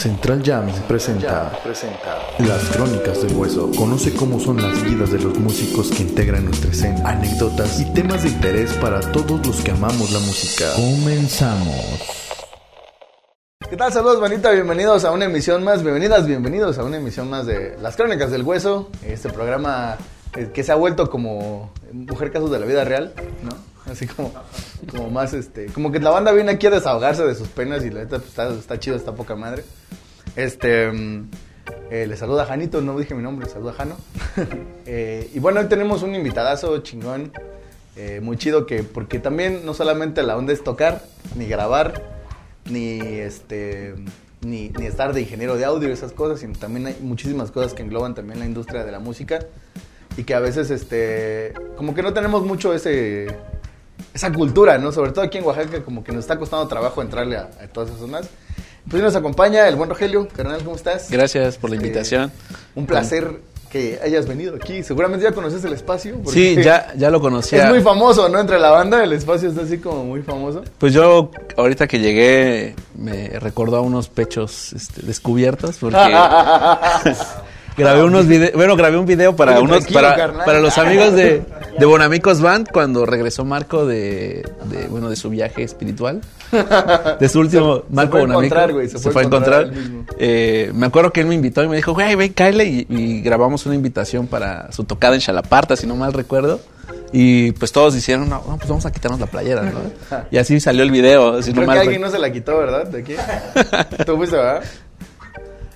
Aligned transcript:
Central 0.00 0.42
Jams 0.42 0.80
presenta, 0.88 1.52
Las 2.38 2.64
Crónicas 2.70 3.20
del 3.20 3.36
Hueso. 3.36 3.70
Conoce 3.76 4.14
cómo 4.14 4.40
son 4.40 4.56
las 4.56 4.82
vidas 4.82 5.12
de 5.12 5.18
los 5.18 5.38
músicos 5.38 5.90
que 5.90 6.04
integran 6.04 6.46
nuestra 6.46 6.70
escena, 6.70 7.06
anécdotas 7.06 7.78
y 7.78 7.84
temas 7.92 8.22
de 8.22 8.30
interés 8.30 8.72
para 8.78 9.00
todos 9.12 9.46
los 9.46 9.60
que 9.60 9.72
amamos 9.72 10.10
la 10.10 10.20
música. 10.20 10.72
Comenzamos. 10.74 12.00
¿Qué 13.68 13.76
tal? 13.76 13.92
Saludos, 13.92 14.22
manita. 14.22 14.50
Bienvenidos 14.52 15.04
a 15.04 15.12
una 15.12 15.26
emisión 15.26 15.62
más. 15.64 15.82
Bienvenidas, 15.82 16.26
bienvenidos 16.26 16.78
a 16.78 16.84
una 16.84 16.96
emisión 16.96 17.28
más 17.28 17.44
de 17.44 17.76
Las 17.82 17.94
Crónicas 17.96 18.30
del 18.30 18.42
Hueso. 18.42 18.88
Este 19.06 19.28
programa 19.28 19.98
eh, 20.34 20.48
que 20.54 20.64
se 20.64 20.72
ha 20.72 20.76
vuelto 20.76 21.10
como 21.10 21.74
Mujer 21.92 22.32
Casos 22.32 22.50
de 22.50 22.58
la 22.58 22.64
Vida 22.64 22.84
Real, 22.84 23.12
¿no? 23.42 23.69
Así 23.90 24.06
como, 24.06 24.32
como 24.90 25.10
más, 25.10 25.34
este, 25.34 25.66
como 25.66 25.90
que 25.90 25.98
la 25.98 26.10
banda 26.10 26.32
viene 26.32 26.52
aquí 26.52 26.66
a 26.68 26.70
desahogarse 26.70 27.24
de 27.24 27.34
sus 27.34 27.48
penas 27.48 27.84
y 27.84 27.90
la 27.90 28.00
neta 28.00 28.20
pues, 28.20 28.58
está, 28.58 28.78
chido, 28.78 28.96
está 28.96 29.14
poca 29.14 29.34
madre. 29.34 29.64
Este, 30.36 30.90
mm, 30.92 31.28
eh, 31.90 32.06
le 32.06 32.16
saluda 32.16 32.46
Janito, 32.46 32.80
no 32.80 32.96
dije 32.96 33.14
mi 33.14 33.22
nombre, 33.22 33.46
le 33.46 33.52
saluda 33.52 33.72
Jano. 33.72 33.96
Eh, 34.92 35.30
y 35.32 35.38
bueno, 35.38 35.60
hoy 35.60 35.66
tenemos 35.66 36.02
un 36.02 36.16
invitadazo 36.16 36.78
chingón, 36.78 37.30
eh, 37.94 38.18
muy 38.20 38.36
chido, 38.36 38.66
que, 38.66 38.82
porque 38.82 39.20
también 39.20 39.64
no 39.64 39.72
solamente 39.72 40.24
la 40.24 40.36
onda 40.36 40.52
es 40.52 40.64
tocar, 40.64 41.04
ni 41.36 41.46
grabar, 41.46 42.02
ni 42.64 43.00
este... 43.00 43.94
Ni, 44.42 44.70
ni 44.70 44.86
estar 44.86 45.12
de 45.12 45.20
ingeniero 45.20 45.58
de 45.58 45.66
audio 45.66 45.90
y 45.90 45.92
esas 45.92 46.12
cosas, 46.12 46.40
sino 46.40 46.58
también 46.58 46.86
hay 46.86 46.96
muchísimas 47.02 47.50
cosas 47.50 47.74
que 47.74 47.82
engloban 47.82 48.14
también 48.14 48.38
la 48.38 48.46
industria 48.46 48.84
de 48.84 48.90
la 48.90 48.98
música 48.98 49.40
y 50.16 50.24
que 50.24 50.34
a 50.34 50.40
veces 50.40 50.70
este 50.70 51.52
como 51.76 51.94
que 51.94 52.02
no 52.02 52.14
tenemos 52.14 52.44
mucho 52.46 52.72
ese 52.72 53.26
esa 54.14 54.32
cultura, 54.32 54.78
¿no? 54.78 54.92
Sobre 54.92 55.12
todo 55.12 55.24
aquí 55.24 55.38
en 55.38 55.44
Oaxaca, 55.44 55.82
como 55.82 56.02
que 56.04 56.12
nos 56.12 56.20
está 56.20 56.38
costando 56.38 56.66
trabajo 56.68 57.02
entrarle 57.02 57.36
a, 57.36 57.42
a 57.62 57.66
todas 57.72 57.90
esas 57.90 58.00
zonas. 58.00 58.28
Pues 58.88 59.02
nos 59.02 59.14
acompaña 59.14 59.68
el 59.68 59.76
buen 59.76 59.88
Rogelio, 59.90 60.26
carnal, 60.28 60.62
¿cómo 60.64 60.74
estás? 60.76 61.10
Gracias 61.10 61.58
por 61.58 61.70
la 61.70 61.76
Este, 61.76 61.86
invitación. 61.86 62.32
Un 62.74 62.86
placer 62.86 63.40
que 63.70 64.00
hayas 64.02 64.26
venido 64.26 64.56
aquí. 64.56 64.82
Seguramente 64.82 65.24
ya 65.24 65.32
conoces 65.32 65.64
el 65.64 65.72
espacio. 65.72 66.16
Sí, 66.26 66.56
ya, 66.60 66.92
ya 66.96 67.08
lo 67.10 67.20
conocía. 67.20 67.64
Es 67.64 67.70
muy 67.70 67.80
famoso, 67.82 68.28
¿no? 68.28 68.40
Entre 68.40 68.58
la 68.58 68.70
banda, 68.70 69.04
el 69.04 69.12
espacio 69.12 69.48
está 69.48 69.62
así 69.62 69.78
como 69.78 70.04
muy 70.04 70.22
famoso. 70.22 70.64
Pues 70.78 70.92
yo, 70.92 71.30
ahorita 71.56 71.86
que 71.86 72.00
llegué, 72.00 72.74
me 72.96 73.28
recordó 73.38 73.76
a 73.76 73.80
unos 73.80 74.08
pechos 74.08 74.72
este, 74.72 75.02
descubiertos 75.02 75.76
porque 75.78 75.98
grabé 77.76 78.02
unos 78.02 78.26
videos, 78.26 78.52
bueno, 78.54 78.76
grabé 78.76 78.98
un 78.98 79.06
video 79.06 79.34
para 79.36 79.52
Oye, 79.54 79.62
unos, 79.62 79.86
para, 79.86 80.16
carnal. 80.16 80.44
para 80.44 80.60
los 80.60 80.76
amigos 80.78 81.12
de, 81.14 81.42
de 81.78 81.86
Bonamicos 81.86 82.40
Band 82.40 82.68
cuando 82.72 83.06
regresó 83.06 83.44
Marco 83.44 83.86
de, 83.86 84.42
de, 84.64 84.86
bueno, 84.88 85.08
de 85.10 85.16
su 85.16 85.30
viaje 85.30 85.62
espiritual. 85.62 86.20
De 87.20 87.28
su 87.28 87.38
último, 87.40 87.76
Se- 87.76 87.82
se 87.82 87.94
Marco 87.94 88.10
fue 88.12 88.20
a 88.20 88.26
Bonamico. 88.26 88.54
encontrar, 88.56 88.82
se 88.88 88.98
se, 88.98 88.98
fue 88.98 89.10
a 89.10 89.12
fue 89.12 89.22
encontrar. 89.24 89.70
Eh, 90.18 90.70
me 90.74 90.86
acuerdo 90.86 91.12
que 91.12 91.20
él 91.20 91.26
me 91.26 91.34
invitó 91.36 91.62
y 91.62 91.68
me 91.68 91.76
dijo, 91.76 91.92
güey, 91.94 92.14
ven, 92.16 92.32
cáele. 92.32 92.64
Y, 92.64 92.86
y 92.88 93.20
grabamos 93.22 93.66
una 93.66 93.74
invitación 93.76 94.26
para 94.26 94.70
su 94.72 94.84
tocada 94.84 95.14
en 95.14 95.20
Chalaparta, 95.20 95.76
si 95.76 95.86
no 95.86 95.94
mal 95.96 96.12
recuerdo. 96.12 96.60
Y 97.12 97.52
pues 97.52 97.70
todos 97.72 97.94
dijeron, 97.94 98.28
no, 98.28 98.42
no, 98.48 98.56
pues 98.56 98.68
vamos 98.68 98.84
a 98.86 98.90
quitarnos 98.92 99.20
la 99.20 99.26
playera, 99.26 99.62
¿no? 99.62 99.80
Y 100.32 100.38
así 100.38 100.58
salió 100.60 100.82
el 100.82 100.90
video, 100.90 101.40
si 101.42 101.50
no 101.50 101.54
Creo 101.56 101.62
que 101.62 101.66
mal 101.66 101.78
alguien 101.78 102.02
recuerdo. 102.02 102.06
no 102.06 102.10
se 102.12 102.18
la 102.28 102.32
quitó, 102.32 102.58
¿verdad? 102.58 102.86
De 102.86 103.00
aquí. 103.00 103.14
Tú 104.06 104.16
fuiste, 104.16 104.36
¿verdad? 104.36 104.62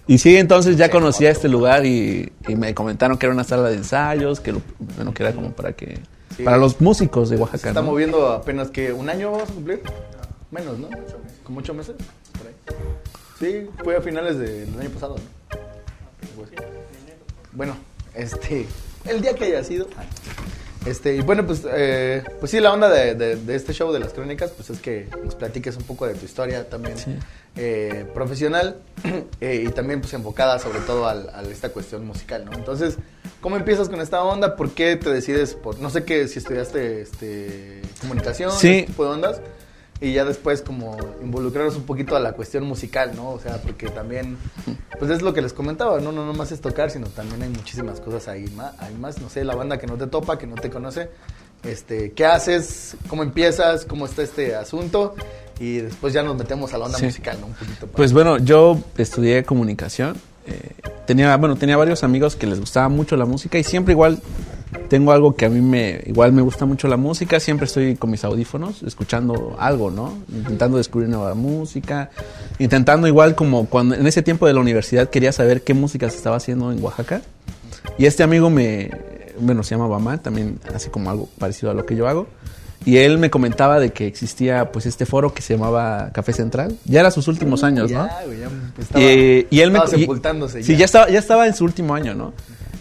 Y 0.06 0.18
sí, 0.18 0.36
entonces 0.36 0.76
ya 0.76 0.90
conocía 0.90 1.30
este 1.30 1.48
lugar 1.48 1.86
y, 1.86 2.30
y 2.46 2.56
me 2.56 2.74
comentaron 2.74 3.16
que 3.16 3.26
era 3.26 3.34
una 3.34 3.44
sala 3.44 3.68
de 3.70 3.76
ensayos, 3.76 4.38
que, 4.40 4.52
lo- 4.52 4.62
bueno, 4.96 5.14
que 5.14 5.22
era 5.22 5.32
como 5.32 5.52
para 5.52 5.72
que... 5.72 5.98
Sí. 6.36 6.42
Para 6.42 6.56
los 6.56 6.80
músicos 6.80 7.30
de 7.30 7.36
Se 7.36 7.42
Oaxaca, 7.42 7.68
está 7.68 7.80
¿no? 7.80 7.86
moviendo 7.86 8.28
apenas 8.32 8.70
que 8.70 8.92
un 8.92 9.08
año 9.08 9.30
vamos 9.30 9.48
a 9.48 9.52
cumplir. 9.52 9.80
Menos, 10.50 10.78
¿no? 10.78 10.88
Como 11.44 11.60
ocho 11.60 11.72
meses. 11.74 11.94
Por 12.36 12.48
ahí. 12.48 12.54
Sí, 13.38 13.70
fue 13.84 13.96
a 13.96 14.00
finales 14.00 14.38
del 14.38 14.68
año 14.80 14.90
pasado, 14.90 15.16
¿no? 15.16 15.58
Pues, 16.36 16.50
Bueno, 17.52 17.76
este, 18.14 18.66
el 19.06 19.20
día 19.22 19.34
que 19.34 19.44
haya 19.44 19.62
sido. 19.64 19.86
Este, 20.86 21.16
y 21.16 21.20
bueno, 21.22 21.46
pues, 21.46 21.62
eh, 21.70 22.22
pues 22.40 22.50
sí, 22.50 22.60
la 22.60 22.72
onda 22.72 22.90
de, 22.90 23.14
de- 23.14 23.36
de 23.36 23.54
este 23.54 23.72
show 23.72 23.90
de 23.92 24.00
las 24.00 24.12
crónicas, 24.12 24.50
pues 24.50 24.68
es 24.70 24.80
que 24.80 25.08
nos 25.24 25.34
platiques 25.34 25.76
un 25.76 25.84
poco 25.84 26.06
de 26.06 26.14
tu 26.14 26.26
historia 26.26 26.68
también 26.68 26.98
Sí. 26.98 27.16
eh, 27.56 28.04
profesional 28.12 28.76
eh, 29.40 29.64
y 29.66 29.70
también 29.70 30.00
pues 30.02 30.12
enfocada 30.12 30.58
sobre 30.58 30.80
todo 30.80 31.06
al- 31.08 31.30
a 31.32 31.42
esta 31.42 31.70
cuestión 31.70 32.04
musical, 32.06 32.44
¿no? 32.44 32.52
Entonces, 32.52 32.96
¿cómo 33.40 33.56
empiezas 33.56 33.88
con 33.88 34.00
esta 34.02 34.22
onda? 34.22 34.56
¿Por 34.56 34.72
qué 34.72 34.96
te 34.96 35.08
decides 35.10 35.54
por, 35.54 35.78
no 35.78 35.88
sé 35.88 36.04
qué, 36.04 36.28
si 36.28 36.38
estudiaste 36.40 37.00
este, 37.00 37.80
comunicación, 38.02 38.52
Sí. 38.52 38.68
ese 38.78 38.86
tipo 38.86 39.04
de 39.04 39.10
ondas? 39.10 39.40
Y 40.00 40.12
ya 40.12 40.24
después 40.24 40.60
como 40.60 40.96
involucrarnos 41.22 41.76
un 41.76 41.84
poquito 41.84 42.16
a 42.16 42.20
la 42.20 42.32
cuestión 42.32 42.64
musical, 42.64 43.12
¿no? 43.14 43.30
O 43.30 43.40
sea, 43.40 43.62
porque 43.62 43.88
también, 43.88 44.36
pues 44.98 45.10
es 45.10 45.22
lo 45.22 45.32
que 45.32 45.40
les 45.40 45.52
comentaba, 45.52 46.00
¿no? 46.00 46.12
No 46.12 46.26
nomás 46.26 46.52
es 46.52 46.60
tocar, 46.60 46.90
sino 46.90 47.06
también 47.08 47.42
hay 47.42 47.48
muchísimas 47.48 48.00
cosas 48.00 48.26
ahí 48.28 48.44
más, 48.56 48.74
hay 48.80 48.94
más, 48.96 49.20
no 49.20 49.30
sé, 49.30 49.44
la 49.44 49.54
banda 49.54 49.78
que 49.78 49.86
no 49.86 49.94
te 49.96 50.06
topa, 50.08 50.36
que 50.36 50.46
no 50.46 50.56
te 50.56 50.68
conoce, 50.68 51.08
este, 51.62 52.12
¿qué 52.12 52.26
haces? 52.26 52.96
¿Cómo 53.08 53.22
empiezas? 53.22 53.84
¿Cómo 53.84 54.04
está 54.06 54.22
este 54.22 54.54
asunto? 54.56 55.14
Y 55.60 55.78
después 55.78 56.12
ya 56.12 56.22
nos 56.24 56.36
metemos 56.36 56.74
a 56.74 56.78
la 56.78 56.86
onda 56.86 56.98
Sí. 56.98 57.04
musical, 57.06 57.38
¿no? 57.40 57.46
Un 57.46 57.54
poquito. 57.54 57.86
para- 57.86 57.92
Pues 57.96 58.12
bueno, 58.12 58.38
yo 58.38 58.78
estudié 58.98 59.44
comunicación. 59.44 60.16
eh, 60.46 60.72
tenía, 61.06 61.34
bueno, 61.38 61.56
tenía 61.56 61.74
varios 61.78 62.04
amigos 62.04 62.36
que 62.36 62.46
les 62.46 62.60
gustaba 62.60 62.90
mucho 62.90 63.16
la 63.16 63.24
música 63.24 63.56
y 63.58 63.64
siempre 63.64 63.92
igual 63.92 64.20
tengo 64.88 65.12
algo 65.12 65.34
que 65.36 65.46
a 65.46 65.48
mí 65.48 65.60
me 65.60 66.02
igual 66.06 66.32
me 66.32 66.42
gusta 66.42 66.64
mucho 66.66 66.88
la 66.88 66.96
música. 66.96 67.40
Siempre 67.40 67.66
estoy 67.66 67.96
con 67.96 68.10
mis 68.10 68.24
audífonos 68.24 68.82
escuchando 68.82 69.56
algo, 69.58 69.90
¿no? 69.90 70.18
Intentando 70.32 70.76
descubrir 70.78 71.08
nueva 71.08 71.34
música, 71.34 72.10
intentando 72.58 73.06
igual 73.08 73.34
como 73.34 73.66
cuando 73.66 73.94
en 73.94 74.06
ese 74.06 74.22
tiempo 74.22 74.46
de 74.46 74.54
la 74.54 74.60
universidad 74.60 75.08
quería 75.10 75.32
saber 75.32 75.62
qué 75.62 75.74
música 75.74 76.08
se 76.10 76.16
estaba 76.16 76.36
haciendo 76.36 76.72
en 76.72 76.82
Oaxaca. 76.82 77.22
Y 77.98 78.06
este 78.06 78.22
amigo 78.22 78.50
me, 78.50 78.90
bueno, 79.38 79.62
se 79.62 79.74
llama 79.74 79.86
Bamán, 79.88 80.20
también 80.22 80.58
así 80.74 80.88
como 80.90 81.10
algo 81.10 81.28
parecido 81.38 81.70
a 81.70 81.74
lo 81.74 81.84
que 81.86 81.96
yo 81.96 82.08
hago. 82.08 82.26
Y 82.86 82.98
él 82.98 83.16
me 83.16 83.30
comentaba 83.30 83.80
de 83.80 83.92
que 83.92 84.06
existía 84.06 84.70
pues 84.70 84.84
este 84.84 85.06
foro 85.06 85.32
que 85.32 85.40
se 85.40 85.54
llamaba 85.54 86.10
Café 86.12 86.34
Central. 86.34 86.76
Ya 86.84 87.00
era 87.00 87.10
sus 87.10 87.28
últimos 87.28 87.64
años, 87.64 87.90
¿no? 87.90 88.06
Ya, 88.06 88.22
güey, 88.26 88.40
ya 88.40 88.48
estaba, 88.78 89.04
y 89.04 89.60
él 89.60 89.70
me 89.70 89.78
estaba 89.78 89.96
y- 89.96 90.00
sepultándose. 90.00 90.62
Sí, 90.62 90.76
ya 90.76 90.84
estaba, 90.84 91.08
ya 91.08 91.18
estaba 91.18 91.46
en 91.46 91.54
su 91.54 91.64
último 91.64 91.94
año, 91.94 92.12
¿no? 92.14 92.34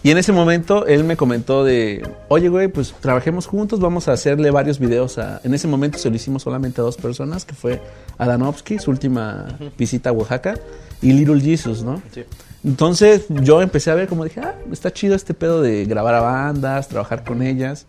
Y 0.03 0.12
en 0.12 0.18
ese 0.18 0.34
momento 0.34 0.86
él 0.86 1.06
me 1.06 1.16
comentó 1.16 1.64
de, 1.64 2.06
oye, 2.28 2.50
güey, 2.50 2.68
pues 2.68 2.94
trabajemos 3.00 3.47
juntos, 3.47 3.80
vamos 3.80 4.09
a 4.09 4.12
hacerle 4.12 4.52
varios 4.52 4.78
videos. 4.78 5.18
A... 5.18 5.40
En 5.46 5.53
ese 5.53 5.66
momento 5.66 5.97
se 5.97 6.09
lo 6.09 6.16
hicimos 6.18 6.44
solamente 6.44 6.81
a 6.81 6.84
dos 6.84 6.97
personas, 6.97 7.46
que 7.46 7.56
fue 7.56 7.81
Adanovsky, 8.18 8.80
su 8.80 8.91
última 8.91 9.58
visita 9.78 10.09
a 10.09 10.14
Oaxaca, 10.14 10.56
y 11.02 11.14
Little 11.14 11.40
Jesus, 11.40 11.84
¿no? 11.84 12.02
Sí. 12.14 12.25
Entonces 12.66 13.25
yo 13.30 13.62
empecé 13.62 13.91
a 13.91 13.96
ver 13.96 14.09
como 14.09 14.25
dije, 14.25 14.41
ah, 14.41 14.56
está 14.74 14.91
chido 14.91 15.16
este 15.16 15.34
pedo 15.34 15.62
de 15.62 15.86
grabar 15.86 16.16
a 16.16 16.20
bandas, 16.20 16.90
trabajar 16.90 17.24
con 17.24 17.41
ellas. 17.41 17.85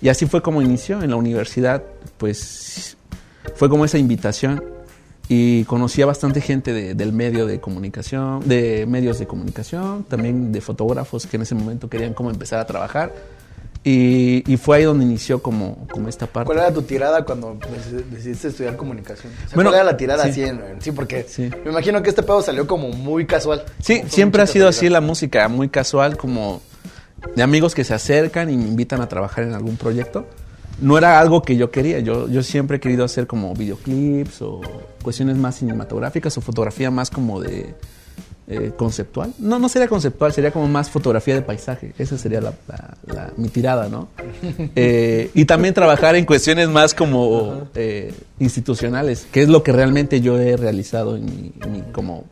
Y 0.00 0.08
así 0.08 0.26
fue 0.26 0.42
como 0.42 0.62
inició 0.62 1.00
en 1.02 1.10
la 1.10 1.16
universidad, 1.16 1.84
pues 2.18 2.96
fue 3.54 3.68
como 3.68 3.84
esa 3.84 3.98
invitación 3.98 4.64
y 5.34 5.64
conocí 5.64 6.02
a 6.02 6.06
bastante 6.06 6.40
gente 6.42 6.74
de- 6.74 6.94
del 6.94 7.12
medio 7.14 7.46
de 7.46 7.58
comunicación, 7.58 8.46
de 8.46 8.84
medios 8.86 9.18
de 9.18 9.26
comunicación, 9.26 10.04
también 10.04 10.52
de 10.52 10.60
fotógrafos 10.60 11.26
que 11.26 11.36
en 11.36 11.42
ese 11.42 11.54
momento 11.54 11.88
querían 11.88 12.12
como 12.12 12.30
empezar 12.30 12.58
a 12.60 12.66
trabajar. 12.66 13.12
Y, 13.84 14.44
y 14.52 14.56
fue 14.58 14.76
ahí 14.76 14.84
donde 14.84 15.04
inició 15.04 15.42
como, 15.42 15.88
como 15.90 16.08
esta 16.08 16.26
parte. 16.26 16.46
¿Cuál 16.46 16.58
era 16.58 16.72
tu 16.72 16.82
tirada 16.82 17.24
cuando 17.24 17.54
dec- 17.54 18.04
decidiste 18.10 18.48
estudiar 18.48 18.76
comunicación? 18.76 19.32
O 19.32 19.48
sea, 19.48 19.54
Bueno, 19.56 19.70
¿Cuál 19.70 19.80
era 19.82 19.90
la 19.92 19.96
tirada 19.96 20.24
sí. 20.24 20.30
así? 20.30 20.42
en- 20.42 20.60
sí, 20.80 20.92
porque 20.92 21.24
Sí. 21.28 21.50
me 21.64 21.70
imagino 21.70 22.02
que 22.02 22.10
este 22.10 22.22
pedo 22.22 22.42
salió 22.42 22.66
como 22.66 22.90
muy 22.90 23.24
casual. 23.26 23.64
Sí, 23.80 24.02
siempre 24.08 24.42
ha 24.42 24.46
sido 24.46 24.68
así 24.68 24.88
la 24.90 25.00
música, 25.00 25.48
muy 25.48 25.68
casual, 25.68 26.16
como 26.16 26.60
de 27.34 27.42
amigos 27.42 27.74
que 27.74 27.82
se 27.84 27.94
acercan 27.94 28.50
y 28.50 28.56
me 28.56 28.68
invitan 28.68 29.00
a 29.00 29.08
trabajar 29.08 29.44
en 29.44 29.54
algún 29.54 29.76
proyecto. 29.76 30.26
No 30.80 30.98
era 30.98 31.20
algo 31.20 31.42
que 31.42 31.56
yo 31.56 31.70
quería, 31.70 32.00
yo, 32.00 32.28
yo 32.28 32.42
siempre 32.42 32.78
he 32.78 32.80
querido 32.80 33.04
hacer 33.04 33.26
como 33.26 33.54
videoclips 33.54 34.42
o 34.42 34.60
cuestiones 35.02 35.36
más 35.36 35.56
cinematográficas 35.58 36.36
o 36.38 36.40
fotografía 36.40 36.90
más 36.90 37.10
como 37.10 37.40
de 37.40 37.74
eh, 38.48 38.72
conceptual. 38.76 39.32
No, 39.38 39.58
no 39.60 39.68
sería 39.68 39.86
conceptual, 39.86 40.32
sería 40.32 40.50
como 40.50 40.66
más 40.66 40.90
fotografía 40.90 41.34
de 41.36 41.42
paisaje. 41.42 41.92
Esa 41.98 42.18
sería 42.18 42.40
la, 42.40 42.52
la- 42.66 42.96
la- 43.06 43.32
mi 43.36 43.48
tirada, 43.48 43.88
¿no? 43.88 44.08
Eh, 44.74 45.30
y 45.34 45.44
también 45.44 45.72
trabajar 45.74 46.16
en 46.16 46.24
cuestiones 46.24 46.68
más 46.68 46.94
como 46.94 47.68
eh, 47.76 48.12
institucionales, 48.40 49.26
que 49.30 49.42
es 49.42 49.48
lo 49.48 49.62
que 49.62 49.72
realmente 49.72 50.20
yo 50.20 50.38
he 50.40 50.56
realizado 50.56 51.16
en 51.16 51.24
mi, 51.26 51.52
en 51.62 51.72
mi- 51.72 51.82
como, 51.92 52.24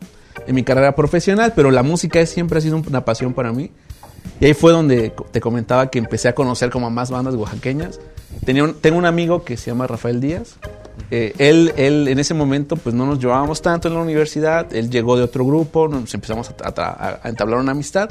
en 0.47 0.55
mi 0.55 0.65
carrera 0.65 0.97
profesional, 0.97 1.53
pero 1.55 1.71
la 1.71 1.83
música 1.85 2.21
es- 2.21 2.31
siempre 2.31 2.59
ha 2.59 2.61
sido 2.61 2.77
una 2.87 3.05
pasión 3.05 3.33
para 3.33 3.53
mí. 3.53 3.71
Y 4.41 4.47
ahí 4.47 4.55
fue 4.55 4.73
donde 4.73 5.13
te 5.33 5.41
comentaba 5.41 5.91
que 5.91 5.99
empecé 5.99 6.29
a 6.29 6.35
conocer 6.35 6.71
como 6.71 6.87
a 6.87 6.91
más 6.91 7.11
bandas 7.11 7.35
oaxaqueñas. 7.35 8.01
Tenía 8.45 8.65
un- 8.65 8.75
tengo 8.75 8.97
un 8.99 9.05
amigo 9.07 9.45
que 9.45 9.57
se 9.57 9.71
llama 9.71 9.87
Rafael 9.87 10.21
Díaz. 10.21 10.55
Eh, 11.11 11.35
él, 11.39 11.73
él 11.77 12.09
en 12.09 12.19
ese 12.19 12.33
momento 12.35 12.77
pues 12.77 12.95
no 12.95 13.05
nos 13.07 13.19
llevábamos 13.19 13.61
tanto 13.61 13.89
en 13.89 13.95
la 13.95 14.01
universidad. 14.01 14.73
Él 14.75 14.89
llegó 14.91 15.17
de 15.17 15.25
otro 15.25 15.45
grupo, 15.45 15.89
nos 15.89 16.13
empezamos 16.15 16.49
a, 16.51 16.57
tra- 16.57 16.97
a- 16.97 17.21
a 17.23 17.29
entablar 17.29 17.59
una 17.61 17.73
amistad. 17.73 18.11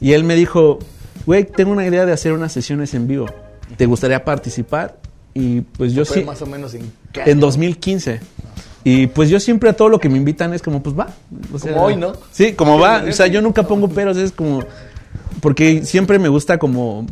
Y 0.00 0.12
él 0.12 0.24
me 0.24 0.34
dijo, 0.34 0.78
güey, 1.26 1.44
tengo 1.44 1.70
una 1.72 1.86
idea 1.86 2.04
de 2.06 2.12
hacer 2.12 2.32
unas 2.32 2.52
sesiones 2.52 2.94
en 2.94 3.06
vivo. 3.06 3.26
¿Te 3.76 3.86
gustaría 3.86 4.24
participar? 4.24 4.96
Y 5.34 5.60
pues 5.60 5.92
yo 5.92 6.04
sí, 6.04 6.24
más 6.24 6.42
o 6.42 6.46
menos 6.46 6.74
en 6.74 6.90
qué 7.12 7.20
en 7.22 7.28
año? 7.30 7.40
2015. 7.42 8.20
Y 8.82 9.06
pues 9.08 9.28
yo 9.28 9.38
siempre 9.38 9.68
a 9.70 9.74
todo 9.74 9.88
lo 9.90 10.00
que 10.00 10.08
me 10.08 10.16
invitan 10.16 10.52
es 10.54 10.62
como, 10.62 10.82
pues 10.82 10.98
va. 10.98 11.08
O 11.52 11.58
sea, 11.58 11.72
Como 11.74 11.84
hoy, 11.84 11.96
¿no? 11.96 12.12
Sí, 12.32 12.54
como 12.54 12.78
va. 12.78 13.04
O 13.08 13.12
sea, 13.12 13.26
yo 13.28 13.40
nunca 13.42 13.62
pongo 13.64 13.88
peros, 13.88 14.16
es 14.16 14.32
como... 14.32 14.64
Porque 15.40 15.84
siempre 15.84 16.18
me 16.18 16.28
gusta 16.28 16.58
como... 16.58 17.06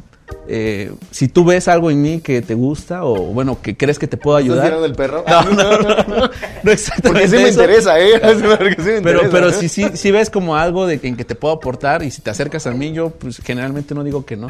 eh, 0.48 0.92
si 1.10 1.28
tú 1.28 1.44
ves 1.44 1.68
algo 1.68 1.90
en 1.90 2.02
mí 2.02 2.20
que 2.20 2.42
te 2.42 2.54
gusta 2.54 3.04
o 3.04 3.14
bueno, 3.32 3.60
que 3.62 3.76
crees 3.76 3.98
que 3.98 4.06
te 4.06 4.16
puedo 4.16 4.38
¿Estás 4.38 4.50
ayudar. 4.52 4.66
tirando 4.66 4.86
el 4.86 4.92
perro? 4.94 5.24
No, 5.26 5.42
no, 5.44 5.78
no, 5.78 5.88
no, 6.04 6.30
no 6.62 6.70
exactamente 6.70 7.08
Porque 7.22 7.28
sí 7.28 7.42
me 7.42 7.48
interesa, 7.48 7.98
¿eh? 7.98 8.20
Porque 8.58 8.74
sí 8.78 8.90
me 8.90 9.00
Pero, 9.02 9.22
pero 9.30 9.48
¿eh? 9.48 9.52
si, 9.52 9.68
si, 9.68 9.96
si 9.96 10.10
ves 10.10 10.28
como 10.30 10.56
algo 10.56 10.86
de, 10.86 11.00
en 11.02 11.16
que 11.16 11.24
te 11.24 11.34
puedo 11.34 11.54
aportar 11.54 12.02
y 12.02 12.10
si 12.10 12.20
te 12.22 12.30
acercas 12.30 12.66
a 12.66 12.72
mí, 12.72 12.92
yo 12.92 13.10
pues 13.10 13.38
generalmente 13.38 13.94
no 13.94 14.04
digo 14.04 14.26
que 14.26 14.36
no. 14.36 14.48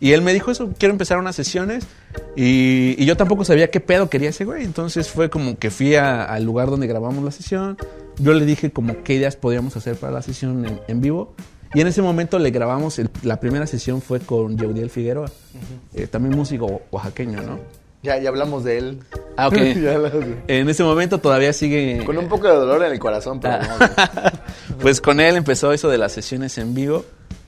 Y 0.00 0.12
él 0.12 0.22
me 0.22 0.32
dijo 0.32 0.50
eso, 0.50 0.70
quiero 0.78 0.92
empezar 0.92 1.18
unas 1.18 1.36
sesiones 1.36 1.84
y, 2.34 2.96
y 2.98 3.04
yo 3.04 3.16
tampoco 3.16 3.44
sabía 3.44 3.70
qué 3.70 3.78
pedo 3.78 4.08
quería 4.10 4.30
ese 4.30 4.44
güey. 4.44 4.64
Entonces 4.64 5.08
fue 5.08 5.30
como 5.30 5.58
que 5.58 5.70
fui 5.70 5.94
a- 5.94 6.24
al 6.24 6.42
lugar 6.44 6.70
donde 6.70 6.86
grabamos 6.88 7.22
la 7.22 7.30
sesión. 7.30 7.76
Yo 8.18 8.32
le 8.34 8.44
dije 8.44 8.70
como 8.72 9.02
qué 9.04 9.14
ideas 9.14 9.36
podíamos 9.36 9.76
hacer 9.76 9.94
para 9.96 10.12
la 10.14 10.22
sesión 10.22 10.66
en, 10.66 10.80
en 10.88 11.00
vivo. 11.00 11.34
Y 11.74 11.80
en 11.80 11.86
ese 11.86 12.02
momento 12.02 12.38
le 12.38 12.50
grabamos, 12.50 12.98
el- 12.98 13.10
la 13.22 13.40
primera 13.40 13.66
sesión 13.66 14.02
fue 14.02 14.20
con 14.20 14.58
Yeudiel 14.58 14.90
Figueroa, 14.90 15.30
eh, 15.94 16.06
también 16.06 16.36
músico 16.36 16.82
oaxaqueño, 16.90 17.40
¿no? 17.42 17.58
Ya, 18.02 18.18
ya 18.18 18.28
hablamos 18.30 18.64
de 18.64 18.78
él. 18.78 19.00
Ah, 19.36 19.48
ok. 19.48 19.54
En 20.48 20.68
ese 20.68 20.82
momento 20.84 21.18
todavía 21.18 21.52
sigue... 21.52 22.02
Con 22.04 22.18
un 22.18 22.28
poco 22.28 22.48
de 22.48 22.54
dolor 22.54 22.82
en 22.84 22.92
el 22.92 22.98
corazón, 22.98 23.40
pero 23.40 23.54
Ah. 23.54 23.76
vamos. 23.78 24.32
pues 24.80 25.00
con 25.00 25.20
él 25.20 25.36
empezó 25.36 25.72
eso 25.72 25.88
de 25.88 25.98
las 25.98 26.12
sesiones 26.12 26.58
en 26.58 26.74
vivo 26.74 27.04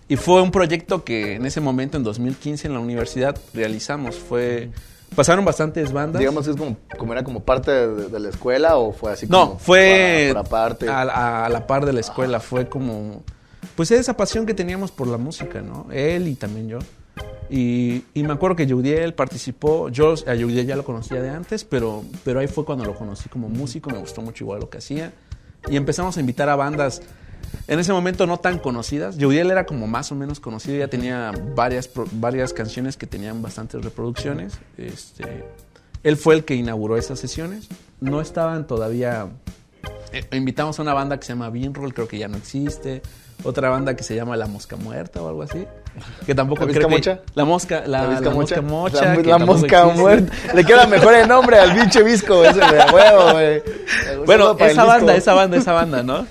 y 0.08 0.16
fue 0.16 0.40
un 0.42 0.50
proyecto 0.52 1.02
que 1.04 1.34
en 1.34 1.44
ese 1.46 1.60
momento, 1.60 1.96
en 1.96 2.04
2015, 2.04 2.68
en 2.68 2.74
la 2.74 2.80
universidad 2.80 3.36
realizamos. 3.52 4.16
Fue 4.16 4.70
pasaron 5.16 5.44
bastantes 5.44 5.92
bandas. 5.92 6.18
Digamos 6.20 6.44
que 6.44 6.50
es 6.52 6.56
como, 6.56 6.76
como 6.98 7.12
era 7.12 7.22
como 7.24 7.40
parte 7.40 7.70
de, 7.70 8.08
de 8.08 8.20
la 8.20 8.28
escuela 8.30 8.76
o 8.76 8.92
fue 8.92 9.12
así 9.12 9.26
no, 9.28 9.46
como 9.48 9.58
fue 9.60 10.30
por, 10.32 10.42
por 10.44 10.46
aparte. 10.46 10.88
a, 10.88 11.02
a- 11.02 11.46
a 11.46 11.48
la 11.48 11.66
par 11.66 11.84
de 11.86 11.92
la 11.92 12.00
escuela. 12.00 12.38
Fue 12.40 12.68
como, 12.68 13.22
pues 13.76 13.90
esa 13.90 14.16
pasión 14.16 14.46
que 14.46 14.54
teníamos 14.54 14.90
por 14.90 15.08
la 15.08 15.18
música, 15.18 15.60
¿no? 15.60 15.86
Él 15.92 16.28
y 16.28 16.34
también 16.34 16.68
yo. 16.68 16.78
Y, 17.50 18.04
y 18.14 18.22
me 18.22 18.32
acuerdo 18.32 18.56
que 18.56 18.66
Yudiel 18.66 19.14
participó. 19.14 19.88
Yo 19.88 20.14
a 20.26 20.34
Yudiel 20.34 20.66
ya 20.66 20.76
lo 20.76 20.84
conocía 20.84 21.20
de 21.20 21.30
antes, 21.30 21.64
pero, 21.64 22.04
pero 22.24 22.40
ahí 22.40 22.46
fue 22.46 22.64
cuando 22.64 22.84
lo 22.84 22.94
conocí 22.94 23.28
como 23.28 23.48
músico. 23.48 23.90
Me 23.90 23.98
gustó 23.98 24.22
mucho 24.22 24.44
igual 24.44 24.60
lo 24.60 24.70
que 24.70 24.78
hacía. 24.78 25.12
Y 25.68 25.76
empezamos 25.76 26.16
a 26.16 26.20
invitar 26.20 26.48
a 26.48 26.56
bandas 26.56 27.02
en 27.66 27.78
ese 27.78 27.92
momento 27.92 28.26
no 28.26 28.38
tan 28.38 28.58
conocidas. 28.58 29.16
Yudiel 29.16 29.50
era 29.50 29.66
como 29.66 29.86
más 29.86 30.12
o 30.12 30.14
menos 30.14 30.40
conocido. 30.40 30.78
Ya 30.78 30.88
tenía 30.88 31.32
varias, 31.54 31.90
varias 32.12 32.52
canciones 32.52 32.96
que 32.96 33.06
tenían 33.06 33.42
bastantes 33.42 33.82
reproducciones. 33.84 34.58
Este, 34.76 35.44
él 36.02 36.16
fue 36.16 36.34
el 36.34 36.44
que 36.44 36.54
inauguró 36.54 36.96
esas 36.96 37.18
sesiones. 37.18 37.68
No 38.00 38.20
estaban 38.20 38.66
todavía 38.66 39.28
eh, 40.12 40.24
invitamos 40.32 40.78
a 40.78 40.82
una 40.82 40.94
banda 40.94 41.18
que 41.18 41.26
se 41.26 41.32
llama 41.32 41.50
Beanroll, 41.50 41.92
creo 41.92 42.06
que 42.06 42.18
ya 42.18 42.28
no 42.28 42.36
existe. 42.36 43.02
Otra 43.44 43.68
banda 43.68 43.94
que 43.94 44.02
se 44.02 44.14
llama 44.14 44.36
La 44.36 44.46
Mosca 44.46 44.76
Muerta 44.76 45.20
o 45.22 45.28
algo 45.28 45.42
así. 45.42 45.66
Que 46.26 46.34
tampoco 46.34 46.64
¿La 46.64 46.72
creo 46.72 46.88
Vizca 46.88 46.88
que- 46.88 47.12
Mocha? 47.14 47.32
La 47.34 47.44
Mosca, 47.44 47.82
la, 47.86 48.02
la 48.20 48.30
Mosca 48.30 48.60
Mocha. 48.62 49.14
La, 49.22 49.38
mosca 49.38 49.84
muerta. 49.86 50.32
Le 50.54 50.64
queda 50.64 50.86
mejor 50.86 51.14
el 51.14 51.28
nombre 51.28 51.58
al 51.58 51.74
pinche 51.74 52.02
visco 52.02 52.42
ese 52.44 52.58
de 52.58 52.84
huevo, 52.92 53.32
güey. 53.32 53.62
Bueno, 54.26 54.56
esa 54.58 54.84
banda, 54.84 55.14
esa 55.14 55.34
banda, 55.34 55.56
esa 55.58 55.72
banda, 55.72 56.02
¿no? 56.02 56.26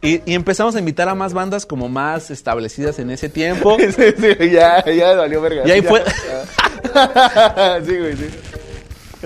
Y, 0.00 0.22
y 0.24 0.34
empezamos 0.34 0.74
a 0.76 0.78
invitar 0.78 1.08
a 1.08 1.14
más 1.14 1.32
bandas 1.34 1.66
como 1.66 1.88
más 1.88 2.30
establecidas 2.30 2.98
en 2.98 3.10
ese 3.10 3.28
tiempo. 3.28 3.76
sí, 3.78 3.86
sí, 4.18 4.50
ya, 4.50 4.84
ya 4.90 5.14
valió 5.14 5.40
verga. 5.42 5.62
Y 5.66 5.70
ahí 5.70 5.82
Ya. 5.82 5.88
fue- 5.88 6.02
sí, 7.86 7.98
güey, 7.98 8.16
sí. 8.16 8.30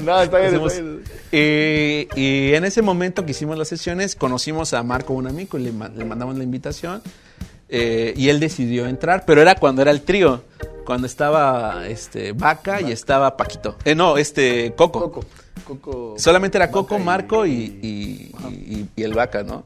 No, 0.02 0.20
está 0.20 0.38
bien, 0.38 0.50
Hacemos- 0.55 0.73
está 0.73 0.82
bien. 0.85 1.02
y, 1.32 2.08
y 2.20 2.55
en 2.55 2.64
ese 2.64 2.82
momento 2.82 3.25
que 3.25 3.32
hicimos 3.32 3.58
las 3.58 3.69
sesiones, 3.69 4.14
conocimos 4.14 4.73
a 4.75 4.82
Marco 4.82 5.12
Bonamico 5.14 5.58
y 5.58 5.64
le 5.64 5.73
mandamos 5.73 6.37
la 6.37 6.44
invitación. 6.44 7.02
Eh, 7.68 8.14
y 8.16 8.28
él 8.28 8.40
decidió 8.40 8.86
entrar, 8.86 9.24
pero 9.26 9.40
era 9.42 9.54
cuando 9.56 9.82
era 9.82 9.90
el 9.90 10.02
trío. 10.02 10.42
Cuando 10.84 11.06
estaba 11.06 11.86
este 11.86 12.32
Vaca 12.32 12.80
y 12.80 12.92
estaba 12.92 13.36
Paquito. 13.36 13.76
Eh, 13.84 13.94
no, 13.94 14.16
este 14.16 14.72
Coco. 14.74 15.00
Coco. 15.10 15.24
Coco. 15.64 16.14
Solamente 16.16 16.56
era 16.56 16.70
Coco, 16.70 16.98
Marco 16.98 17.44
y, 17.44 17.52
y- 17.82 18.32
y- 18.50 18.88
y 18.96 19.02
el 19.02 19.12
Vaca, 19.12 19.42
¿no? 19.42 19.64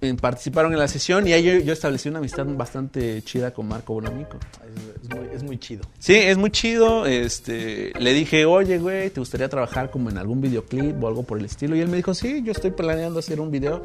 Eh, 0.00 0.14
Participaron 0.20 0.72
en 0.72 0.78
la 0.78 0.88
sesión 0.88 1.26
y 1.26 1.32
ahí 1.34 1.42
yo, 1.42 1.52
yo 1.58 1.72
establecí 1.72 2.08
una 2.08 2.18
amistad 2.18 2.46
bastante 2.46 3.20
chida 3.22 3.50
con 3.52 3.66
Marco 3.68 3.92
Bonamico. 3.94 4.38
Es, 4.64 5.02
es 5.04 5.08
muy, 5.16 5.28
es 5.34 5.42
muy 5.42 5.58
chido. 5.58 5.82
Sí, 5.98 6.14
es 6.14 6.36
muy 6.38 6.50
chido. 6.50 7.04
Este, 7.06 7.92
le 7.98 8.12
dije, 8.14 8.44
oye, 8.46 8.78
güey, 8.78 9.10
¿te 9.10 9.20
gustaría 9.20 9.48
trabajar 9.50 9.90
como 9.90 10.08
en 10.10 10.16
algún 10.18 10.40
videoclip 10.40 11.02
o 11.02 11.08
algo 11.08 11.22
por 11.24 11.38
el 11.38 11.44
estilo? 11.46 11.76
Y 11.76 11.80
él 11.80 11.88
me 11.88 11.96
dijo, 11.98 12.14
sí, 12.14 12.42
yo 12.42 12.52
estoy 12.52 12.70
planeando 12.72 13.18
hacer 13.18 13.40
un 13.40 13.50
video 13.50 13.82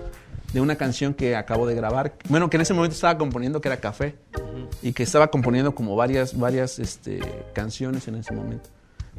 de 0.53 0.61
una 0.61 0.75
canción 0.75 1.13
que 1.13 1.35
acabo 1.35 1.67
de 1.67 1.75
grabar. 1.75 2.13
Bueno, 2.29 2.49
que 2.49 2.57
en 2.57 2.61
ese 2.61 2.73
momento 2.73 2.95
estaba 2.95 3.17
componiendo, 3.17 3.61
que 3.61 3.69
era 3.69 3.77
Café. 3.77 4.15
Y 4.81 4.93
que 4.93 5.03
estaba 5.03 5.27
componiendo 5.29 5.73
como 5.75 5.95
varias, 5.95 6.37
varias 6.37 6.79
este, 6.79 7.19
canciones 7.53 8.07
en 8.07 8.15
ese 8.15 8.33
momento. 8.33 8.69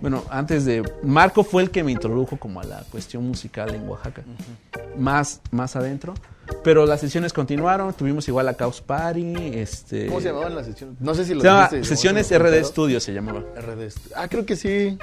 Bueno, 0.01 0.25
antes 0.31 0.65
de... 0.65 0.83
Marco 1.03 1.45
fue 1.45 1.63
el 1.63 1.71
que 1.71 1.85
me 1.85 1.93
introdujo 1.93 2.37
como 2.37 2.61
a 2.61 2.65
la 2.65 2.83
cuestión 2.91 3.27
musical 3.27 3.75
en 3.75 3.89
Oaxaca. 3.89 4.23
Más, 4.99 5.41
más 5.53 5.77
adentro. 5.77 6.15
Pero 6.65 6.87
las 6.87 7.01
sesiones 7.01 7.33
continuaron, 7.33 7.93
tuvimos 7.95 8.27
igual 8.27 8.49
a 8.49 8.55
Caos 8.55 8.81
Party, 8.81 9.35
este... 9.55 10.07
¿Cómo 10.07 10.21
se 10.21 10.29
llamaban 10.29 10.57
las 10.57 10.67
sesiones? 10.67 10.97
No 11.01 11.15
sé 11.15 11.25
si 11.25 11.35
lo 11.35 11.41
Se 11.41 11.47
llama 11.47 11.69
dijiste, 11.69 11.85
Sesiones 11.85 12.37
RD. 12.37 12.65
Studio 12.65 13.01
se 13.01 13.13
llamaba. 13.13 13.41
RD. 13.41 13.93
Ah, 14.17 14.27
creo 14.29 14.45
que 14.45 14.57
sí. 14.57 14.99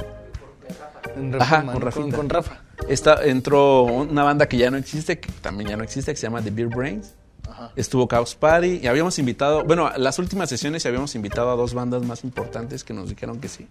En 1.16 1.36
Ajá, 1.42 1.62
Reforma, 1.62 1.74
con 1.74 1.82
¿no? 1.82 1.86
Rafita. 1.86 2.18
con 2.18 2.30
Rafa. 2.30 2.62
Esta, 2.88 3.26
entró 3.26 3.84
una 3.84 4.24
banda 4.24 4.48
que 4.48 4.58
ya 4.58 4.72
no 4.72 4.78
existe, 4.78 5.20
que 5.20 5.32
también 5.42 5.70
ya 5.70 5.78
no 5.78 5.84
existe, 5.84 6.12
que 6.12 6.18
se 6.18 6.28
llama 6.28 6.42
The 6.42 6.52
Beer 6.52 6.70
Brains. 6.70 7.14
Ajá. 7.50 7.72
Estuvo 7.76 8.08
Chaos 8.08 8.36
Party 8.36 8.80
y 8.84 8.88
habíamos 8.88 9.18
invitado, 9.20 9.64
bueno, 9.64 9.92
las 9.98 10.20
últimas 10.20 10.50
sesiones 10.50 10.86
habíamos 10.86 11.16
invitado 11.16 11.50
a 11.52 11.56
dos 11.56 11.74
bandas 11.74 12.04
más 12.04 12.24
importantes 12.24 12.84
que 12.84 12.94
nos 12.94 13.10
dijeron 13.10 13.40
que 13.40 13.48
sí. 13.48 13.68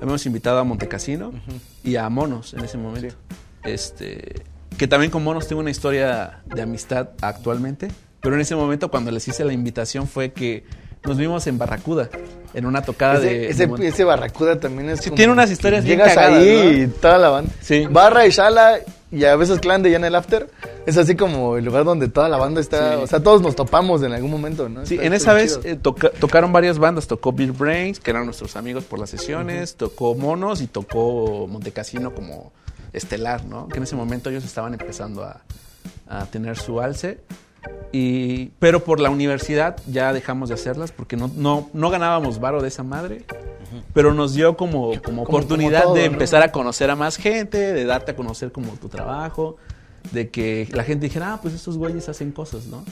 Habíamos 0.00 0.24
invitado 0.26 0.58
a 0.58 0.64
Montecasino 0.64 1.32
y 1.82 1.96
a 1.96 2.08
Monos 2.08 2.54
en 2.54 2.64
ese 2.64 2.78
momento. 2.78 3.14
Este, 3.64 4.42
que 4.76 4.86
también 4.86 5.10
con 5.10 5.24
Monos 5.24 5.48
tengo 5.48 5.60
una 5.60 5.70
historia 5.70 6.40
de 6.46 6.62
amistad 6.62 7.10
actualmente, 7.20 7.88
pero 8.20 8.34
en 8.34 8.40
ese 8.40 8.54
momento 8.54 8.90
cuando 8.90 9.10
les 9.10 9.26
hice 9.26 9.44
la 9.44 9.52
invitación 9.52 10.06
fue 10.06 10.32
que 10.32 10.64
nos 11.04 11.16
vimos 11.16 11.46
en 11.46 11.58
Barracuda, 11.58 12.08
en 12.54 12.66
una 12.66 12.82
tocada 12.82 13.18
Ese, 13.18 13.26
de... 13.26 13.48
ese, 13.48 13.66
de 13.66 13.88
ese 13.88 14.04
Barracuda 14.04 14.58
también 14.60 14.90
es 14.90 15.00
Sí, 15.00 15.10
como 15.10 15.16
tiene 15.16 15.32
unas 15.32 15.50
historias 15.50 15.84
bien 15.84 15.98
Llegas 15.98 16.14
cagadas, 16.14 16.42
ahí 16.42 16.62
¿no? 16.76 16.82
y 16.84 16.86
toda 16.88 17.18
la 17.18 17.28
banda. 17.30 17.52
Sí. 17.60 17.86
Barra 17.90 18.26
y 18.26 18.30
Shala 18.30 18.78
y 19.10 19.24
a 19.24 19.36
veces 19.36 19.58
Clan 19.60 19.82
de 19.82 19.90
ya 19.90 19.96
en 19.96 20.04
el 20.04 20.14
After. 20.14 20.50
Es 20.84 20.96
así 20.98 21.14
como 21.16 21.56
el 21.56 21.64
lugar 21.64 21.84
donde 21.84 22.08
toda 22.08 22.28
la 22.28 22.36
banda 22.36 22.60
está. 22.60 22.96
Sí. 22.96 23.00
O 23.02 23.06
sea, 23.06 23.20
todos 23.22 23.40
nos 23.42 23.54
topamos 23.56 24.02
en 24.02 24.12
algún 24.12 24.30
momento, 24.30 24.68
¿no? 24.68 24.84
Sí, 24.86 24.94
Está- 24.94 25.06
en 25.06 25.12
esa 25.14 25.32
vez 25.34 25.60
eh, 25.64 25.76
toca- 25.76 26.10
tocaron 26.10 26.52
varias 26.52 26.78
bandas. 26.78 27.06
Tocó 27.06 27.32
Bill 27.32 27.52
Brains, 27.52 28.00
que 28.00 28.10
eran 28.10 28.24
nuestros 28.26 28.56
amigos 28.56 28.84
por 28.84 28.98
las 28.98 29.08
sesiones. 29.10 29.76
Tocó 29.76 30.14
Monos 30.14 30.60
y 30.62 30.66
tocó 30.66 31.46
Montecasino 31.46 32.14
como 32.14 32.52
estelar, 32.92 33.44
¿no? 33.44 33.68
Que 33.68 33.78
en 33.78 33.84
ese 33.84 33.96
momento 33.96 34.28
ellos 34.30 34.44
estaban 34.44 34.72
empezando 34.74 35.24
a, 35.24 35.40
a 36.08 36.26
tener 36.26 36.56
su 36.58 36.80
alce. 36.80 37.18
Y, 37.92 38.46
pero 38.58 38.84
por 38.84 39.00
la 39.00 39.08
universidad 39.10 39.76
ya 39.86 40.12
dejamos 40.12 40.50
de 40.50 40.56
hacerlas 40.56 40.92
porque 40.92 41.16
no, 41.16 41.30
no, 41.34 41.70
no 41.72 41.88
ganábamos 41.90 42.38
varo 42.38 42.60
de 42.60 42.68
esa 42.68 42.82
madre. 42.82 43.24
Pero 43.94 44.14
nos 44.14 44.34
dio 44.34 44.56
como, 44.56 44.92
como 45.02 45.02
como 45.02 45.22
oportunidad 45.22 45.82
todo, 45.84 45.94
de 45.94 46.06
¿no? 46.06 46.12
empezar 46.14 46.42
a 46.42 46.52
conocer 46.52 46.90
a 46.90 46.96
más 46.96 47.16
gente, 47.16 47.58
de 47.58 47.84
darte 47.84 48.12
a 48.12 48.16
conocer 48.16 48.50
como 48.52 48.72
tu 48.72 48.88
trabajo, 48.88 49.56
de 50.12 50.30
que 50.30 50.68
la 50.72 50.84
gente 50.84 51.06
dijera, 51.06 51.34
ah, 51.34 51.38
pues 51.42 51.52
estos 51.54 51.76
güeyes 51.76 52.08
hacen 52.08 52.32
cosas, 52.32 52.66
¿no? 52.66 52.82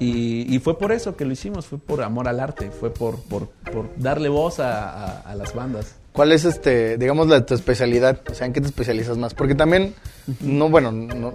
Y, 0.00 0.52
y 0.54 0.58
fue 0.58 0.78
por 0.78 0.92
eso 0.92 1.16
que 1.16 1.24
lo 1.24 1.32
hicimos, 1.32 1.66
fue 1.66 1.78
por 1.78 2.02
amor 2.02 2.28
al 2.28 2.40
arte, 2.40 2.70
fue 2.70 2.90
por, 2.92 3.20
por, 3.22 3.48
por 3.72 3.88
darle 3.96 4.28
voz 4.28 4.60
a, 4.60 4.88
a- 4.90 5.20
a 5.20 5.34
las 5.34 5.54
bandas. 5.54 5.96
¿Cuál 6.12 6.32
es, 6.32 6.44
este, 6.44 6.98
digamos, 6.98 7.28
la, 7.28 7.46
tu 7.46 7.54
especialidad? 7.54 8.20
O 8.30 8.34
sea, 8.34 8.46
¿en 8.46 8.52
qué 8.52 8.60
te 8.60 8.66
especializas 8.66 9.16
más? 9.18 9.34
Porque 9.34 9.54
también, 9.54 9.94
no, 10.40 10.68
bueno, 10.68 10.90
no, 10.92 11.34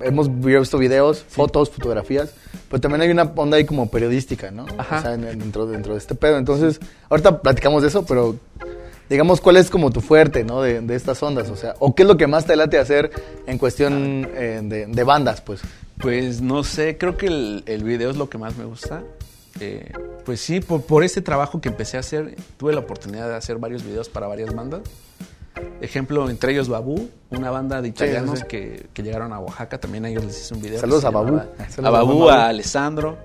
hemos 0.00 0.28
visto 0.40 0.78
videos, 0.78 1.24
fotos, 1.28 1.70
fotografías, 1.70 2.30
pero 2.70 2.80
también 2.80 3.02
hay 3.02 3.10
una 3.10 3.24
onda 3.36 3.56
ahí 3.56 3.64
como 3.64 3.90
periodística, 3.90 4.50
¿no? 4.50 4.66
Ajá. 4.78 4.98
O 4.98 5.02
sea, 5.02 5.14
en- 5.14 5.24
en- 5.24 5.38
dentro, 5.38 5.66
dentro 5.66 5.92
de 5.92 5.98
este 5.98 6.14
pedo. 6.14 6.38
Entonces, 6.38 6.80
ahorita 7.10 7.42
platicamos 7.42 7.82
de 7.82 7.88
eso, 7.88 8.04
pero 8.06 8.36
digamos, 9.10 9.40
¿cuál 9.40 9.56
es 9.56 9.70
como 9.70 9.90
tu 9.90 10.00
fuerte, 10.00 10.44
¿no? 10.44 10.62
De, 10.62 10.80
de 10.80 10.94
estas 10.94 11.22
ondas, 11.22 11.48
o 11.50 11.56
sea, 11.56 11.74
o 11.78 11.94
qué 11.94 12.02
es 12.02 12.08
lo 12.08 12.16
que 12.16 12.26
más 12.26 12.44
te 12.46 12.56
late 12.56 12.78
hacer 12.78 13.10
en 13.46 13.58
cuestión 13.58 14.28
eh, 14.34 14.60
de, 14.62 14.86
de 14.86 15.04
bandas, 15.04 15.40
pues. 15.40 15.60
Pues 15.98 16.40
no 16.40 16.62
sé, 16.62 16.96
creo 16.96 17.16
que 17.16 17.26
el, 17.26 17.62
el 17.66 17.82
video 17.84 18.10
es 18.10 18.16
lo 18.16 18.28
que 18.30 18.38
más 18.38 18.56
me 18.56 18.64
gusta. 18.64 19.02
Eh, 19.60 19.90
pues 20.24 20.40
sí, 20.40 20.60
por, 20.60 20.82
por 20.82 21.02
ese 21.02 21.20
trabajo 21.22 21.60
que 21.60 21.68
empecé 21.68 21.96
a 21.96 22.00
hacer, 22.00 22.36
tuve 22.56 22.72
la 22.72 22.80
oportunidad 22.80 23.28
de 23.28 23.34
hacer 23.34 23.56
varios 23.58 23.82
videos 23.82 24.08
para 24.08 24.28
varias 24.28 24.54
bandas. 24.54 24.82
Ejemplo, 25.80 26.28
entre 26.28 26.52
ellos 26.52 26.68
Babú, 26.68 27.08
una 27.30 27.50
banda 27.50 27.80
de 27.80 27.88
italianos 27.88 28.40
sí. 28.40 28.44
Que, 28.48 28.86
que 28.92 29.02
llegaron 29.02 29.32
a 29.32 29.38
Oaxaca, 29.38 29.78
también 29.78 30.04
a 30.04 30.08
ellos 30.08 30.24
les 30.24 30.40
hice 30.40 30.54
un 30.54 30.62
video. 30.62 30.80
Saludos 30.80 31.04
a 31.04 31.10
Babú. 31.10 31.40
Saludos 31.68 31.84
a 31.84 31.90
Babú, 31.90 32.28
a 32.28 32.46
Alessandro, 32.48 33.18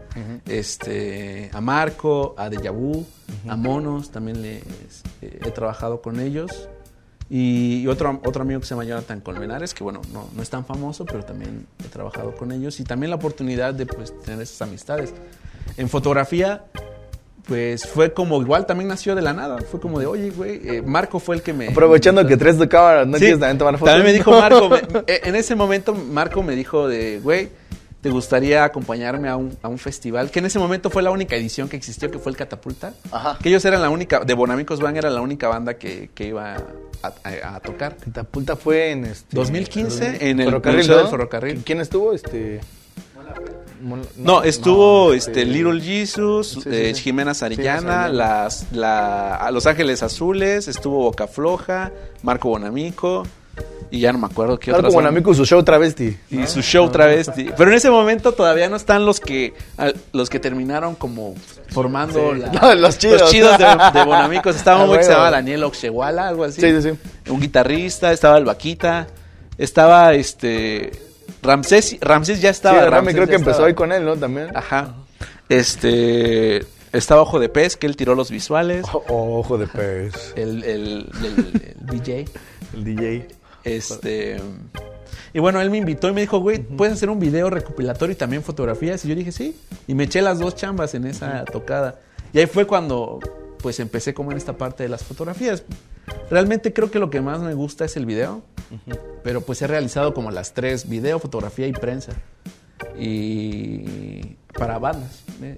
este, 0.46 1.50
a 1.54 1.62
Marco, 1.62 2.36
a 2.38 2.50
Dejavu, 2.50 3.06
a 3.48 3.56
Monos, 3.56 4.12
también 4.12 4.42
les, 4.42 4.64
eh, 5.22 5.40
he 5.44 5.52
trabajado 5.52 6.02
con 6.02 6.20
ellos. 6.20 6.70
Y, 7.30 7.88
otro, 7.88 8.22
otro 8.26 8.44
amigo 8.44 8.60
que 8.60 8.68
se 8.68 8.76
llama 8.76 8.84
Jonathan 8.84 9.22
Colmenares, 9.22 9.74
que 9.74 9.84
bueno, 9.84 10.02
no, 10.14 10.30
no 10.36 10.42
es 10.44 10.50
tan 10.50 10.66
famoso, 10.66 11.06
pero 11.06 11.24
también 11.24 11.66
he 11.84 11.88
trabajado 11.88 12.36
con 12.36 12.52
ellos. 12.52 12.80
Y 12.80 12.84
también 12.84 13.10
la 13.10 13.16
oportunidad 13.16 13.74
de 13.74 13.86
pues, 13.86 14.14
tener 14.22 14.42
esas 14.42 14.62
amistades. 14.62 15.14
En 15.78 15.90
fotografía, 15.90 16.66
pues 17.48 17.86
fue 17.88 18.14
como 18.14 18.42
igual 18.42 18.66
también 18.66 18.88
nació 18.88 19.16
de 19.16 19.22
la 19.22 19.34
nada. 19.34 19.58
Fue 19.62 19.80
como 19.80 20.00
de, 20.00 20.06
oye, 20.06 20.30
güey, 20.32 20.62
eh, 20.64 20.82
Marco 20.86 21.20
fue 21.20 21.36
el 21.36 21.42
que 21.42 21.54
me. 21.54 21.68
Aprovechando 21.70 22.26
que 22.26 22.38
traes 22.38 22.58
tu 22.58 22.68
cámara, 22.70 23.06
¿no 23.06 23.18
Sí, 23.18 23.22
quieres 23.26 23.40
también 23.40 23.58
tomar 23.58 23.78
fotos? 23.78 23.94
También 23.94 24.08
me 24.08 24.14
dijo 24.14 24.32
Marco, 24.32 24.70
me- 24.70 24.78
eh, 25.08 25.22
en 25.26 25.36
ese 25.36 25.56
momento 25.56 25.94
Marco 25.94 26.42
me 26.42 26.56
dijo 26.56 26.88
de, 26.88 27.20
güey, 27.22 27.50
¿te 28.02 28.10
gustaría 28.10 28.64
acompañarme 28.64 29.28
a 29.30 29.36
un, 29.36 29.58
a 29.62 29.68
un 29.68 29.78
festival? 29.78 30.32
Que 30.32 30.40
en 30.40 30.46
ese 30.46 30.58
momento 30.60 30.90
fue 30.90 31.04
la 31.04 31.12
única 31.12 31.36
edición 31.36 31.68
que 31.70 31.76
existió, 31.78 32.10
que 32.10 32.18
fue 32.20 32.32
el 32.32 32.38
Catapulta. 32.38 32.94
Ajá. 33.12 33.38
Que 33.42 33.50
ellos 33.50 33.64
eran 33.66 33.82
la 33.82 33.90
única, 33.90 34.22
de 34.22 34.34
Bonamicos 34.34 34.80
Band 34.80 34.98
era 34.98 35.10
la 35.10 35.22
única 35.22 35.48
banda 35.50 35.74
que, 35.76 36.10
que 36.14 36.28
iba 36.28 36.56
a, 37.02 37.14
a- 37.24 37.56
a 37.56 37.60
tocar. 37.60 37.98
Catapulta 37.98 38.56
fue 38.56 38.92
en 38.92 39.06
este 39.06 39.36
2015 39.36 40.30
en 40.30 40.40
el 40.40 40.46
ferrocarril, 40.46 40.88
del 40.88 40.98
¿no? 41.04 41.08
Ferrocarril. 41.10 41.62
¿Quién 41.66 41.82
estuvo? 41.82 42.14
Este 42.14 42.62
Mon- 43.84 44.08
No, 44.18 44.44
estuvo 44.44 45.10
no, 45.10 45.14
este, 45.14 45.46
Little 45.46 45.82
Jesus, 45.82 46.48
Sí, 46.48 46.62
sí, 46.62 46.70
eh, 46.72 46.92
sí. 46.96 47.02
Jimena 47.04 47.34
Sarillana, 47.34 48.08
las, 48.08 48.72
la, 48.72 49.50
Los 49.52 49.66
Ángeles 49.68 50.02
Azules, 50.04 50.68
estuvo 50.68 51.00
Boca 51.00 51.28
Floja, 51.28 51.92
Marco 52.22 52.50
Bonamico, 52.50 53.24
y 53.92 54.00
ya 54.00 54.12
no 54.12 54.18
me 54.18 54.26
acuerdo 54.26 54.58
qué 54.58 54.72
como 54.72 54.90
son. 54.90 55.06
amigo 55.06 55.34
su 55.36 55.46
show 55.46 55.62
travesti. 55.64 56.18
Y 56.32 56.48
su 56.48 56.62
show 56.64 56.90
travesti. 56.90 57.50
Pero 57.56 57.70
en 57.70 57.78
ese 57.78 57.92
momento 57.92 58.32
todavía 58.32 58.68
no 58.70 58.76
están 58.76 59.06
los 59.06 59.20
que 59.20 59.54
los 60.14 60.30
que 60.32 60.40
terminaron 60.40 60.96
como 60.96 61.36
formando 61.70 62.34
Sí. 62.34 62.40
la- 62.40 62.48
No, 62.62 62.74
los 62.76 62.98
chidos. 62.98 63.32
de, 63.32 63.40
de 63.94 64.04
Bonamicos. 64.06 64.56
Estaba 64.56 64.82
Ah, 64.82 64.86
un 64.86 64.98
que 64.98 65.04
se 65.04 65.12
llamaba 65.12 65.30
Daniel 65.32 65.64
Oxeguala, 65.66 66.28
algo 66.30 66.44
así. 66.46 66.62
Sí, 66.62 66.82
sí, 66.82 66.90
sí. 66.94 67.30
Un 67.32 67.40
guitarrista, 67.40 68.12
estaba 68.12 68.38
el 68.40 68.46
Vaquita, 68.46 69.06
estaba 69.60 70.14
este 70.16 70.92
Ramsés, 71.44 71.98
Ramsés 72.02 72.42
ya 72.42 72.50
estaba. 72.50 72.84
sí, 72.84 72.90
Ramsés 72.90 73.14
creo 73.14 73.26
ya 73.26 73.30
que 73.30 73.36
empezó 73.36 73.52
estaba. 73.52 73.68
ahí 73.68 73.74
con 73.74 73.92
él, 73.92 74.06
¿no? 74.06 74.16
También. 74.16 74.48
Ajá. 74.56 74.96
Este 75.50 76.66
estaba 76.94 77.22
Ojo 77.22 77.40
de 77.40 77.50
Pez, 77.50 77.76
que 77.78 77.88
él 77.88 77.96
tiró 77.96 78.16
los 78.16 78.30
visuales. 78.32 78.86
Oh, 78.94 79.40
ojo 79.40 79.58
de 79.58 79.68
pez. 79.68 80.34
El, 80.36 80.64
el- 80.64 81.10
el- 81.24 81.76
el 81.80 81.86
DJ. 81.88 82.26
El 82.74 82.84
DJ. 82.84 83.28
Este. 83.64 84.38
Y 85.34 85.40
bueno, 85.40 85.60
él 85.62 85.70
me 85.72 85.78
invitó 85.78 86.10
y 86.10 86.14
me 86.14 86.22
dijo, 86.22 86.38
güey, 86.40 86.60
¿puedes 86.60 86.94
hacer 86.96 87.10
un 87.10 87.20
video 87.20 87.50
recopilatorio 87.50 88.14
y 88.14 88.16
también 88.16 88.44
fotografías? 88.44 89.04
Y 89.06 89.10
yo 89.10 89.16
dije, 89.16 89.32
sí. 89.32 89.58
Y 89.88 89.96
me 89.96 90.04
eché 90.04 90.22
las 90.22 90.38
dos 90.40 90.56
chambas 90.56 90.94
en 90.94 91.08
esa 91.08 91.44
tocada. 91.46 92.00
Y 92.34 92.40
ahí 92.40 92.46
fue 92.46 92.68
cuando, 92.68 93.20
pues, 93.60 93.80
empecé 93.80 94.14
como 94.14 94.32
en 94.32 94.38
esta 94.38 94.54
parte 94.58 94.84
de 94.84 94.90
las 94.90 95.04
fotografías. 95.04 95.64
Realmente 96.30 96.74
creo 96.74 96.90
que 96.92 97.00
lo 97.00 97.10
que 97.10 97.22
más 97.22 97.40
me 97.42 97.54
gusta 97.54 97.86
es 97.86 97.98
el 97.98 98.06
video. 98.06 98.42
Pero 99.24 99.42
pues 99.42 99.62
he 99.62 99.68
realizado 99.68 100.14
como 100.14 100.32
las 100.32 100.54
tres, 100.54 100.90
video, 100.90 101.20
fotografía 101.20 101.68
y 101.68 101.74
prensa. 101.74 102.14
Y 102.98 104.36
para 104.58 104.80
bandas. 104.80 105.24
eh. 105.42 105.58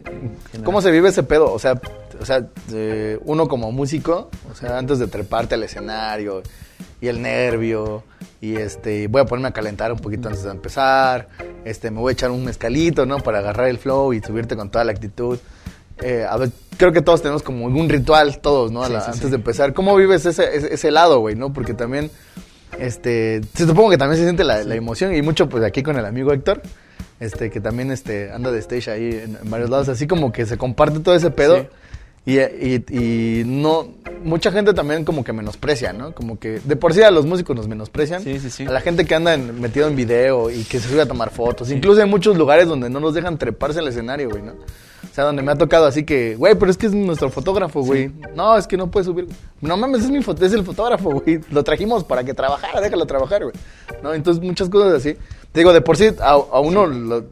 ¿Cómo 0.64 0.82
se 0.82 0.92
vive 0.92 1.10
ese 1.10 1.24
pedo? 1.24 1.52
O 1.52 1.60
sea, 1.60 1.80
o 2.20 2.26
sea, 2.26 2.48
eh, 2.74 3.20
uno 3.26 3.48
como 3.48 3.72
músico, 3.72 4.30
o 4.52 4.56
sea, 4.56 4.78
antes 4.78 5.00
de 5.00 5.08
treparte 5.08 5.56
al 5.56 5.64
escenario 5.64 6.44
y 7.02 7.08
el 7.08 7.22
nervio 7.22 8.04
y 8.42 8.56
este, 8.56 9.08
voy 9.08 9.22
a 9.22 9.26
ponerme 9.26 9.50
a 9.50 9.52
calentar 9.54 9.92
un 9.92 10.00
poquito 10.00 10.28
antes 10.28 10.44
de 10.44 10.52
empezar, 10.52 11.28
este, 11.66 11.92
me 11.92 12.00
voy 12.00 12.12
a 12.12 12.14
echar 12.14 12.32
un 12.32 12.46
mezcalito, 12.46 13.06
¿no? 13.06 13.20
Para 13.20 13.40
agarrar 13.40 13.68
el 13.70 13.78
flow 13.78 14.14
y 14.14 14.22
subirte 14.22 14.56
con 14.56 14.70
toda 14.70 14.84
la 14.86 14.92
actitud. 14.92 15.40
Eh, 16.02 16.26
a 16.30 16.36
ver, 16.38 16.50
creo 16.78 16.92
que 16.92 17.02
todos 17.02 17.22
tenemos 17.22 17.42
como 17.44 17.66
un 17.66 17.90
ritual, 17.90 18.40
todos, 18.40 18.72
¿no? 18.72 18.84
A 18.84 18.90
la- 18.90 19.00
Sí, 19.00 19.06
sí, 19.06 19.12
antes 19.12 19.24
sí. 19.26 19.30
de 19.30 19.36
empezar. 19.38 19.74
¿Cómo 19.74 19.96
vives 19.96 20.26
ese, 20.26 20.56
ese, 20.56 20.74
ese 20.74 20.92
lado, 20.92 21.20
güey, 21.20 21.36
no? 21.36 21.54
Porque 21.54 21.74
también, 21.74 22.12
este, 22.80 23.42
supongo 23.58 23.90
que 23.92 23.98
también 23.98 24.18
se 24.18 24.24
siente 24.26 24.44
la, 24.44 24.64
la 24.64 24.76
emoción 24.76 25.16
y 25.16 25.22
mucho, 25.22 25.48
pues, 25.48 25.64
aquí 25.64 25.84
con 25.84 25.98
el 25.98 26.06
amigo 26.06 26.34
Héctor, 26.34 26.62
este, 27.20 27.50
que 27.50 27.62
también, 27.62 27.92
este, 27.92 28.32
anda 28.32 28.52
de 28.52 28.60
stage 28.60 28.92
ahí 28.92 29.10
en, 29.24 29.38
en 29.42 29.50
varios 29.50 29.70
lados, 29.70 29.88
así 29.90 30.06
como 30.08 30.32
que 30.32 30.46
se 30.46 30.58
comparte 30.58 31.00
todo 31.00 31.16
ese 31.16 31.32
pedo. 31.32 31.68
Y, 32.28 32.40
y, 32.40 32.84
y 32.90 33.44
no, 33.46 33.88
mucha 34.24 34.52
gente 34.52 34.74
también 34.74 35.06
como 35.06 35.24
que 35.24 35.32
menosprecia, 35.32 35.94
¿no? 35.94 36.12
Como 36.14 36.40
que 36.40 36.60
de 36.64 36.76
por 36.76 36.92
sí 36.92 37.04
a 37.04 37.12
los 37.12 37.28
músicos 37.28 37.56
nos 37.56 37.68
menosprecian. 37.68 38.24
Sí, 38.24 38.40
sí, 38.40 38.50
sí. 38.50 38.66
A 38.66 38.72
la 38.72 38.82
gente 38.82 39.06
que 39.06 39.14
anda 39.14 39.36
en- 39.36 39.62
metido 39.62 39.88
en 39.88 39.96
video 39.96 40.50
y 40.50 40.64
que 40.64 40.80
se 40.80 40.90
sube 40.90 41.02
a 41.02 41.06
tomar 41.06 41.30
fotos. 41.30 41.70
Incluso 41.70 42.02
hay 42.02 42.10
muchos 42.10 42.36
lugares 42.36 42.68
donde 42.68 42.90
no 42.90 43.00
nos 43.00 43.14
dejan 43.14 43.38
treparse 43.38 43.78
al 43.78 43.88
escenario, 43.90 44.32
güey, 44.32 44.42
¿no? 44.42 44.54
O 45.16 45.18
sea, 45.18 45.24
donde 45.24 45.42
me 45.42 45.54
ha 45.54 45.56
tocado 45.56 45.86
así 45.86 46.04
que, 46.04 46.36
güey, 46.36 46.56
pero 46.56 46.70
es 46.70 46.76
que 46.76 46.88
es 46.88 46.94
nuestro 46.94 47.30
fotógrafo, 47.30 47.80
güey. 47.82 48.12
No, 48.36 48.58
es 48.58 48.68
que 48.68 48.76
no 48.76 48.92
puede 48.92 49.06
subir. 49.06 49.30
No 49.62 49.78
mames, 49.78 50.04
es 50.04 50.12
mi 50.12 50.22
foto, 50.22 50.46
es 50.46 50.52
el 50.52 50.66
fotógrafo, 50.66 51.10
güey. 51.22 51.40
Lo 51.52 51.64
trajimos 51.64 52.04
para 52.04 52.26
que 52.26 52.34
trabajara, 52.34 52.82
déjalo 52.82 53.06
trabajar, 53.06 53.44
güey. 53.44 53.56
¿No? 54.04 54.14
Entonces, 54.14 54.44
muchas 54.44 54.68
cosas 54.68 54.92
así. 54.96 55.14
Te 55.54 55.62
digo, 55.62 55.72
de 55.72 55.80
por 55.80 55.96
sí 55.96 56.10
a, 56.20 56.32
a 56.32 56.60
uno 56.60 56.86
lo, 56.86 57.24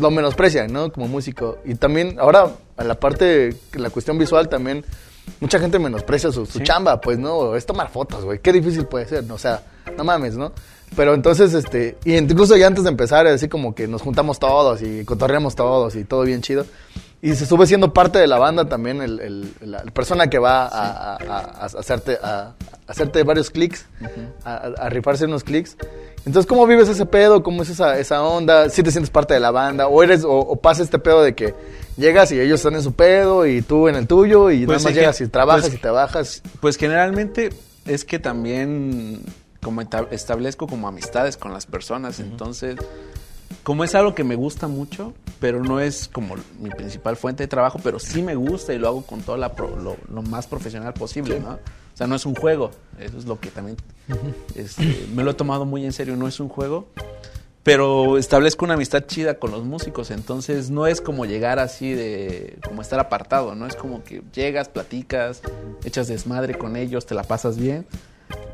lo 0.00 0.10
menosprecian, 0.10 0.72
¿no? 0.72 0.90
Como 0.90 1.06
músico. 1.06 1.58
Y 1.66 1.74
también, 1.74 2.16
ahora, 2.18 2.50
a 2.78 2.84
la 2.84 2.94
parte, 2.98 3.54
la 3.74 3.90
cuestión 3.90 4.16
visual 4.16 4.48
también, 4.48 4.82
mucha 5.40 5.58
gente 5.58 5.78
menosprecia 5.78 6.32
su, 6.32 6.46
su 6.46 6.60
Sí. 6.60 6.64
chamba, 6.64 6.98
pues, 6.98 7.18
¿no? 7.18 7.54
Es 7.56 7.66
tomar 7.66 7.90
fotos, 7.90 8.24
güey. 8.24 8.38
Qué 8.38 8.54
difícil 8.54 8.86
puede 8.86 9.04
ser, 9.04 9.22
¿no? 9.24 9.34
O 9.34 9.38
sea, 9.38 9.60
no 9.98 10.02
mames, 10.02 10.34
¿no? 10.34 10.50
Pero 10.94 11.14
entonces, 11.14 11.52
este, 11.52 11.96
y 12.04 12.16
incluso 12.16 12.56
ya 12.56 12.66
antes 12.68 12.84
de 12.84 12.90
empezar, 12.90 13.26
así 13.26 13.48
como 13.48 13.74
que 13.74 13.88
nos 13.88 14.02
juntamos 14.02 14.38
todos 14.38 14.80
y 14.82 15.04
cotorreamos 15.04 15.54
todos 15.56 15.94
y 15.96 16.04
todo 16.04 16.22
bien 16.22 16.42
chido. 16.42 16.64
Y 17.22 17.34
se 17.34 17.44
sube 17.46 17.66
siendo 17.66 17.92
parte 17.92 18.18
de 18.18 18.26
la 18.26 18.38
banda 18.38 18.66
también 18.68 19.00
el, 19.02 19.18
el- 19.20 19.52
la 19.62 19.82
persona 19.84 20.28
que 20.28 20.38
va 20.38 20.66
a, 20.66 20.68
a- 20.68 21.16
a- 21.16 21.38
a 21.62 21.64
hacerte, 21.64 22.18
a, 22.22 22.28
a 22.28 22.54
hacerte 22.86 23.22
varios 23.24 23.50
clics, 23.50 23.86
a, 24.44 24.54
a- 24.54 24.72
a 24.86 24.88
rifarse 24.90 25.24
unos 25.24 25.42
clics. 25.42 25.76
Entonces, 26.24 26.46
¿cómo 26.48 26.66
vives 26.66 26.88
ese 26.88 27.04
pedo? 27.06 27.42
¿Cómo 27.42 27.62
es 27.62 27.70
esa, 27.70 27.98
esa 27.98 28.22
onda? 28.22 28.68
¿Si 28.70 28.82
te 28.82 28.90
sientes 28.90 29.10
parte 29.10 29.34
de 29.34 29.40
la 29.40 29.50
banda? 29.50 29.88
¿O 29.88 30.02
eres 30.02 30.24
o, 30.24 30.30
o 30.38 30.56
pasa 30.56 30.82
este 30.82 30.98
pedo 30.98 31.22
de 31.22 31.34
que 31.34 31.54
llegas 31.96 32.30
y 32.32 32.40
ellos 32.40 32.60
están 32.60 32.74
en 32.74 32.82
su 32.82 32.92
pedo 32.92 33.46
y 33.46 33.62
tú 33.62 33.88
en 33.88 33.96
el 33.96 34.06
tuyo 34.06 34.50
y 34.50 34.66
Pues 34.66 34.78
nada 34.78 34.90
más 34.90 34.94
llegas 34.94 35.20
y 35.20 35.26
trabajas 35.28 35.62
pues- 35.62 35.74
y 35.74 35.78
te 35.78 35.88
bajas? 35.90 36.42
Pues 36.60 36.76
generalmente 36.76 37.50
es 37.86 38.04
que 38.04 38.18
también 38.18 39.20
como 39.66 39.80
establezco 40.12 40.68
como 40.68 40.86
amistades 40.86 41.36
con 41.36 41.52
las 41.52 41.66
personas, 41.66 42.20
entonces 42.20 42.76
como 43.64 43.82
es 43.82 43.96
algo 43.96 44.14
que 44.14 44.22
me 44.22 44.36
gusta 44.36 44.68
mucho, 44.68 45.12
pero 45.40 45.60
no 45.60 45.80
es 45.80 46.06
como 46.06 46.36
mi 46.60 46.70
principal 46.70 47.16
fuente 47.16 47.42
de 47.42 47.48
trabajo, 47.48 47.80
pero 47.82 47.98
sí 47.98 48.22
me 48.22 48.36
gusta 48.36 48.74
y 48.74 48.78
lo 48.78 48.86
hago 48.86 49.02
con 49.02 49.22
todo 49.22 49.36
lo 49.36 50.22
más 50.22 50.46
profesional 50.46 50.94
posible, 50.94 51.40
¿no? 51.40 51.54
O 51.54 51.96
sea, 51.96 52.06
no 52.06 52.14
es 52.14 52.24
un 52.26 52.36
juego, 52.36 52.70
eso 53.00 53.18
es 53.18 53.24
lo 53.24 53.40
que 53.40 53.50
también 53.50 53.76
este, 54.54 55.08
me 55.12 55.24
lo 55.24 55.32
he 55.32 55.34
tomado 55.34 55.64
muy 55.64 55.84
en 55.84 55.92
serio, 55.92 56.14
no 56.14 56.28
es 56.28 56.38
un 56.38 56.48
juego, 56.48 56.86
pero 57.64 58.18
establezco 58.18 58.66
una 58.66 58.74
amistad 58.74 59.04
chida 59.06 59.40
con 59.40 59.50
los 59.50 59.64
músicos, 59.64 60.12
entonces 60.12 60.70
no 60.70 60.86
es 60.86 61.00
como 61.00 61.24
llegar 61.24 61.58
así 61.58 61.92
de, 61.92 62.56
como 62.64 62.82
estar 62.82 63.00
apartado, 63.00 63.56
¿no? 63.56 63.66
Es 63.66 63.74
como 63.74 64.04
que 64.04 64.22
llegas, 64.32 64.68
platicas, 64.68 65.42
echas 65.84 66.06
desmadre 66.06 66.56
con 66.56 66.76
ellos, 66.76 67.04
te 67.04 67.16
la 67.16 67.24
pasas 67.24 67.58
bien. 67.58 67.84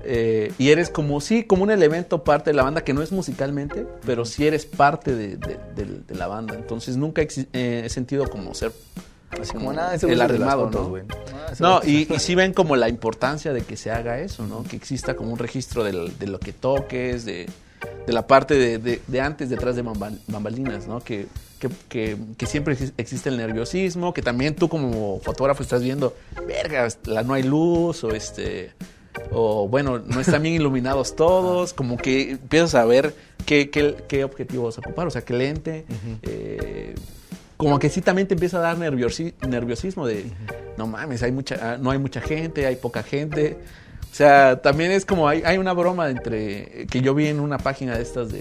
Eh, 0.04 0.52
y 0.58 0.70
eres 0.70 0.90
como, 0.90 1.20
sí, 1.20 1.44
como 1.44 1.62
un 1.62 1.70
elemento 1.70 2.24
parte 2.24 2.50
de 2.50 2.54
la 2.56 2.62
banda, 2.64 2.82
que 2.84 2.92
no 2.92 3.02
es 3.02 3.12
musicalmente, 3.12 3.86
pero 4.04 4.24
sí 4.24 4.46
eres 4.46 4.66
parte 4.66 5.14
de, 5.14 5.36
de- 5.36 5.58
de- 5.76 6.00
de 6.06 6.14
la 6.14 6.26
banda. 6.26 6.54
Entonces 6.54 6.96
nunca 6.96 7.22
eh, 7.22 7.82
he 7.84 7.88
sentido 7.88 8.28
como 8.28 8.54
ser 8.54 8.72
Así 9.30 9.52
como 9.52 9.66
como 9.66 9.72
nada, 9.72 9.94
el 9.94 10.20
arrimado, 10.20 10.64
fotos, 10.70 10.90
¿no? 10.90 11.14
Ah, 11.34 11.52
No, 11.58 11.80
güey- 11.80 12.06
y, 12.10 12.14
y 12.14 12.18
sí 12.18 12.34
ven 12.34 12.52
como 12.52 12.76
la 12.76 12.88
importancia 12.90 13.52
de 13.54 13.62
que 13.62 13.78
se 13.78 13.90
haga 13.90 14.18
eso, 14.20 14.46
¿no? 14.46 14.62
Que 14.64 14.76
exista 14.76 15.14
como 15.16 15.32
un 15.32 15.38
registro 15.38 15.84
del- 15.84 16.18
de, 16.18 16.26
lo 16.26 16.38
que 16.38 16.52
toques, 16.52 17.24
de, 17.24 17.46
la 18.06 18.26
parte 18.26 18.78
de, 18.78 19.20
antes, 19.22 19.48
detrás 19.48 19.74
de 19.76 19.82
bambal- 19.84 20.18
bambalinas, 20.26 20.86
¿no? 20.86 21.00
Que, 21.00 21.28
que, 21.58 21.70
que- 21.88 22.18
que 22.36 22.46
siempre 22.46 22.76
exis- 22.76 22.92
existe 22.98 23.30
el 23.30 23.38
nerviosismo, 23.38 24.12
que 24.12 24.20
también 24.20 24.54
tú 24.54 24.68
como 24.68 25.18
fotógrafo 25.20 25.62
estás 25.62 25.82
viendo, 25.82 26.14
verga, 26.46 26.86
la, 27.06 27.22
no 27.22 27.32
hay 27.34 27.42
luz, 27.44 28.04
o 28.04 28.10
este... 28.10 28.72
O 29.30 29.68
bueno, 29.68 29.98
no 29.98 30.20
están 30.20 30.42
bien 30.42 30.54
iluminados 30.54 31.16
todos, 31.16 31.72
como 31.72 31.96
que 31.96 32.32
empiezas 32.32 32.74
a 32.74 32.84
ver 32.84 33.14
qué, 33.46 33.70
qué, 33.70 33.96
qué 34.08 34.24
objetivo 34.24 34.64
vas 34.64 34.78
a 34.78 34.80
ocupar, 34.80 35.06
o 35.06 35.10
sea, 35.10 35.22
qué 35.22 35.34
lente, 35.34 35.84
eh, 36.22 36.94
como 37.56 37.78
que 37.78 37.88
sí 37.90 38.00
también 38.00 38.26
te 38.26 38.34
empieza 38.34 38.58
a 38.58 38.60
dar 38.60 38.76
nerviosi- 38.78 39.34
nerviosismo 39.46 40.06
de, 40.06 40.24
no 40.76 40.86
mames, 40.86 41.22
hay 41.22 41.32
mucha, 41.32 41.56
ah, 41.74 41.78
no 41.78 41.90
hay 41.90 41.98
mucha 41.98 42.20
gente, 42.20 42.66
hay 42.66 42.76
poca 42.76 43.02
gente. 43.02 43.58
O 44.12 44.14
sea, 44.14 44.60
también 44.60 44.90
es 44.92 45.06
como, 45.06 45.26
hay, 45.26 45.42
hay 45.42 45.56
una 45.56 45.72
broma 45.72 46.10
entre, 46.10 46.86
que 46.90 47.00
yo 47.00 47.14
vi 47.14 47.28
en 47.28 47.40
una 47.40 47.56
página 47.56 47.96
de 47.96 48.02
estas 48.02 48.30
de, 48.30 48.40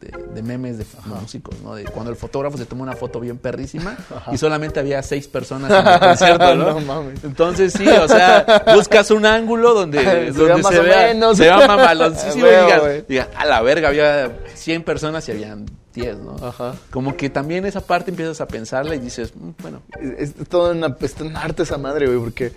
de- 0.00 0.22
de 0.34 0.42
memes 0.42 0.78
de 0.78 0.86
músicos, 1.04 1.54
¿no? 1.62 1.76
De 1.76 1.84
cuando 1.84 2.10
el 2.10 2.16
fotógrafo 2.16 2.58
se 2.58 2.64
toma 2.66 2.82
una 2.82 2.94
foto 2.96 3.20
bien 3.20 3.38
perrísima 3.38 3.96
y 4.32 4.36
solamente 4.38 4.80
había 4.80 5.00
seis 5.02 5.28
personas 5.28 5.70
en 5.70 5.92
el 5.92 6.00
concierto, 6.08 6.54
¿no? 6.56 6.70
No 6.72 6.80
mames. 6.80 7.22
Entonces 7.22 7.72
sí, 7.72 7.86
o 7.86 8.08
sea, 8.08 8.64
buscas 8.74 9.12
un 9.12 9.24
ángulo 9.24 9.74
donde, 9.74 10.00
Se 10.32 10.32
donde 10.32 10.54
vea 10.54 10.62
se, 10.62 10.80
vea, 10.80 11.34
se 11.34 11.42
vea 11.44 11.66
mamaloncísimo 11.68 12.46
y 12.46 12.50
digas, 12.50 12.82
digas, 13.08 13.28
a 13.36 13.44
la 13.44 13.62
verga, 13.62 13.88
había 13.88 14.32
100 14.54 14.82
personas 14.82 15.28
y 15.28 15.32
habían 15.32 15.66
10, 15.94 16.18
¿no? 16.18 16.36
Ajá. 16.46 16.74
Como 16.90 17.16
que 17.16 17.28
también 17.30 17.64
esa 17.66 17.80
parte 17.80 18.10
empiezas 18.10 18.40
a 18.40 18.46
pensarla 18.48 18.94
y 18.94 18.98
dices, 18.98 19.32
"Mm, 19.36 19.50
bueno, 19.60 19.82
Es, 20.18 20.34
es 20.40 20.48
todo 20.48 20.72
una, 20.72 20.96
es 21.00 21.14
un 21.20 21.36
arte 21.36 21.62
esa 21.64 21.78
madre, 21.78 22.06
güey, 22.06 22.18
porque 22.18 22.52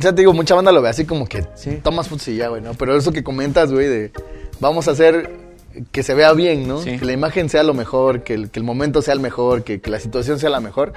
Ya 0.00 0.12
te 0.12 0.22
digo, 0.22 0.32
mucha 0.32 0.56
banda 0.56 0.72
lo 0.72 0.82
ve 0.82 0.88
así 0.88 1.04
como 1.04 1.24
que 1.26 1.46
Sí. 1.54 1.78
tomas 1.82 2.08
fotos 2.08 2.26
y 2.28 2.36
ya, 2.36 2.48
güey, 2.48 2.60
¿no? 2.60 2.74
Pero 2.74 2.96
eso 2.96 3.12
que 3.12 3.22
comentas, 3.22 3.70
güey, 3.72 3.86
de 3.86 4.12
vamos 4.58 4.88
a 4.88 4.90
hacer 4.90 5.30
que 5.92 6.02
se 6.02 6.14
vea 6.14 6.32
bien, 6.32 6.66
¿no? 6.66 6.80
Sí. 6.82 6.98
Que 6.98 7.04
la 7.04 7.12
imagen 7.12 7.48
sea 7.48 7.62
lo 7.62 7.74
mejor, 7.74 8.22
que 8.24 8.34
el, 8.34 8.50
que 8.50 8.58
el 8.58 8.64
momento 8.64 9.02
sea 9.02 9.14
el 9.14 9.20
mejor, 9.20 9.62
que, 9.62 9.80
que 9.80 9.90
la 9.90 10.00
situación 10.00 10.38
sea 10.40 10.50
la 10.50 10.58
mejor. 10.60 10.92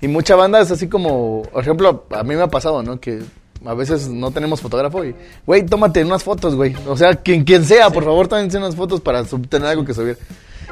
Y 0.00 0.08
mucha 0.08 0.34
banda 0.34 0.60
es 0.60 0.70
así 0.72 0.88
como, 0.88 1.42
por 1.52 1.62
ejemplo, 1.62 2.06
a 2.10 2.24
mí 2.24 2.34
me 2.34 2.42
ha 2.42 2.48
pasado, 2.48 2.82
¿no? 2.82 2.98
Que 3.00 3.22
a 3.64 3.74
veces 3.74 4.08
no 4.08 4.30
tenemos 4.32 4.60
fotógrafo 4.60 5.04
y, 5.04 5.14
güey, 5.46 5.64
tómate 5.64 6.04
unas 6.04 6.22
fotos, 6.24 6.54
güey. 6.56 6.74
O 6.88 6.96
sea, 6.96 7.14
quien, 7.14 7.44
quien 7.44 7.64
sea, 7.64 7.88
por 7.90 8.02
favor, 8.04 8.26
tómense 8.28 8.58
unas 8.58 8.74
fotos 8.76 9.00
para 9.00 9.22
tener 9.24 9.68
algo 9.68 9.84
que 9.84 9.94
subir. 9.94 10.18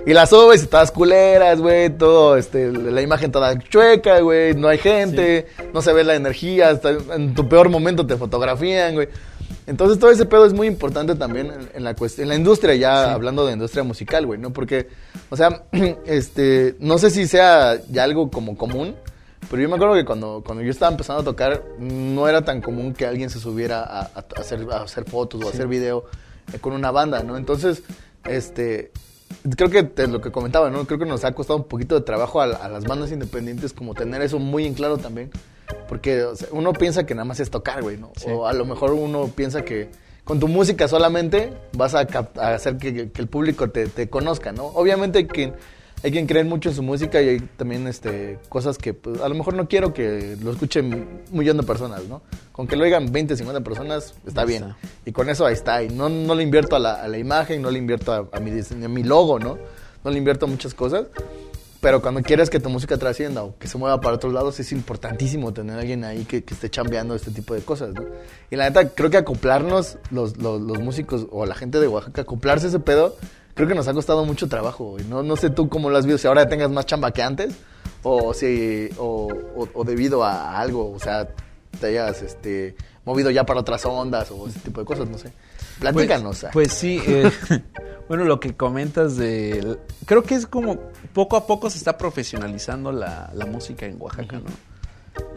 Y 0.07 0.13
las 0.13 0.31
subes 0.31 0.65
y 0.65 0.67
todas 0.67 0.91
culeras, 0.91 1.61
güey, 1.61 1.91
todo, 1.91 2.37
este, 2.37 2.73
la 2.73 3.03
imagen 3.03 3.31
toda 3.31 3.59
chueca, 3.59 4.21
güey, 4.21 4.55
no 4.55 4.69
hay 4.69 4.79
gente, 4.79 5.47
no 5.73 5.83
se 5.83 5.93
ve 5.93 6.05
la 6.05 6.15
energía, 6.15 6.71
hasta 6.71 6.91
en 6.91 7.35
tu 7.35 7.49
peor 7.49 7.69
momento 7.69 8.07
te 8.07 8.17
fotografían, 8.17 8.95
güey. 8.95 9.09
Entonces 9.67 9.99
todo 9.99 10.11
ese 10.11 10.27
pedo 10.27 10.45
es 10.45 10.53
muy 10.53 10.67
importante 10.67 11.15
también 11.15 11.47
en, 11.47 11.71
en 11.75 11.85
la 11.85 11.95
cuestión, 11.95 12.25
en 12.25 12.29
la 12.31 12.35
industria 12.35 12.75
ya, 12.75 13.13
hablando 13.13 13.47
de 13.47 13.53
industria 13.53 13.85
musical, 13.85 14.27
güey, 14.27 14.41
¿no? 14.41 14.53
Porque, 14.53 14.89
o 15.31 15.37
sea, 15.37 15.65
este, 16.07 16.75
no 16.81 16.99
sé 16.99 17.11
si 17.11 17.29
sea 17.29 17.79
ya 17.89 18.03
algo 18.03 18.31
como 18.31 18.57
común, 18.57 18.97
pero 19.51 19.63
yo 19.63 19.69
me 19.69 19.77
acuerdo 19.77 19.95
que 19.95 20.05
cuando, 20.05 20.43
cuando 20.45 20.65
yo 20.65 20.71
estaba 20.71 20.91
empezando 20.91 21.23
a 21.23 21.25
tocar, 21.25 21.63
no 21.79 22.29
era 22.29 22.43
tan 22.43 22.61
común 22.61 22.95
que 22.95 23.07
alguien 23.07 23.31
se 23.31 23.39
subiera 23.39 23.83
a, 23.83 24.25
hacer, 24.37 24.67
a 24.71 24.83
hacer 24.83 25.05
fotos 25.05 25.45
o 25.45 25.47
a 25.47 25.51
hacer 25.51 25.67
video 25.69 26.05
eh, 26.53 26.59
con 26.59 26.73
una 26.73 26.91
banda, 26.91 27.23
¿no? 27.23 27.37
Entonces, 27.37 27.83
este, 28.25 28.93
creo 29.57 29.71
que 29.71 29.83
te- 29.83 30.07
lo 30.07 30.21
que 30.21 30.31
comentaba, 30.31 30.71
¿no? 30.71 30.85
Creo 30.87 30.99
que 30.99 31.07
nos 31.07 31.25
ha 31.25 31.33
costado 31.33 31.59
un 31.59 31.65
poquito 31.65 31.95
de 31.95 32.01
trabajo 32.03 32.41
a, 32.41 32.45
a 32.45 32.69
las 32.69 32.85
bandas 32.85 33.11
independientes 33.13 33.73
como 33.73 33.95
tener 33.95 34.23
eso 34.23 34.39
muy 34.39 34.67
en 34.67 34.75
claro 34.75 34.99
también. 34.99 35.31
Porque 35.89 36.23
o 36.23 36.37
sea, 36.37 36.49
uno 36.53 36.73
piensa 36.73 37.05
que 37.07 37.15
nada 37.15 37.25
más 37.25 37.41
es 37.41 37.51
tocar, 37.51 37.83
güey, 37.83 37.97
¿no? 37.97 38.13
O 38.33 38.47
a 38.47 38.53
lo 38.53 38.65
mejor 38.65 38.93
uno 38.93 39.29
piensa 39.29 39.63
que 39.63 39.89
con 40.25 40.39
tu 40.39 40.47
música 40.49 40.87
solamente 40.89 41.53
vas 41.73 41.95
a, 41.95 42.07
a 42.37 42.55
hacer 42.55 42.77
que, 42.79 43.11
que 43.11 43.21
el 43.23 43.29
público 43.29 43.71
te, 43.71 43.87
te 43.87 44.09
conozca, 44.09 44.53
¿no? 44.53 44.67
Obviamente 44.67 45.27
quien, 45.27 45.55
hay 46.03 46.11
quien 46.11 46.27
cree 46.27 46.43
mucho 46.43 46.69
en 46.71 46.75
su 46.75 46.83
música 46.83 47.23
y 47.23 47.29
hay 47.29 47.41
también 47.41 47.87
este, 47.87 48.39
cosas 48.49 48.77
que 48.77 48.93
pues, 48.93 49.21
a 49.21 49.29
lo 49.29 49.35
mejor 49.35 49.55
no 49.55 49.69
quiero 49.69 49.95
que 49.95 50.37
lo 50.43 50.51
escuchen 50.51 50.93
un 51.31 51.39
millón 51.39 51.57
de 51.57 51.63
personas, 51.63 52.05
¿no? 52.05 52.23
Con 52.51 52.67
que 52.67 52.77
lo 52.77 52.85
oigan 52.85 53.13
20, 53.13 53.37
50 53.37 53.61
personas, 53.63 54.15
está 54.27 54.45
bien. 54.45 54.65
está. 54.65 54.77
Y 55.07 55.13
con 55.13 55.31
eso 55.31 55.47
ahí 55.47 55.55
está. 55.55 55.83
Y 55.83 55.91
no, 55.91 56.09
no 56.09 56.35
le 56.35 56.43
invierto 56.43 56.75
a 56.77 56.79
la, 56.81 56.95
a 56.95 57.09
la 57.09 57.19
imagen, 57.19 57.63
no 57.63 57.71
le 57.71 57.79
invierto 57.79 58.13
a, 58.13 58.29
a 58.33 58.41
mi 58.41 58.51
a 58.51 58.89
mi 58.89 59.03
logo, 59.05 59.39
¿no? 59.39 59.59
No 60.05 60.11
le 60.11 60.19
invierto 60.19 60.47
a 60.47 60.49
muchas 60.49 60.75
cosas. 60.75 61.07
Pero 61.81 62.01
cuando 62.01 62.23
quieres 62.23 62.49
que 62.49 62.61
tu 62.61 62.69
música 62.69 62.97
trascienda 62.97 63.43
o 63.43 63.59
que 63.59 63.67
se 63.67 63.77
mueva 63.77 64.01
para 64.01 64.15
otros 64.15 64.33
lados, 64.33 64.59
es 64.61 64.71
importantísimo 64.71 65.53
tener 65.53 65.77
a 65.77 65.81
alguien 65.81 66.05
ahí 66.05 66.25
que, 66.25 66.45
que 66.45 66.55
esté 66.55 66.71
chambeando 66.71 67.15
este 67.17 67.33
tipo 67.33 67.55
de 67.55 67.63
cosas, 67.63 67.93
¿no? 67.95 68.05
Y 68.53 68.57
la 68.57 68.69
neta, 68.69 68.89
creo 68.91 69.11
que 69.11 69.17
acoplarnos, 69.17 69.99
los, 70.13 70.37
los, 70.37 70.61
los 70.61 70.79
músicos 70.79 71.27
o 71.33 71.45
la 71.45 71.57
gente 71.57 71.81
de 71.81 71.89
Oaxaca, 71.89 72.23
acoplarse 72.23 72.67
a 72.67 72.69
ese 72.69 72.79
pedo, 72.79 73.17
creo 73.55 73.69
que 73.69 73.75
nos 73.75 73.89
ha 73.89 73.95
costado 73.95 74.25
mucho 74.25 74.49
trabajo, 74.49 74.91
güey. 74.93 75.05
No, 75.05 75.23
no 75.23 75.37
sé 75.37 75.51
tú 75.51 75.69
cómo 75.69 75.91
lo 75.91 75.99
has 75.99 76.07
visto, 76.07 76.19
si 76.19 76.27
ahora 76.27 76.49
tengas 76.49 76.71
más 76.71 76.87
chamba 76.87 77.11
que 77.13 77.23
antes, 77.23 77.55
o 78.03 78.33
si, 78.35 78.89
o, 78.99 79.29
o- 79.57 79.69
o 79.75 79.85
debido 79.85 80.25
a 80.25 80.59
algo, 80.59 80.93
o 80.93 80.99
sea, 80.99 81.29
te 81.81 81.87
hayas, 81.87 82.23
este, 82.23 82.75
movido 83.05 83.31
ya 83.31 83.45
para 83.45 83.61
otras 83.61 83.85
ondas 83.87 84.31
o 84.31 84.47
ese 84.49 84.61
tipo 84.61 84.81
de 84.81 84.87
cosas, 84.87 85.09
no 85.09 85.19
sé. 85.19 85.33
Platícanos. 85.81 86.39
Pues, 86.41 86.45
ah. 86.45 86.51
pues 86.53 86.73
sí, 86.73 87.03
eh, 87.07 87.31
bueno, 88.09 88.25
lo 88.25 88.39
que 88.39 88.55
comentas 88.55 89.17
de... 89.17 89.79
Creo 90.07 90.23
que 90.23 90.35
es 90.37 90.47
como 90.47 90.79
poco 91.13 91.37
a 91.37 91.47
poco 91.47 91.69
se 91.71 91.79
está 91.79 91.99
profesionalizando 91.99 92.93
la, 92.93 93.31
la 93.35 93.47
música 93.47 93.87
en 93.87 94.01
Oaxaca, 94.01 94.37
¿no? 94.39 94.51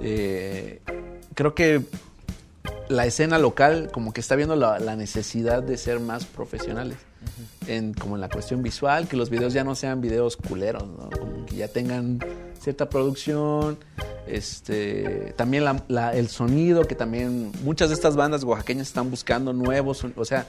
Eh, 0.01 0.81
creo 1.34 1.55
que 1.55 1.81
la 2.89 3.05
escena 3.05 3.39
local 3.39 3.89
como 3.91 4.13
que 4.13 4.22
está 4.22 4.36
viendo 4.36 4.55
la, 4.55 4.79
la 4.79 4.95
necesidad 4.95 5.63
de 5.63 5.77
ser 5.77 6.00
más 6.00 6.25
profesionales. 6.25 6.98
En, 7.67 7.94
como 7.94 8.15
en 8.15 8.22
la 8.22 8.29
cuestión 8.29 8.62
visual, 8.63 9.08
que 9.08 9.17
los 9.17 9.29
videos 9.29 9.53
ya 9.53 9.63
no 9.63 9.75
sean 9.75 10.01
videos 10.01 10.38
culeros, 10.38 10.84
¿no? 10.88 11.10
Como 11.10 11.46
que 11.46 11.55
ya 11.58 11.67
tengan 11.67 12.20
cierta 12.60 12.89
producción, 12.89 13.77
este, 14.27 15.34
también 15.38 15.63
la- 15.88 16.13
el 16.15 16.28
sonido, 16.30 16.84
que 16.88 16.95
también 16.95 17.52
muchas 17.63 17.89
de 17.89 17.95
estas 17.95 18.15
bandas 18.15 18.43
oaxaqueñas 18.43 18.88
están 18.88 19.10
buscando 19.12 19.54
nuevos, 19.54 20.04
o 20.15 20.26
sea, 20.26 20.47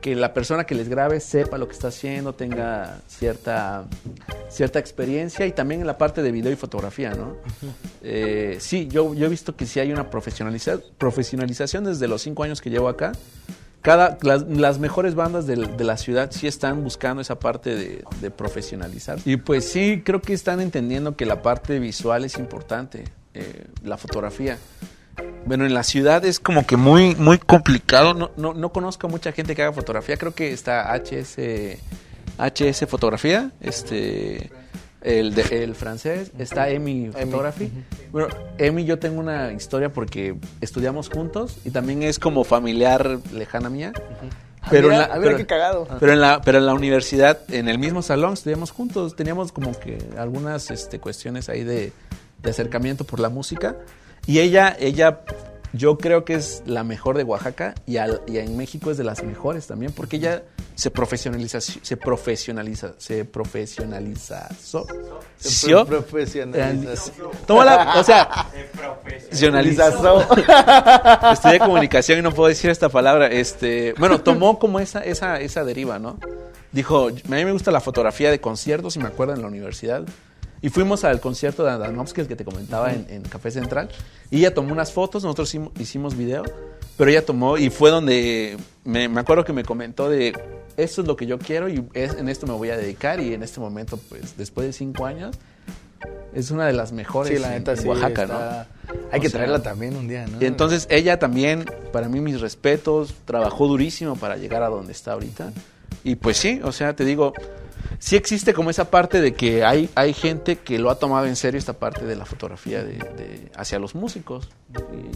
que 0.00 0.16
la 0.16 0.34
persona 0.34 0.64
que 0.64 0.74
les 0.74 0.88
grabe 0.88 1.20
sepa 1.20 1.58
lo 1.58 1.68
que 1.68 1.74
está 1.74 1.88
haciendo, 1.88 2.32
tenga 2.34 3.00
cierta, 3.06 3.84
cierta 4.50 4.80
experiencia 4.80 5.46
y 5.46 5.52
también 5.52 5.80
en 5.82 5.86
la 5.86 5.96
parte 5.96 6.22
de 6.22 6.32
video 6.32 6.50
y 6.52 6.56
fotografía, 6.56 7.10
¿no? 7.14 7.36
Eh, 8.02 8.56
sí, 8.60 8.88
yo, 8.88 9.14
yo 9.14 9.26
he 9.26 9.28
visto 9.28 9.54
que 9.54 9.64
sí 9.64 9.78
hay 9.78 9.92
una 9.92 10.10
profesionaliza- 10.10 10.82
profesionalización 10.98 11.84
desde 11.84 12.08
los 12.08 12.20
cinco 12.22 12.42
años 12.42 12.60
que 12.60 12.68
llevo 12.70 12.88
acá. 12.88 13.12
Cada, 13.82 14.16
las, 14.22 14.42
las 14.48 14.78
mejores 14.78 15.14
bandas 15.16 15.46
del- 15.46 15.76
de, 15.76 15.84
la 15.84 15.96
ciudad 15.96 16.30
sí 16.30 16.46
están 16.46 16.82
buscando 16.84 17.20
esa 17.20 17.38
parte 17.40 17.74
de, 17.74 18.04
de 18.20 18.30
profesionalizar. 18.30 19.18
Y 19.24 19.36
pues 19.36 19.68
sí, 19.68 20.02
creo 20.04 20.22
que 20.22 20.32
están 20.34 20.60
entendiendo 20.60 21.16
que 21.16 21.26
la 21.26 21.42
parte 21.42 21.78
visual 21.80 22.24
es 22.24 22.38
importante, 22.38 23.04
eh, 23.34 23.64
la 23.84 23.96
fotografía. 23.96 24.56
Bueno, 25.44 25.66
en 25.66 25.74
la 25.74 25.82
ciudad 25.82 26.24
es 26.24 26.38
como 26.38 26.64
que 26.66 26.76
muy, 26.76 27.16
muy 27.16 27.38
complicado. 27.38 28.14
No, 28.14 28.30
no, 28.36 28.54
no 28.54 28.70
conozco 28.72 29.08
a 29.08 29.10
mucha 29.10 29.32
gente 29.32 29.56
que 29.56 29.62
haga 29.62 29.72
fotografía. 29.72 30.16
Creo 30.16 30.32
que 30.34 30.52
está 30.52 30.94
HS, 30.96 31.38
HS 32.38 32.86
Fotografía, 32.88 33.50
este, 33.60 34.50
el, 35.04 35.34
de- 35.34 35.64
el 35.64 35.74
francés, 35.74 36.30
está 36.38 36.68
Emi 36.70 37.10
Photography. 37.10 37.70
Bueno, 38.10 38.28
Emi 38.58 38.84
yo 38.84 38.98
tengo 38.98 39.20
una 39.20 39.52
historia 39.52 39.92
porque 39.92 40.36
estudiamos 40.60 41.08
juntos 41.08 41.58
y 41.64 41.70
también 41.70 42.02
es 42.02 42.18
como 42.18 42.44
familiar 42.44 43.18
lejana 43.32 43.68
mía. 43.70 43.92
Pero, 44.70 44.88
mira, 44.88 45.02
en 45.04 45.08
la, 45.10 45.14
ah, 45.16 45.18
pero- 45.20 45.36
qué 45.36 45.46
cagado. 45.46 45.88
pero 45.98 46.12
en 46.12 46.20
la 46.20 46.40
pero 46.40 46.58
en 46.58 46.66
la 46.66 46.74
universidad 46.74 47.40
en 47.50 47.68
el 47.68 47.78
mismo 47.80 48.00
salón 48.00 48.34
estudiamos 48.34 48.70
juntos 48.70 49.16
teníamos 49.16 49.50
como 49.50 49.72
que 49.78 49.98
algunas 50.16 50.70
este, 50.70 51.00
cuestiones 51.00 51.48
ahí 51.48 51.64
de, 51.64 51.92
de 52.42 52.50
acercamiento 52.50 53.02
por 53.04 53.18
la 53.18 53.28
música 53.28 53.74
y 54.24 54.38
ella 54.38 54.76
ella 54.78 55.18
yo 55.72 55.96
creo 55.98 56.24
que 56.24 56.34
es 56.34 56.62
la 56.66 56.84
mejor 56.84 57.16
de 57.16 57.24
Oaxaca 57.24 57.74
y, 57.86 57.96
al- 57.96 58.20
y 58.26 58.38
en 58.38 58.56
México 58.56 58.90
es 58.90 58.96
de 58.98 59.04
las 59.04 59.22
mejores 59.22 59.66
también 59.66 59.92
porque 59.92 60.16
ella 60.16 60.42
se 60.74 60.90
profesionaliza 60.90 61.60
se 61.60 61.96
profesionaliza 61.96 62.94
se 62.98 63.24
profesionaliza 63.24 64.48
so, 64.62 64.86
Se 65.36 65.74
profesionaliza. 65.84 67.12
Toma 67.46 67.64
la, 67.64 68.00
o 68.00 68.04
sea, 68.04 68.46
profesionalizó. 68.74 70.26
Estudié 71.32 71.58
comunicación 71.58 72.18
y 72.18 72.22
no 72.22 72.32
puedo 72.32 72.48
decir 72.48 72.70
esta 72.70 72.88
palabra. 72.88 73.26
Este, 73.28 73.94
bueno, 73.98 74.20
tomó 74.20 74.58
como 74.58 74.78
esa, 74.80 75.00
esa, 75.00 75.40
esa 75.40 75.64
deriva, 75.64 75.98
¿no? 75.98 76.18
Dijo, 76.70 77.08
a 77.08 77.10
mí 77.12 77.44
me 77.44 77.52
gusta 77.52 77.70
la 77.70 77.80
fotografía 77.80 78.30
de 78.30 78.40
conciertos, 78.40 78.94
si 78.94 78.98
me 78.98 79.08
acuerdo, 79.08 79.34
en 79.34 79.42
la 79.42 79.48
universidad. 79.48 80.04
Y 80.62 80.68
fuimos 80.70 81.02
al 81.04 81.20
concierto 81.20 81.64
de 81.64 81.70
Adanovsky, 81.72 82.20
el 82.22 82.28
que 82.28 82.36
te 82.36 82.44
comentaba 82.44 82.92
en, 82.92 83.04
en 83.10 83.22
Café 83.22 83.50
Central. 83.50 83.88
Y 84.30 84.38
ella 84.38 84.54
tomó 84.54 84.72
unas 84.72 84.92
fotos, 84.92 85.24
nosotros 85.24 85.52
hicimos, 85.78 86.16
video, 86.16 86.44
pero 86.96 87.10
ella 87.10 87.26
tomó 87.26 87.58
y 87.58 87.68
fue 87.68 87.90
donde 87.90 88.56
me, 88.84 89.08
me 89.08 89.20
acuerdo 89.20 89.44
que 89.44 89.52
me 89.52 89.64
comentó 89.64 90.08
de, 90.08 90.32
esto 90.76 91.00
es 91.02 91.06
lo 91.08 91.16
que 91.16 91.26
yo 91.26 91.38
quiero 91.38 91.68
y 91.68 91.84
es, 91.94 92.14
en 92.14 92.28
esto 92.28 92.46
me 92.46 92.52
voy 92.54 92.70
a 92.70 92.76
dedicar. 92.76 93.18
Y 93.20 93.34
en 93.34 93.42
este 93.42 93.58
momento, 93.58 93.98
pues, 94.08 94.36
después 94.36 94.66
de 94.66 94.72
cinco 94.72 95.04
años, 95.04 95.36
es 96.32 96.50
una 96.52 96.66
de 96.66 96.72
las 96.74 96.92
mejores 96.92 97.34
Sí, 97.36 97.42
la 97.42 97.48
en- 97.48 97.54
neta 97.58 97.72
en 97.72 97.78
sí. 97.78 97.88
Oaxaca, 97.88 98.22
está- 98.22 98.68
¿no? 98.88 98.94
Hay 99.10 99.18
O 99.18 99.22
que 99.22 99.28
sea, 99.30 99.38
traerla 99.40 99.62
también 99.62 99.96
un 99.96 100.06
día, 100.08 100.26
¿no? 100.26 100.40
y 100.40 100.46
entonces 100.46 100.86
ella 100.90 101.18
también, 101.18 101.64
para 101.92 102.08
mí 102.08 102.20
mis 102.20 102.40
respetos, 102.40 103.14
trabajó 103.24 103.66
durísimo 103.66 104.16
para 104.16 104.36
llegar 104.36 104.62
a 104.62 104.68
donde 104.68 104.92
está 104.92 105.12
ahorita. 105.12 105.52
Y 106.04 106.14
pues 106.16 106.36
sí, 106.38 106.60
o 106.64 106.72
sea, 106.72 106.94
te 106.96 107.04
digo, 107.04 107.32
sí 107.98 108.16
existe 108.16 108.52
como 108.54 108.70
esa 108.70 108.90
parte 108.90 109.20
de 109.20 109.34
que 109.34 109.64
hay, 109.64 109.88
hay 109.94 110.12
gente 110.12 110.56
que 110.56 110.78
lo 110.78 110.90
ha 110.90 110.98
tomado 110.98 111.26
en 111.26 111.36
serio 111.36 111.58
esta 111.58 111.72
parte 111.74 112.04
de 112.04 112.16
la 112.16 112.24
fotografía 112.24 112.82
de, 112.84 112.94
de- 112.94 113.50
hacia 113.56 113.78
los 113.78 113.94
músicos 113.94 114.48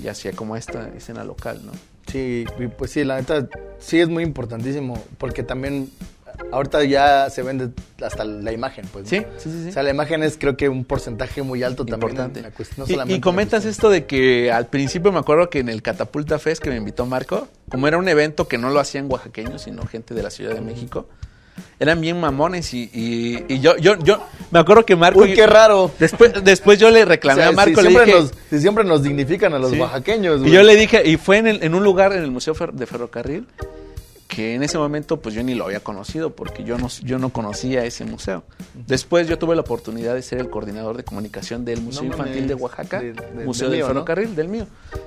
y 0.03 0.09
hacia 0.09 0.33
como 0.33 0.57
esta 0.57 0.89
escena 0.97 1.25
local, 1.25 1.61
¿no? 1.65 1.73
Sí, 2.11 2.45
pues 2.79 2.93
sí, 2.93 3.05
la 3.05 3.17
neta 3.17 3.49
sí 3.79 3.99
es 4.01 4.09
muy 4.09 4.23
importantísimo 4.23 5.03
porque 5.19 5.43
también 5.43 5.91
ahorita 6.53 6.85
ya 6.85 7.31
se 7.31 7.43
vende 7.43 7.71
hasta 8.03 8.25
la 8.25 8.53
imagen, 8.53 8.85
pues. 8.93 9.05
¿no? 9.05 9.11
Sí, 9.11 9.25
sí, 9.39 9.51
sí, 9.51 9.63
sí. 9.65 9.69
O 9.71 9.73
sea, 9.73 9.83
la 9.83 9.91
imagen 9.91 10.23
es 10.23 10.37
creo 10.39 10.57
que 10.57 10.69
un 10.69 10.85
porcentaje 10.85 11.43
muy 11.43 11.63
alto 11.63 11.85
también. 11.87 12.11
Importante. 12.11 12.41
en 12.41 12.45
la 12.45 12.51
cuestión- 12.53 12.81
no 12.81 12.85
Y- 12.85 12.93
solamente 12.95 13.21
comentas 13.23 13.65
esto 13.65 13.91
de 13.91 14.05
que 14.07 14.53
al 14.53 14.67
principio 14.69 15.11
me 15.13 15.19
acuerdo 15.19 15.49
que 15.51 15.59
en 15.61 15.69
el 15.69 15.83
Catapulta 15.83 16.39
Fest 16.39 16.63
que 16.63 16.71
me 16.71 16.77
invitó 16.77 17.07
Marco, 17.07 17.49
como 17.71 17.89
era 17.89 17.97
un 17.99 18.07
evento 18.09 18.47
que 18.47 18.59
no 18.59 18.71
lo 18.71 18.79
hacían 18.81 19.11
oaxaqueños, 19.11 19.63
sino 19.63 19.85
gente 19.87 20.15
de 20.15 20.23
la 20.23 20.31
Ciudad 20.31 20.55
de 20.55 20.61
México, 20.61 21.09
eran 21.79 22.01
bien 22.01 22.19
mamones 22.21 22.73
y, 22.75 22.91
y- 22.93 23.45
y 23.49 23.61
yo, 23.61 23.77
yo, 23.77 23.97
yo 23.99 24.23
me 24.51 24.59
acuerdo 24.59 24.85
que 24.85 24.97
Marco... 24.97 25.21
Uy, 25.21 25.35
qué 25.35 25.47
raro. 25.47 25.91
Después, 25.99 26.33
después 26.45 26.79
yo 26.79 26.91
le 26.91 27.03
O 27.03 27.07
reclamé 27.07 27.43
sea, 27.43 27.49
a 27.49 27.53
Marco, 27.53 27.81
si 27.81 27.87
le 27.87 27.91
siempre, 27.91 28.05
dije... 28.07 28.19
nos, 28.21 28.33
si 28.51 28.61
siempre 28.61 28.85
nos 28.85 29.03
dignifican 29.03 29.53
a 29.55 29.59
los 29.59 29.71
Sí. 29.73 29.79
oaxaqueños, 29.81 30.41
Y 30.45 30.51
yo 30.51 30.63
le 30.63 30.77
dije, 30.77 31.03
y 31.09 31.17
fue 31.17 31.39
en, 31.39 31.47
el- 31.49 31.63
en 31.63 31.75
un 31.75 31.85
lugar 31.85 32.13
en 32.13 32.23
el 32.23 32.31
Museo 32.31 32.55
de 32.73 32.87
Ferrocarril, 32.87 33.47
que 34.37 34.55
en 34.55 34.63
ese 34.63 34.77
momento 34.77 35.19
pues 35.19 35.35
yo 35.35 35.43
ni 35.43 35.55
lo 35.55 35.65
había 35.65 35.81
conocido 35.81 36.29
porque 36.37 36.63
yo 36.63 36.77
no, 36.77 36.89
yo 37.03 37.19
no 37.19 37.31
conocía 37.31 37.87
ese 37.87 38.05
museo. 38.05 38.45
Después 38.87 39.27
yo 39.29 39.39
tuve 39.39 39.55
la 39.55 39.63
oportunidad 39.63 40.15
de 40.15 40.21
ser 40.21 40.41
el 40.41 40.51
coordinador 40.51 40.99
de 40.99 41.05
comunicación 41.05 41.65
del 41.65 41.81
Museo 41.81 42.03
No 42.03 42.09
Infantil 42.09 42.47
de 42.47 42.55
Oaxaca, 42.55 43.01
De- 43.01 43.15
de- 43.15 43.45
Museo 43.47 43.71
del 43.71 43.79
del 43.79 43.79
mío, 43.79 43.87
¿no? 43.89 43.95
Ferrocarril, 43.95 44.37
del 44.37 44.49
mío. 44.49 44.67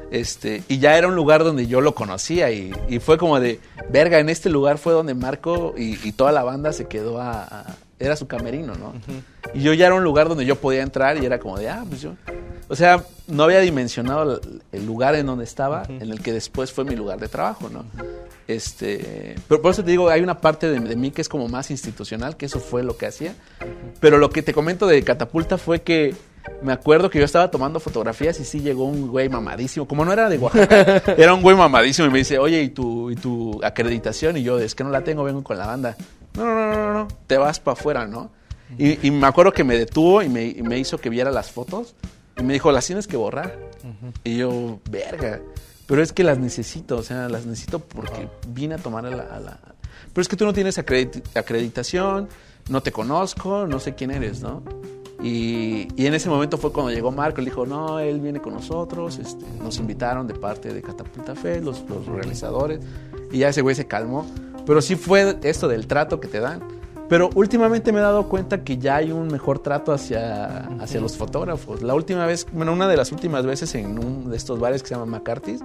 Este, 0.10 0.64
y 0.68 0.80
ya 0.80 0.98
era 0.98 1.08
un 1.08 1.14
lugar 1.14 1.44
donde 1.44 1.68
yo 1.68 1.80
lo 1.80 1.94
conocía 1.94 2.50
y, 2.52 2.72
y 2.90 2.98
fue 2.98 3.20
como 3.20 3.40
de, 3.40 3.60
verga, 3.92 4.18
en 4.18 4.30
este 4.30 4.50
lugar 4.50 4.80
fue 4.80 4.94
donde 4.94 5.14
Marco 5.14 5.76
y, 5.78 6.00
y 6.08 6.12
toda 6.14 6.32
la 6.32 6.42
banda 6.42 6.74
se 6.74 6.88
quedó 6.88 7.22
a, 7.22 7.44
a- 7.44 7.76
era 8.00 8.16
su 8.16 8.26
camerino, 8.28 8.74
¿no? 8.76 8.94
Y 9.54 9.62
yo 9.62 9.74
ya 9.74 9.86
era 9.86 9.94
un 9.96 10.04
lugar 10.04 10.28
donde 10.28 10.46
yo 10.46 10.56
podía 10.56 10.82
entrar 10.82 11.22
y 11.22 11.26
era 11.26 11.38
como 11.40 11.58
de, 11.60 11.70
ah, 11.70 11.84
pues 11.88 12.02
yo, 12.02 12.14
o 12.70 12.76
sea, 12.76 13.04
no 13.28 13.44
había 13.44 13.60
dimensionado 13.60 14.40
el, 14.42 14.62
el 14.72 14.86
lugar 14.88 15.14
en 15.16 15.26
donde 15.28 15.44
estaba, 15.44 15.84
en 15.88 16.10
el 16.10 16.22
que 16.22 16.32
después 16.34 16.72
fue 16.72 16.84
mi 16.86 16.96
lugar 16.96 17.20
de 17.20 17.28
trabajo, 17.28 17.70
¿no? 17.70 17.86
Este, 18.50 19.36
pero 19.48 19.62
por 19.62 19.74
eso 19.74 19.84
te 19.84 19.92
digo, 19.92 20.10
hay 20.10 20.22
una 20.22 20.42
parte 20.42 20.68
de, 20.72 20.80
de 20.80 20.96
mí 20.96 21.12
que 21.12 21.22
es 21.22 21.30
como 21.30 21.48
más 21.48 21.70
institucional, 21.70 22.36
que 22.36 22.48
eso 22.48 22.60
fue 22.60 22.82
lo 22.82 22.98
que 22.98 23.06
hacía. 23.06 23.36
Pero 24.00 24.18
lo 24.18 24.32
que 24.32 24.42
te 24.42 24.56
comento 24.56 24.88
de 24.88 25.04
Catapulta 25.04 25.60
fue 25.60 25.84
que 25.84 26.16
me 26.64 26.74
acuerdo 26.74 27.12
que 27.12 27.20
yo 27.20 27.26
estaba 27.26 27.52
tomando 27.52 27.80
fotografías 27.80 28.40
y 28.40 28.46
sí 28.46 28.62
llegó 28.62 28.86
un 28.86 29.08
güey 29.08 29.30
mamadísimo. 29.30 29.88
Como 29.88 30.04
no 30.04 30.12
era 30.12 30.30
de 30.30 30.40
Oaxaca, 30.40 31.04
era 31.18 31.36
un 31.36 31.44
güey 31.44 31.56
mamadísimo 31.56 32.08
y 32.08 32.12
me 32.12 32.18
dice, 32.18 32.40
oye, 32.40 32.64
¿y 32.64 32.70
tu, 32.70 33.12
¿y 33.12 33.16
tu 33.18 33.60
acreditación? 33.64 34.36
Y 34.36 34.42
yo, 34.42 34.58
es 34.58 34.74
que 34.74 34.84
no 34.84 34.90
la 34.90 35.04
tengo, 35.04 35.24
vengo 35.24 35.44
con 35.44 35.60
la 35.60 35.68
banda. 35.68 35.96
No, 36.34 36.44
no, 36.44 36.56
no, 36.56 36.72
no, 36.72 36.94
no, 36.94 37.08
te 37.28 37.38
vas 37.38 37.60
para 37.60 37.74
afuera, 37.74 38.08
¿no? 38.08 38.32
Y, 38.80 39.06
y 39.06 39.12
me 39.12 39.28
acuerdo 39.28 39.52
que 39.52 39.64
me 39.64 39.78
detuvo 39.78 40.24
y 40.24 40.30
me, 40.30 40.46
y 40.46 40.64
me 40.64 40.80
hizo 40.80 40.98
que 40.98 41.10
viera 41.10 41.30
las 41.30 41.52
fotos 41.52 41.94
y 42.36 42.42
me 42.42 42.54
dijo, 42.54 42.72
las 42.72 42.88
tienes 42.88 43.06
que 43.06 43.16
borrar. 43.16 43.60
Y 44.24 44.38
yo, 44.38 44.80
verga. 44.90 45.40
Pero 45.90 46.02
es 46.04 46.14
que 46.14 46.24
las 46.24 46.38
necesito, 46.38 46.96
o 46.98 47.04
sea, 47.04 47.28
las 47.28 47.46
necesito 47.46 47.80
porque 47.80 48.30
vine 48.48 48.76
a 48.76 48.78
tomar 48.78 49.06
a 49.06 49.10
la, 49.10 49.24
a 49.24 49.40
la- 49.42 49.60
Pero 50.14 50.22
es 50.22 50.28
que 50.30 50.38
tú 50.38 50.46
no 50.46 50.54
tienes 50.54 50.78
acredit- 50.78 51.24
acreditación, 51.36 52.30
no 52.70 52.82
te 52.82 52.92
conozco, 52.94 53.66
no 53.68 53.80
sé 53.82 53.96
quién 53.96 54.12
eres, 54.12 54.42
¿no? 54.42 54.62
Y, 55.22 55.88
y 56.02 56.06
en 56.06 56.14
ese 56.14 56.30
momento 56.30 56.58
fue 56.58 56.72
cuando 56.72 56.92
llegó 56.94 57.12
Marco, 57.12 57.40
él 57.40 57.46
dijo, 57.46 57.66
no, 57.66 58.00
él 58.00 58.22
viene 58.22 58.40
con 58.40 58.54
nosotros, 58.54 59.18
este, 59.18 59.44
nos 59.62 59.78
invitaron 59.80 60.28
de 60.28 60.36
parte 60.36 60.72
de 60.74 60.82
Catapulta 60.82 61.36
Fe, 61.36 61.60
los, 61.60 61.82
los 61.90 62.06
realizadores, 62.06 62.80
y 63.32 63.40
ya 63.40 63.50
ese 63.50 63.62
güey 63.62 63.76
se 63.76 63.86
calmó. 63.88 64.26
Pero 64.66 64.82
sí 64.82 64.96
fue 64.96 65.38
esto 65.44 65.68
del 65.68 65.88
trato 65.88 66.20
que 66.22 66.28
te 66.28 66.40
dan. 66.40 66.62
Pero 67.10 67.32
últimamente 67.34 67.92
me 67.92 68.00
he 68.00 68.04
dado 68.04 68.30
cuenta 68.30 68.64
que 68.64 68.78
ya 68.78 68.98
hay 68.98 69.12
un 69.12 69.28
mejor 69.28 69.60
trato 69.60 69.92
hacia, 69.92 70.68
hacia 70.80 71.02
los 71.02 71.18
fotógrafos. 71.18 71.82
La 71.82 71.96
última 71.96 72.28
vez, 72.28 72.46
bueno, 72.54 72.72
una 72.72 72.88
de 72.88 72.96
las 72.96 73.12
últimas 73.12 73.46
veces 73.48 73.74
en 73.74 73.98
uno 73.98 74.30
de 74.30 74.38
estos 74.38 74.60
bares 74.60 74.84
que 74.84 74.90
se 74.90 74.96
llama 74.96 75.18
McCarthy's, 75.18 75.62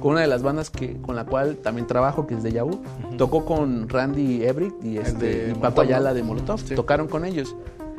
con 0.00 0.12
una 0.12 0.20
de 0.20 0.28
las 0.28 0.44
bandas 0.44 0.70
que, 0.70 0.96
con 1.02 1.16
la 1.16 1.24
cual 1.24 1.56
también 1.56 1.88
trabajo, 1.88 2.28
que 2.28 2.34
es 2.34 2.44
de 2.44 2.52
Yahoo, 2.52 2.80
tocó 3.18 3.44
con 3.44 3.88
Randy 3.88 4.44
Ebrick 4.44 4.74
y, 4.84 4.98
este, 4.98 5.50
y 5.50 5.54
Paco 5.54 5.84
de 5.84 6.22
Molotov. 6.22 6.62
Tocaron 6.76 7.08
con 7.08 7.24
ellos. 7.24 7.56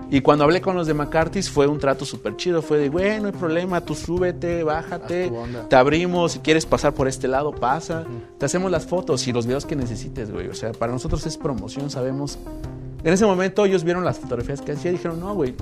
Y 0.10 0.22
cuando 0.22 0.46
hablé 0.46 0.62
con 0.62 0.76
los 0.76 0.88
de 0.88 0.94
McCarthy's 0.94 1.50
fue 1.50 1.68
un 1.68 1.80
trato 1.80 2.06
súper 2.06 2.38
chido. 2.38 2.62
Fue 2.62 2.78
de, 2.78 2.90
güey, 2.90 3.20
no 3.20 3.28
hay 3.28 3.34
problema, 3.34 3.82
tú 3.82 3.94
súbete, 3.94 4.64
bájate, 4.64 5.32
te 5.70 5.76
abrimos, 5.76 6.34
si 6.34 6.40
quieres 6.40 6.66
pasar 6.66 6.94
por 6.94 7.08
este 7.08 7.28
lado, 7.28 7.52
pasa. 7.52 8.06
Te 8.38 8.46
hacemos 8.46 8.72
las 8.72 8.86
fotos 8.86 9.28
y 9.28 9.34
los 9.34 9.46
videos 9.46 9.66
que 9.66 9.76
necesites, 9.76 10.32
güey. 10.32 10.48
O 10.48 10.54
sea, 10.54 10.72
para 10.72 10.94
nosotros 10.94 11.26
es 11.26 11.38
promoción, 11.38 11.90
sabemos. 11.90 12.40
En 13.04 13.14
ese 13.14 13.26
momento 13.26 13.66
ellos 13.66 13.84
vieron 13.84 14.06
las 14.06 14.18
fotografías 14.18 14.62
que 14.62 14.72
hacía 14.72 14.92
y 14.92 14.94
dijeron, 14.96 15.20
no, 15.20 15.34
güey, 15.34 15.56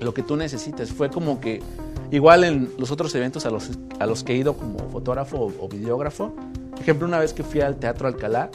lo 0.00 0.12
que 0.12 0.22
tú 0.22 0.36
necesites. 0.36 0.92
Fue 0.92 1.08
como 1.08 1.40
que, 1.40 1.62
igual 2.10 2.44
en 2.44 2.70
los 2.78 2.90
otros 2.90 3.14
eventos 3.14 3.46
a 3.46 3.50
los, 3.50 3.70
a 4.00 4.06
los 4.06 4.24
que 4.24 4.32
he 4.32 4.36
ido 4.36 4.54
como 4.54 4.78
fotógrafo 4.90 5.38
o, 5.38 5.64
o 5.64 5.68
videógrafo, 5.68 6.34
por 6.72 6.80
ejemplo, 6.80 7.06
una 7.06 7.20
vez 7.20 7.32
que 7.32 7.44
fui 7.44 7.60
al 7.60 7.76
Teatro 7.76 8.08
Alcalá, 8.08 8.50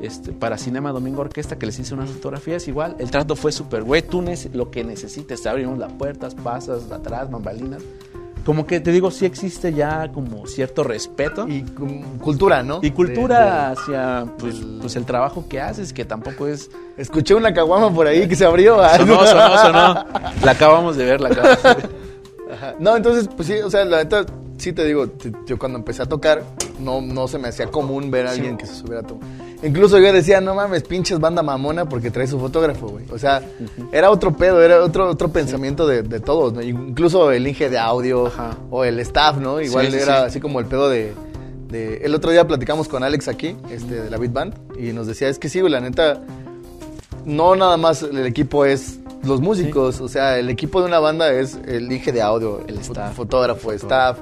este, 0.00 0.32
para 0.32 0.56
Cinema 0.58 0.92
Domingo 0.92 1.20
Orquesta, 1.22 1.56
que 1.58 1.66
les 1.66 1.78
hice 1.78 1.94
unas 1.94 2.10
fotografías, 2.10 2.66
igual, 2.68 2.96
el 2.98 3.10
trato 3.10 3.36
fue 3.36 3.52
súper, 3.52 3.82
güey, 3.82 4.02
tú 4.02 4.24
lo 4.52 4.70
que 4.70 4.84
necesites, 4.84 5.42
te 5.42 5.48
abrimos 5.48 5.78
las 5.78 5.92
puertas, 5.92 6.34
pasas 6.34 6.90
atrás, 6.90 7.30
bambalinas. 7.30 7.82
Como 8.44 8.66
que 8.66 8.80
te 8.80 8.90
digo, 8.90 9.10
sí 9.10 9.26
existe 9.26 9.74
ya 9.74 10.10
como 10.12 10.46
cierto 10.46 10.82
respeto 10.82 11.46
Y 11.46 11.62
cum- 11.62 12.18
cultura, 12.18 12.62
¿no? 12.62 12.80
y 12.82 12.90
cultura 12.90 13.66
De- 13.68 13.72
hacia 13.74 14.26
pues, 14.38 14.56
pues 14.80 14.96
el 14.96 15.04
trabajo 15.04 15.44
que 15.46 15.60
haces, 15.60 15.92
que 15.92 16.06
tampoco 16.06 16.46
es... 16.46 16.70
de- 16.70 17.02
Escuché 17.02 17.34
una 17.34 17.52
caguama 17.52 17.92
por 17.94 18.06
ahí 18.06 18.26
que 18.26 18.34
se 18.36 18.46
abrió. 18.46 18.80
ah. 18.82 18.96
Sonó, 18.96 19.14
sonó, 19.26 19.58
sonó. 19.58 20.04
La 20.42 20.52
acabamos 20.52 20.96
de 20.96 21.04
ver, 21.04 21.20
la 21.20 21.28
acabamos 21.28 21.62
de 21.62 21.68
ver. 21.74 21.90
Ajá. 22.54 22.74
No, 22.78 22.96
entonces, 22.96 23.28
pues 23.36 23.46
sí, 23.46 23.54
o 23.58 23.70
sea, 23.70 23.84
la 23.84 23.98
neta, 23.98 24.24
sí 24.56 24.72
te 24.72 24.84
digo, 24.86 25.06
yo 25.46 25.58
cuando 25.58 25.78
empecé 25.78 26.02
a 26.02 26.06
tocar, 26.06 26.42
no, 26.80 27.02
no 27.02 27.28
se 27.28 27.36
me 27.38 27.48
hacía 27.48 27.66
común 27.70 28.10
ver 28.10 28.26
a 28.26 28.30
alguien 28.32 28.56
que 28.56 28.64
se 28.66 28.74
subiera 28.74 29.00
a 29.00 29.02
todo. 29.02 29.18
Incluso 29.62 29.98
yo 29.98 30.10
decía, 30.12 30.40
no 30.40 30.54
mames, 30.54 30.82
pinches 30.84 31.18
banda 31.20 31.42
mamona 31.42 31.86
porque 31.86 32.10
trae 32.10 32.26
su 32.26 32.38
fotógrafo, 32.40 32.88
güey. 32.88 33.04
O 33.12 33.18
sea, 33.18 33.42
era 33.92 34.10
otro 34.10 34.34
pedo, 34.34 34.62
era 34.62 34.82
otro, 34.82 35.08
otro 35.10 35.28
pensamiento 35.30 35.86
de, 35.86 36.02
de 36.02 36.18
todos, 36.20 36.54
¿no? 36.54 36.62
Incluso 36.62 37.30
el 37.30 37.46
Inge 37.46 37.68
de 37.68 37.78
audio 37.78 38.28
Ajá. 38.28 38.56
o 38.70 38.84
el 38.84 38.98
staff, 39.00 39.36
¿no? 39.36 39.60
Igual 39.60 39.90
Sí, 39.90 39.96
era 39.98 40.20
sí. 40.20 40.26
así 40.28 40.40
como 40.40 40.60
el 40.60 40.66
pedo 40.66 40.88
de, 40.88 41.12
de- 41.68 41.98
El 42.04 42.14
otro 42.14 42.30
día 42.30 42.46
platicamos 42.48 42.88
con 42.88 43.02
Alex 43.04 43.28
aquí, 43.28 43.54
este, 43.70 43.96
de 44.02 44.08
la 44.10 44.16
Beat 44.16 44.32
Band, 44.32 44.54
y 44.78 44.92
nos 44.92 45.06
decía, 45.06 45.28
es 45.28 45.38
que 45.38 45.50
sí, 45.50 45.60
güey, 45.60 45.70
la 45.72 45.80
neta, 45.80 46.22
no 47.26 47.54
nada 47.54 47.76
más 47.76 48.02
el 48.02 48.24
equipo 48.26 48.64
es 48.64 48.98
los 49.24 49.42
músicos, 49.42 50.00
o 50.00 50.08
sea, 50.08 50.38
el 50.38 50.48
equipo 50.48 50.80
de 50.80 50.86
una 50.86 51.00
banda 51.00 51.30
es 51.34 51.58
el 51.66 51.92
Inge 51.92 52.12
de 52.12 52.22
audio, 52.22 52.62
El 52.66 52.78
staff. 52.78 53.14
fotógrafo, 53.14 53.72
staff, 53.72 54.16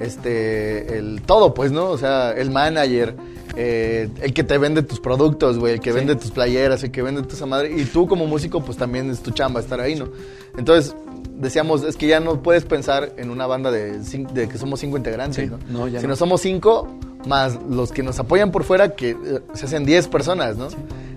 este, 0.00 0.98
el 0.98 1.22
todo, 1.22 1.54
pues, 1.54 1.70
¿no? 1.70 1.90
O 1.90 1.98
sea, 1.98 2.32
el 2.32 2.50
manager, 2.50 3.14
eh, 3.56 4.08
el 4.22 4.32
que 4.32 4.44
te 4.44 4.58
vende 4.58 4.82
tus 4.82 5.00
productos, 5.00 5.58
güey, 5.58 5.74
el 5.74 5.80
que 5.80 5.92
vende 5.92 6.16
tus 6.16 6.30
playeras, 6.30 6.82
el 6.84 6.90
que 6.90 7.02
vende 7.02 7.22
tu 7.22 7.34
esa 7.34 7.46
madre, 7.46 7.72
y 7.76 7.84
tú 7.84 8.06
como 8.06 8.26
músico, 8.26 8.62
pues 8.62 8.76
también 8.78 9.10
es 9.10 9.20
tu 9.20 9.30
chamba 9.32 9.60
estar 9.60 9.80
ahí, 9.80 9.94
¿no? 9.96 10.08
Entonces, 10.56 10.94
decíamos, 11.36 11.82
es 11.82 11.96
que 11.96 12.06
ya 12.06 12.20
no 12.20 12.42
puedes 12.42 12.64
pensar 12.64 13.12
en 13.16 13.30
una 13.30 13.46
banda 13.46 13.70
de, 13.70 14.00
que 14.48 14.58
somos 14.58 14.80
cinco 14.80 14.96
integrantes, 14.96 15.44
Sí, 15.44 15.50
¿no? 15.50 15.58
no, 15.80 15.88
ya 15.88 16.00
si 16.00 16.06
no. 16.06 16.10
no 16.10 16.16
somos 16.16 16.40
cinco, 16.40 16.88
más 17.26 17.58
los 17.68 17.92
que 17.92 18.02
nos 18.02 18.18
apoyan 18.18 18.50
por 18.50 18.64
fuera, 18.64 18.94
que 18.94 19.10
eh, 19.10 19.16
se 19.54 19.66
hacen 19.66 19.84
10 19.84 20.08
personas, 20.08 20.56
¿no? 20.56 20.68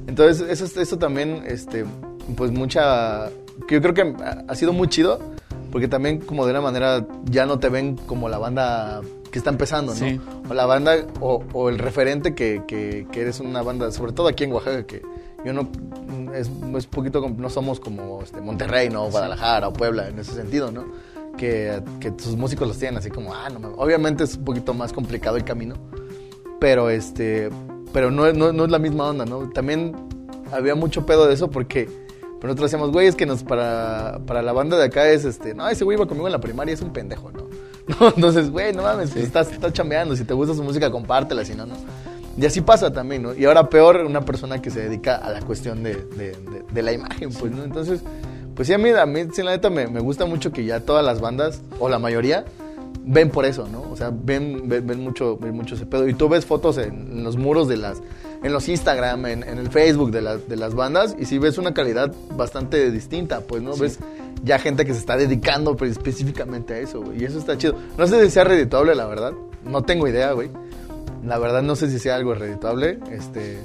Entonces, 0.08 0.46
eso, 0.50 0.82
eso 0.82 0.98
también, 0.98 1.44
este, 1.48 1.86
pues 2.36 2.52
mucha, 2.52 3.30
yo 3.70 3.82
creo 3.82 3.94
que 3.94 4.14
ha 4.48 4.56
sido 4.56 4.74
muy 4.74 4.88
chido, 4.90 5.20
porque 5.72 5.88
también 5.88 6.20
como 6.20 6.46
de 6.46 6.52
una 6.52 6.62
manera 6.62 7.06
ya 7.26 7.46
no 7.46 7.58
te 7.60 7.70
ven 7.70 7.96
como 7.96 8.30
la 8.30 8.38
banda 8.38 9.02
que 9.34 9.40
está 9.40 9.50
empezando, 9.50 9.94
¿no? 9.94 9.98
Sí. 10.00 10.22
O 10.48 10.54
la 10.54 10.66
banda, 10.68 10.96
o, 11.20 11.44
o 11.54 11.70
el 11.70 11.80
referente 11.80 12.36
que, 12.36 12.62
que, 12.68 13.08
que 13.12 13.22
eres 13.22 13.40
una 13.40 13.64
banda, 13.64 13.92
sobre 13.92 14.12
todo 14.14 14.28
aquí 14.28 14.44
en 14.44 14.54
Oaxaca, 14.54 14.86
que 14.86 15.02
yo 15.44 15.52
no, 15.54 15.68
es, 16.36 16.50
es 16.78 16.86
poquito, 16.86 17.28
no 17.36 17.50
somos 17.50 17.80
como 17.80 18.22
este, 18.22 18.40
Monterrey, 18.42 18.90
¿no? 18.90 19.10
Guadalajara 19.10 19.68
o 19.70 19.74
Puebla, 19.74 20.08
en 20.08 20.20
ese 20.20 20.34
sentido, 20.36 20.72
¿no? 20.72 20.86
Que, 21.36 21.82
que 22.00 22.12
tus 22.12 22.36
músicos 22.38 22.68
los 22.68 22.78
tienen 22.78 22.98
así 23.00 23.10
como, 23.10 23.34
ah, 23.34 23.50
no, 23.52 23.60
mames. 23.60 23.76
obviamente 23.80 24.24
es 24.24 24.38
un 24.38 24.46
poquito 24.46 24.76
más 24.76 24.94
complicado 24.94 25.36
el 25.36 25.44
camino, 25.44 25.74
pero 26.60 26.90
este 26.92 27.50
pero 27.92 28.12
no, 28.12 28.26
es- 28.28 28.38
no, 28.38 28.54
no 28.54 28.66
es 28.66 28.72
la 28.72 28.80
misma 28.80 29.08
onda, 29.10 29.26
¿no? 29.26 29.50
También 29.50 29.96
había 30.52 30.76
mucho 30.76 31.06
pedo 31.08 31.28
de 31.28 31.34
eso 31.34 31.50
porque 31.50 31.86
pero 32.40 32.50
nosotros 32.54 32.72
decíamos, 32.72 32.92
güey, 32.92 33.08
es 33.08 33.16
que 33.16 33.26
nos 33.26 33.44
para, 33.44 34.20
para 34.28 34.42
la 34.44 34.52
banda 34.54 34.78
de 34.78 34.84
acá 34.86 35.08
es 35.10 35.26
este, 35.26 35.54
no, 35.56 35.68
ese 35.70 35.84
güey 35.86 35.98
iba 35.98 36.06
conmigo 36.08 36.28
en 36.28 36.34
la 36.34 36.40
primaria, 36.42 36.74
es 36.74 36.82
un 36.82 36.92
pendejo, 36.94 37.32
¿no? 37.32 37.48
No, 38.00 38.08
entonces, 38.16 38.50
güey, 38.50 38.74
no 38.74 38.84
mames, 38.84 39.16
estás, 39.16 39.52
estás 39.52 39.74
chambeando, 39.74 40.16
si 40.16 40.24
te 40.24 40.34
gusta 40.34 40.54
su 40.54 40.64
música, 40.64 40.90
compártela, 40.90 41.44
si 41.44 41.54
no, 41.56 41.66
no. 41.66 41.76
Y 42.38 42.46
así 42.46 42.62
pasa 42.62 42.92
también, 42.92 43.22
¿no? 43.24 43.34
Y 43.36 43.46
ahora 43.46 43.70
peor 43.70 43.98
una 44.06 44.22
persona 44.26 44.62
que 44.62 44.72
se 44.72 44.80
dedica 44.82 45.18
a 45.18 45.30
la 45.32 45.42
cuestión 45.42 45.84
de, 45.84 45.96
de- 45.96 46.32
de- 46.32 46.64
de 46.72 46.82
la 46.82 46.92
imagen, 46.94 47.32
pues, 47.32 47.52
¿no? 47.52 47.64
Entonces, 47.64 48.02
pues 48.56 48.68
sí, 48.68 48.74
a 48.74 48.78
mí, 48.78 48.90
a 48.90 49.06
mí 49.06 49.26
sí, 49.34 49.44
la 49.44 49.52
neta, 49.52 49.70
me, 49.70 49.88
me 49.88 50.00
gusta 50.00 50.26
mucho 50.26 50.52
que 50.52 50.64
ya 50.66 50.80
todas 50.80 51.04
las 51.06 51.20
bandas, 51.22 51.62
o 51.80 51.90
la 51.90 52.00
mayoría, 52.00 52.46
ven 53.06 53.30
por 53.30 53.46
eso, 53.46 53.68
¿no? 53.68 53.82
O 53.92 53.96
sea, 53.98 54.12
ven, 54.14 54.68
ven, 54.70 54.88
ven 54.88 55.04
mucho, 55.04 55.38
ven 55.38 55.54
mucho 55.54 55.76
ese 55.76 55.86
pedo. 55.86 56.08
Y 56.08 56.14
tú 56.14 56.30
ves 56.30 56.46
fotos 56.46 56.78
en, 56.78 56.94
en 57.12 57.24
los 57.24 57.36
muros 57.38 57.68
de 57.68 57.78
las, 57.78 58.02
en 58.42 58.54
los 58.54 58.68
Instagram, 58.70 59.26
en, 59.26 59.44
en 59.44 59.58
el 59.60 59.70
Facebook 59.70 60.10
de, 60.12 60.22
las 60.22 60.48
de 60.48 60.56
las 60.56 60.74
bandas, 60.74 61.16
y 61.20 61.26
sí 61.26 61.38
ves 61.38 61.58
una 61.58 61.74
calidad 61.74 62.14
bastante 62.36 62.90
distinta, 62.92 63.42
pues, 63.42 63.62
¿no? 63.62 63.76
Ves 63.76 64.00
ya 64.44 64.60
gente 64.60 64.86
que 64.86 64.94
se 64.94 65.00
está 65.00 65.18
dedicando 65.18 65.76
pues, 65.76 65.92
específicamente 65.92 66.74
a 66.76 66.78
eso, 66.80 67.02
güey. 67.02 67.22
Y 67.22 67.26
eso 67.26 67.40
está 67.40 67.58
chido. 67.58 67.76
No 67.98 68.06
sé 68.06 68.24
si 68.26 68.30
sea 68.32 68.44
redituable, 68.44 68.94
la 68.94 69.06
verdad. 69.08 69.34
No 69.66 69.82
tengo 69.84 70.08
idea, 70.08 70.34
güey. 70.34 70.52
La 71.26 71.40
verdad 71.40 71.62
no 71.64 71.76
sé 71.76 71.90
si 71.90 71.98
sea 72.00 72.16
algo 72.16 72.36
redituable, 72.36 73.00
este... 73.12 73.58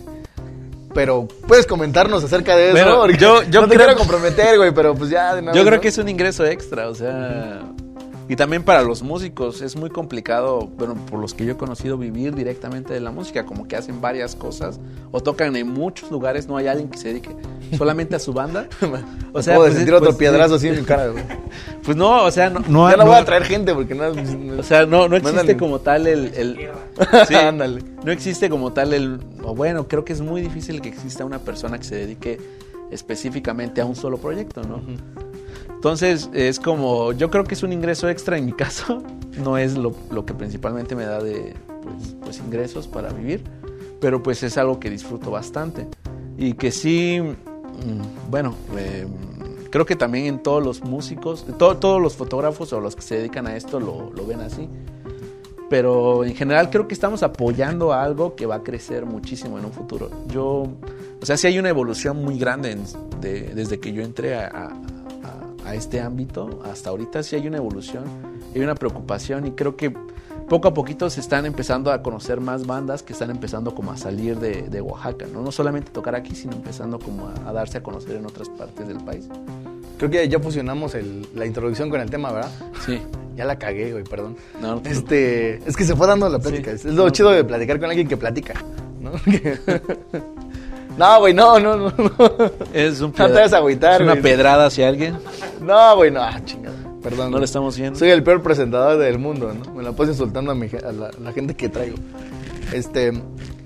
Pero 0.95 1.29
puedes 1.47 1.67
comentarnos 1.67 2.25
acerca 2.25 2.57
de 2.57 2.71
eso, 2.71 2.73
Bueno, 2.99 3.11
yo- 3.19 3.43
yo 3.43 3.61
no 3.61 3.69
te 3.69 3.75
creo- 3.75 3.87
quiero 3.87 3.99
comprometer, 3.99 4.57
güey, 4.57 4.73
pero 4.73 4.95
pues 4.95 5.11
ya 5.11 5.35
de 5.35 5.43
una 5.43 5.53
Yo 5.53 5.62
creo 5.62 5.75
¿no? 5.77 5.81
que 5.81 5.88
es 5.88 5.99
un 5.99 6.09
ingreso 6.09 6.47
extra, 6.47 6.88
o 6.88 6.95
sea... 6.95 7.62
Y 8.29 8.37
también 8.37 8.62
para 8.62 8.83
los 8.83 9.03
músicos 9.03 9.62
es 9.62 9.75
muy 9.75 9.88
complicado, 9.88 10.69
bueno, 10.77 10.95
por 11.11 11.19
los 11.19 11.33
que 11.33 11.47
yo 11.47 11.53
he 11.53 11.57
conocido, 11.57 11.97
vivir 11.97 12.35
directamente 12.35 12.93
de 12.93 13.01
la 13.01 13.11
música, 13.11 13.47
como 13.47 13.67
que 13.67 13.75
hacen 13.77 14.03
varias 14.03 14.37
cosas 14.37 14.79
o 15.12 15.23
tocan 15.23 15.57
en 15.57 15.69
muchos 15.69 16.11
lugares, 16.11 16.47
no 16.47 16.59
hay 16.59 16.67
alguien 16.67 16.91
que 16.91 16.99
se 16.99 17.09
dedique 17.09 17.31
solamente 17.79 18.17
a 18.17 18.19
su 18.19 18.33
banda. 18.35 18.69
O 19.31 19.43
sea, 19.43 19.55
de 19.55 19.61
pues, 19.61 19.75
sentir 19.75 19.91
pues, 19.93 20.01
otro 20.03 20.12
sí. 20.12 20.19
piedrazo 20.19 20.55
así 20.55 20.69
en 20.69 20.77
mi 20.77 20.83
cara, 20.85 21.09
güey. 21.09 21.23
Pues 21.85 21.97
no, 21.97 22.25
o 22.25 22.31
sea, 22.31 22.51
no, 22.51 22.61
no, 22.69 22.91
ya 22.91 22.97
no, 22.97 23.05
no- 23.05 23.11
voy 23.11 23.19
a 23.21 23.25
traer 23.25 23.45
gente 23.45 23.75
porque 23.75 23.95
no... 23.95 24.05
O 24.59 24.62
sea, 24.62 24.85
no, 24.87 25.09
no 25.09 25.17
existe 25.17 25.37
Mándale. 25.37 25.57
como 25.57 25.79
tal 25.79 26.07
el... 26.07 26.33
el- 26.35 26.69
sí, 27.27 27.35
Ándale. 27.35 27.83
No 28.05 28.11
existe 28.12 28.51
como 28.51 28.73
tal 28.73 28.93
el... 28.95 29.21
O 29.43 29.55
bueno, 29.55 29.87
creo 29.87 30.05
que 30.05 30.12
es 30.12 30.21
muy 30.21 30.41
difícil 30.43 30.81
que 30.81 30.88
exista 30.88 31.25
una 31.25 31.38
persona 31.38 31.79
que 31.79 31.85
se 31.85 31.95
dedique 31.97 32.38
específicamente 32.91 33.81
a 33.81 33.85
un 33.87 33.97
solo 33.97 34.19
proyecto, 34.19 34.62
¿no? 34.62 34.81
Entonces, 35.79 36.29
es 36.33 36.59
como... 36.59 37.12
Yo 37.12 37.31
creo 37.31 37.45
que 37.45 37.55
es 37.55 37.62
un 37.62 37.73
ingreso 37.73 38.09
extra 38.09 38.37
en 38.37 38.47
mi 38.47 38.53
caso. 38.53 39.01
no 39.38 39.57
es 39.57 39.77
lo, 39.77 39.95
lo 40.11 40.27
que 40.27 40.35
principalmente 40.35 40.97
me 40.97 41.05
da 41.05 41.23
de 41.23 41.55
pues, 41.83 42.17
pues, 42.21 42.38
ingresos 42.38 42.88
para 42.88 43.12
vivir, 43.12 43.45
pero 44.01 44.21
pues 44.21 44.43
es 44.43 44.59
algo 44.59 44.81
que 44.81 44.91
disfruto 44.91 45.31
bastante 45.31 45.87
y 46.37 46.55
que 46.55 46.73
sí, 46.73 47.21
mm, 47.21 48.31
bueno, 48.31 48.57
eh, 48.77 49.07
creo 49.71 49.87
que 49.87 49.95
también 49.95 50.27
en 50.27 50.43
todos 50.43 50.64
los 50.64 50.83
músicos, 50.83 51.47
todos 51.59 52.03
los 52.03 52.17
fotógrafos 52.17 52.73
o 52.73 52.81
los 52.81 52.97
que 52.97 53.03
se 53.03 53.17
dedican 53.19 53.47
a 53.47 53.57
esto 53.57 53.79
lo, 53.81 54.11
lo 54.12 54.27
ven 54.27 54.41
así 54.41 54.69
pero 55.69 56.25
en 56.25 56.35
general 56.35 56.71
creo 56.71 56.88
que 56.88 56.95
estamos 56.95 57.23
apoyando 57.23 57.93
a 57.93 58.03
algo 58.03 58.35
que 58.35 58.47
va 58.47 58.57
a 58.57 58.62
crecer 58.62 59.05
muchísimo 59.05 59.59
en 59.59 59.67
un 59.67 59.73
futuro. 59.73 60.11
Yo, 60.29 60.67
o 61.21 61.27
sea, 61.27 61.37
sí 61.37 61.47
hay 61.47 61.59
una 61.59 61.69
evolución 61.69 62.25
muy 62.25 62.38
grande 62.38 62.79
desde 63.21 63.79
que 63.79 63.93
yo 63.93 64.03
entré 64.03 64.35
a, 64.35 64.47
a, 64.47 64.73
este 65.75 66.01
ámbito 66.01 66.61
hasta 66.65 66.91
ahorita, 66.91 67.23
sí 67.23 67.37
hay 67.37 67.47
una 67.47 67.59
evolución, 67.59 68.05
hay 68.55 68.61
una 68.61 68.75
preocupación 68.75 69.47
y 69.47 69.53
creo 69.53 69.77
que 69.77 69.93
poco 70.49 70.69
a 70.69 70.75
poquito 70.75 71.11
se 71.11 71.21
están 71.21 71.47
empezando 71.47 71.93
a 71.93 72.03
conocer 72.03 72.41
más 72.41 72.67
bandas 72.67 73.03
que 73.03 73.13
están 73.13 73.31
empezando 73.31 73.75
como 73.75 73.93
a 73.93 73.97
salir 73.97 74.39
de, 74.39 74.63
de 74.63 74.81
Oaxaca, 74.81 75.27
¿no? 75.33 75.43
No 75.43 75.53
solamente 75.53 75.91
tocar 75.91 76.15
aquí, 76.15 76.35
sino 76.35 76.55
empezando 76.55 76.99
como 76.99 77.29
a, 77.29 77.53
darse 77.53 77.79
a 77.79 77.83
conocer 77.83 78.17
en 78.17 78.25
otras 78.25 78.49
partes 78.49 78.89
del 78.89 78.99
país. 78.99 79.29
Creo 79.99 80.11
que 80.11 80.29
ya 80.29 80.39
fusionamos 80.39 80.97
la 81.35 81.45
introducción 81.45 81.91
con 81.91 82.01
el 82.01 82.09
tema, 82.09 82.33
¿verdad? 82.33 82.51
Sí. 82.87 83.01
Ya 83.37 83.45
la 83.45 83.59
cagué, 83.59 83.93
güey, 83.93 84.05
perdón. 84.05 84.37
No, 84.61 84.81
este, 84.85 85.57
es 85.69 85.77
que 85.77 85.85
se 85.85 85.95
fue 85.95 86.07
dando 86.07 86.29
la 86.29 86.39
plática. 86.39 86.73
Es 86.73 86.85
lo 86.85 87.09
chido 87.11 87.31
de 87.31 87.45
platicar 87.45 87.79
con 87.79 87.89
alguien 87.91 88.09
que 88.09 88.17
platica, 88.17 88.55
¿no? 89.01 89.13
no, 90.99 91.21
güey, 91.21 91.35
no, 91.35 91.59
no, 91.59 91.77
no. 91.77 91.93
Es 92.73 93.01
un 93.01 93.15
no 93.19 93.27
te 93.27 93.33
vas 93.33 93.53
a 93.53 93.59
agüitar, 93.59 94.03
¿Es 94.03 94.09
una 94.09 94.21
pedrada 94.21 94.67
hacia 94.67 94.89
alguien? 94.89 95.17
No, 95.61 95.97
güey, 95.97 96.11
no, 96.11 96.21
ah, 96.21 96.41
chingada. 96.45 96.77
Perdón. 97.03 97.31
No 97.31 97.39
lo 97.39 97.45
estamos 97.45 97.77
viendo. 97.79 97.99
Soy 97.99 98.11
el 98.11 98.23
peor 98.23 98.43
presentador 98.43 98.99
del 98.99 99.19
mundo, 99.19 99.53
¿no? 99.55 99.73
Me 99.73 99.83
la 99.83 99.93
paso 99.93 100.11
insultando 100.11 100.51
a, 100.51 100.55
mi, 100.55 100.67
a 100.67 100.93
la, 100.93 101.33
gente 101.33 101.55
que 101.55 101.69
traigo. 101.69 101.97
Este, 102.73 103.13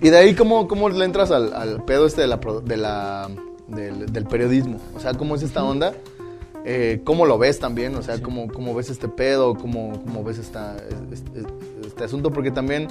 y 0.01 0.11
de 0.11 0.17
ahí, 0.17 0.35
¿cómo, 0.35 0.69
cómo 0.69 0.89
le 0.89 1.05
entras 1.05 1.31
al, 1.31 1.53
al 1.55 1.85
pedo 1.85 2.07
este 2.07 2.21
de 2.21 2.27
la, 2.27 2.39
de 2.65 2.77
la 2.77 3.29
del, 3.69 4.13
del, 4.13 4.25
periodismo? 4.27 4.79
O 4.95 5.01
sea, 5.01 5.15
¿cómo 5.15 5.35
es 5.35 5.43
esta 5.43 5.65
onda? 5.65 5.95
Eh, 6.65 7.01
¿Cómo 7.05 7.27
lo 7.27 7.39
ves 7.39 7.59
también? 7.59 7.95
O 7.97 8.03
sea, 8.03 8.21
¿cómo, 8.21 8.49
¿cómo, 8.49 8.75
ves 8.75 8.91
este 8.91 9.09
pedo? 9.09 9.55
¿Cómo, 9.55 10.01
cómo 10.05 10.23
ves 10.23 10.39
esta, 10.39 10.77
este, 11.11 11.43
este, 11.85 12.05
asunto? 12.05 12.31
Porque 12.31 12.51
también 12.51 12.89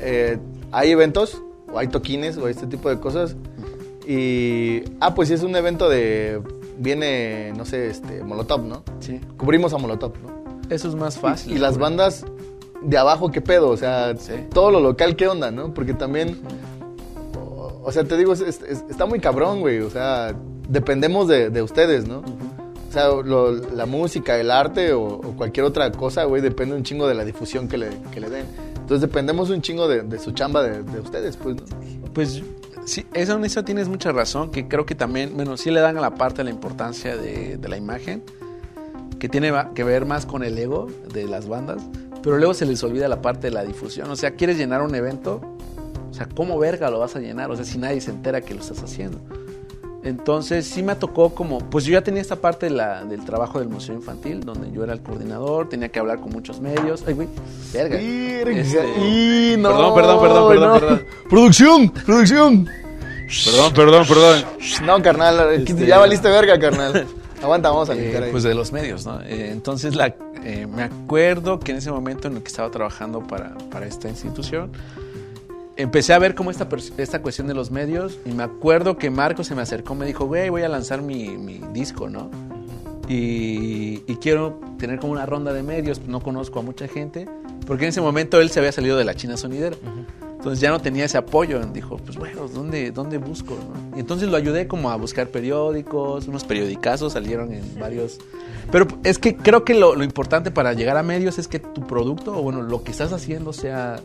eh, 0.00 0.38
hay 0.72 0.90
eventos, 0.90 1.40
o 1.72 1.78
hay 1.78 1.88
toquines, 1.88 2.36
o 2.36 2.48
este 2.48 2.66
tipo 2.66 2.90
de 2.90 2.98
cosas. 2.98 3.36
Y, 4.06 4.82
ah, 5.00 5.14
pues 5.14 5.28
si 5.28 5.34
es 5.34 5.42
un 5.42 5.56
evento 5.56 5.88
de, 5.88 6.40
viene, 6.78 7.52
no 7.56 7.64
sé, 7.64 7.88
este, 7.88 8.22
Molotov, 8.22 8.64
¿no? 8.64 8.82
Sí. 9.00 9.20
Cubrimos 9.36 9.72
a 9.72 9.78
Molotov, 9.78 10.12
¿no? 10.22 10.62
Eso 10.70 10.88
es 10.88 10.94
más 10.94 11.18
fácil. 11.18 11.52
Y, 11.52 11.58
las 11.58 11.78
bandas 11.78 12.24
de 12.82 12.98
abajo, 12.98 13.30
¿qué 13.30 13.40
pedo? 13.40 13.70
O 13.70 13.76
sea, 13.76 14.14
todo 14.52 14.70
lo 14.70 14.80
local, 14.80 15.16
¿qué 15.16 15.28
onda, 15.28 15.50
no? 15.50 15.74
Porque 15.74 15.94
también, 15.94 16.38
o, 17.82 17.90
sea, 17.90 18.04
te 18.04 18.16
digo, 18.16 18.32
está 18.32 19.06
muy 19.06 19.20
cabrón, 19.20 19.60
güey. 19.60 19.80
O 19.80 19.90
sea, 19.90 20.34
dependemos 20.68 21.28
de, 21.28 21.50
de 21.50 21.62
ustedes, 21.62 22.06
¿no? 22.06 22.22
sea, 22.96 23.10
la 23.74 23.86
música, 23.86 24.38
el 24.38 24.50
arte 24.50 24.92
o, 24.92 25.20
cualquier 25.36 25.66
otra 25.66 25.90
cosa, 25.92 26.24
güey, 26.24 26.40
depende 26.40 26.74
un 26.74 26.82
chingo 26.82 27.06
de 27.06 27.14
la 27.14 27.24
difusión 27.24 27.68
que 27.68 27.76
le, 27.76 27.90
que 28.10 28.20
le 28.20 28.30
den. 28.30 28.46
Entonces 28.74 29.00
dependemos 29.02 29.50
un 29.50 29.60
chingo 29.60 29.86
de, 29.88 30.18
su 30.18 30.32
chamba 30.32 30.62
de, 30.62 31.00
ustedes, 31.00 31.36
pues. 31.36 31.56
¿no? 31.56 31.62
Pues 32.14 32.42
sí, 32.86 33.06
eso, 33.12 33.38
eso 33.44 33.64
tienes 33.64 33.88
mucha 33.88 34.12
razón, 34.12 34.50
que 34.50 34.66
creo 34.68 34.86
que 34.86 34.94
también, 34.94 35.34
bueno, 35.34 35.56
sí 35.56 35.70
le 35.70 35.80
dan 35.80 35.98
a 35.98 36.00
la 36.00 36.14
parte 36.14 36.42
la 36.42 36.50
importancia 36.50 37.16
de, 37.16 37.58
la 37.68 37.76
imagen, 37.76 38.22
que 39.18 39.28
tiene 39.28 39.52
que 39.74 39.84
ver 39.84 40.06
más 40.06 40.24
con 40.24 40.42
el 40.42 40.56
ego 40.56 40.86
de 41.12 41.26
las 41.26 41.48
bandas, 41.48 41.82
pero 42.22 42.38
luego 42.38 42.54
se 42.54 42.64
les 42.64 42.82
olvida 42.82 43.08
la 43.08 43.20
parte 43.20 43.48
de 43.48 43.50
la 43.52 43.64
difusión. 43.64 44.10
O 44.10 44.16
sea, 44.16 44.32
quieres 44.32 44.56
llenar 44.56 44.82
un 44.82 44.94
evento, 44.94 45.40
o 46.10 46.14
sea, 46.14 46.28
¿cómo 46.34 46.58
verga 46.58 46.90
lo 46.90 46.98
vas 46.98 47.16
a 47.16 47.20
llenar? 47.20 47.50
O 47.50 47.56
sea, 47.56 47.64
si 47.64 47.78
nadie 47.78 48.00
se 48.00 48.10
entera 48.10 48.40
que 48.40 48.54
lo 48.54 48.60
estás 48.60 48.82
haciendo. 48.82 49.20
Entonces 50.06 50.66
sí 50.66 50.84
me 50.84 50.94
tocó 50.94 51.34
como, 51.34 51.58
pues 51.58 51.84
yo 51.84 51.92
ya 51.94 52.00
tenía 52.00 52.22
esta 52.22 52.36
parte 52.36 52.70
del 52.70 53.24
trabajo 53.24 53.58
del 53.58 53.68
Museo 53.68 53.92
Infantil, 53.92 54.44
donde 54.44 54.70
yo 54.70 54.84
era 54.84 54.92
el 54.92 55.00
coordinador, 55.00 55.68
tenía 55.68 55.88
que 55.88 55.98
hablar 55.98 56.20
con 56.20 56.30
muchos 56.30 56.60
medios. 56.60 57.02
Ay, 57.08 57.14
güey, 57.14 57.26
verga. 57.72 57.98
Este, 57.98 59.56
no, 59.58 59.68
perdón, 59.68 59.94
perdón, 59.96 60.20
perdón, 60.20 60.48
perdón, 60.48 60.80
perdón. 60.80 61.02
Producción, 61.28 61.90
producción. 61.90 62.68
Perdón, 63.46 63.72
perdón, 63.74 64.06
perdón. 64.06 64.44
No, 64.84 65.02
carnal, 65.02 65.52
este, 65.54 65.86
ya 65.86 65.98
valiste 65.98 66.28
verga, 66.28 66.56
carnal. 66.60 67.04
Aguanta, 67.42 67.70
vamos 67.70 67.90
a 67.90 67.94
eh, 67.94 68.02
limpiar 68.02 68.22
ahí. 68.22 68.30
Pues 68.30 68.44
de 68.44 68.54
los 68.54 68.70
medios, 68.70 69.04
¿no? 69.06 69.20
Eh, 69.22 69.50
entonces 69.50 69.96
la, 69.96 70.14
eh, 70.44 70.68
me 70.72 70.84
acuerdo 70.84 71.58
que 71.58 71.72
en 71.72 71.78
ese 71.78 71.90
momento 71.90 72.28
en 72.28 72.36
el 72.36 72.42
que 72.42 72.48
estaba 72.48 72.70
trabajando 72.70 73.26
para, 73.26 73.58
para 73.72 73.86
esta 73.86 74.08
institución, 74.08 74.70
empecé 75.76 76.12
a 76.14 76.18
ver 76.18 76.34
como 76.34 76.50
esta, 76.50 76.68
esta 76.98 77.22
cuestión 77.22 77.46
de 77.46 77.54
los 77.54 77.70
medios 77.70 78.18
y 78.24 78.30
me 78.30 78.42
acuerdo 78.42 78.98
que 78.98 79.10
Marco 79.10 79.44
se 79.44 79.54
me 79.54 79.62
acercó, 79.62 79.94
me 79.94 80.06
dijo, 80.06 80.26
güey, 80.26 80.48
voy 80.48 80.62
a 80.62 80.68
lanzar 80.68 81.02
mi, 81.02 81.36
mi 81.36 81.60
disco, 81.72 82.08
¿no? 82.08 82.30
Y, 83.08 83.98
quiero 84.20 84.58
tener 84.78 84.98
como 84.98 85.12
una 85.12 85.26
ronda 85.26 85.52
de 85.52 85.62
medios, 85.62 86.00
no 86.06 86.20
conozco 86.20 86.58
a 86.58 86.62
mucha 86.62 86.88
gente, 86.88 87.28
porque 87.66 87.84
en 87.84 87.90
ese 87.90 88.00
momento 88.00 88.40
él 88.40 88.50
se 88.50 88.58
había 88.58 88.72
salido 88.72 88.96
de 88.96 89.04
la 89.04 89.14
China 89.14 89.36
Sonidera. 89.36 89.76
Entonces 90.32 90.60
ya 90.60 90.70
no 90.70 90.80
tenía 90.80 91.04
ese 91.04 91.18
apoyo. 91.18 91.60
Dijo, 91.66 91.96
pues 91.98 92.16
bueno, 92.16 92.48
¿dónde, 92.48 92.90
dónde 92.90 93.18
busco? 93.18 93.56
Y 93.96 94.00
entonces 94.00 94.28
lo 94.28 94.36
ayudé 94.36 94.66
como 94.66 94.90
a 94.90 94.96
buscar 94.96 95.28
periódicos, 95.28 96.28
unos 96.28 96.44
periodicazos 96.44 97.12
salieron 97.12 97.52
en 97.52 97.78
varios... 97.78 98.18
Pero 98.70 98.86
es 99.04 99.18
que 99.18 99.36
creo 99.36 99.64
que 99.64 99.74
lo, 99.74 99.94
lo 99.94 100.02
importante 100.02 100.50
para 100.50 100.72
llegar 100.72 100.96
a 100.96 101.02
medios 101.02 101.38
es 101.38 101.46
que 101.46 101.60
tu 101.60 101.86
producto, 101.86 102.36
o 102.36 102.42
bueno, 102.42 102.62
lo 102.62 102.82
que 102.82 102.90
estás 102.90 103.12
haciendo 103.12 103.52
sea 103.52 104.00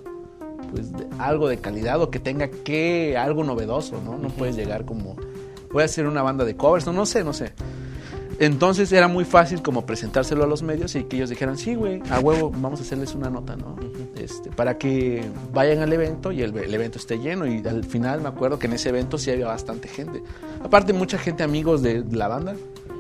pues 0.72 0.88
algo 1.20 1.48
de 1.48 1.58
calidad 1.58 2.02
o 2.02 2.10
que 2.10 2.20
tenga 2.20 2.50
que 2.50 3.18
algo 3.18 3.44
novedoso, 3.44 4.02
¿no? 4.04 4.18
No 4.18 4.30
puedes 4.30 4.56
llegar 4.56 4.86
como 4.86 5.16
voy 5.72 5.84
a 5.84 5.86
hacer 5.86 6.08
una 6.08 6.22
banda 6.22 6.46
de 6.46 6.56
covers, 6.56 6.86
no, 6.86 6.94
no 6.94 7.06
sé, 7.06 7.24
no 7.24 7.34
sé. 7.34 7.54
Entonces 8.40 8.92
era 8.92 9.08
muy 9.08 9.24
fácil 9.24 9.62
como 9.62 9.86
presentárselo 9.86 10.44
a 10.44 10.48
los 10.48 10.64
medios 10.64 10.96
y 10.96 11.04
que 11.04 11.18
ellos 11.18 11.30
dijeran, 11.30 11.58
sí, 11.58 11.76
güey, 11.76 12.02
a 12.10 12.20
huevo, 12.20 12.50
vamos 12.50 12.80
a 12.80 12.84
hacerles 12.84 13.14
una 13.14 13.30
nota, 13.30 13.56
¿no? 13.56 13.76
este, 14.16 14.50
para 14.52 14.78
que 14.78 15.24
vayan 15.54 15.80
al 15.80 15.92
evento 15.94 16.32
y 16.32 16.42
el, 16.42 16.56
evento 16.74 16.98
esté 16.98 17.20
lleno. 17.20 17.46
Y 17.46 17.66
al 17.68 17.84
final 17.84 18.22
me 18.22 18.30
acuerdo 18.30 18.60
que 18.60 18.68
en 18.68 18.74
ese 18.74 18.90
evento 18.90 19.18
sí 19.18 19.32
había 19.32 19.48
bastante 19.48 19.88
gente. 19.88 20.24
Aparte, 20.64 20.94
mucha 20.94 21.18
gente 21.18 21.44
amigos 21.44 21.82
de 21.82 22.04
la 22.12 22.28
banda, 22.28 22.56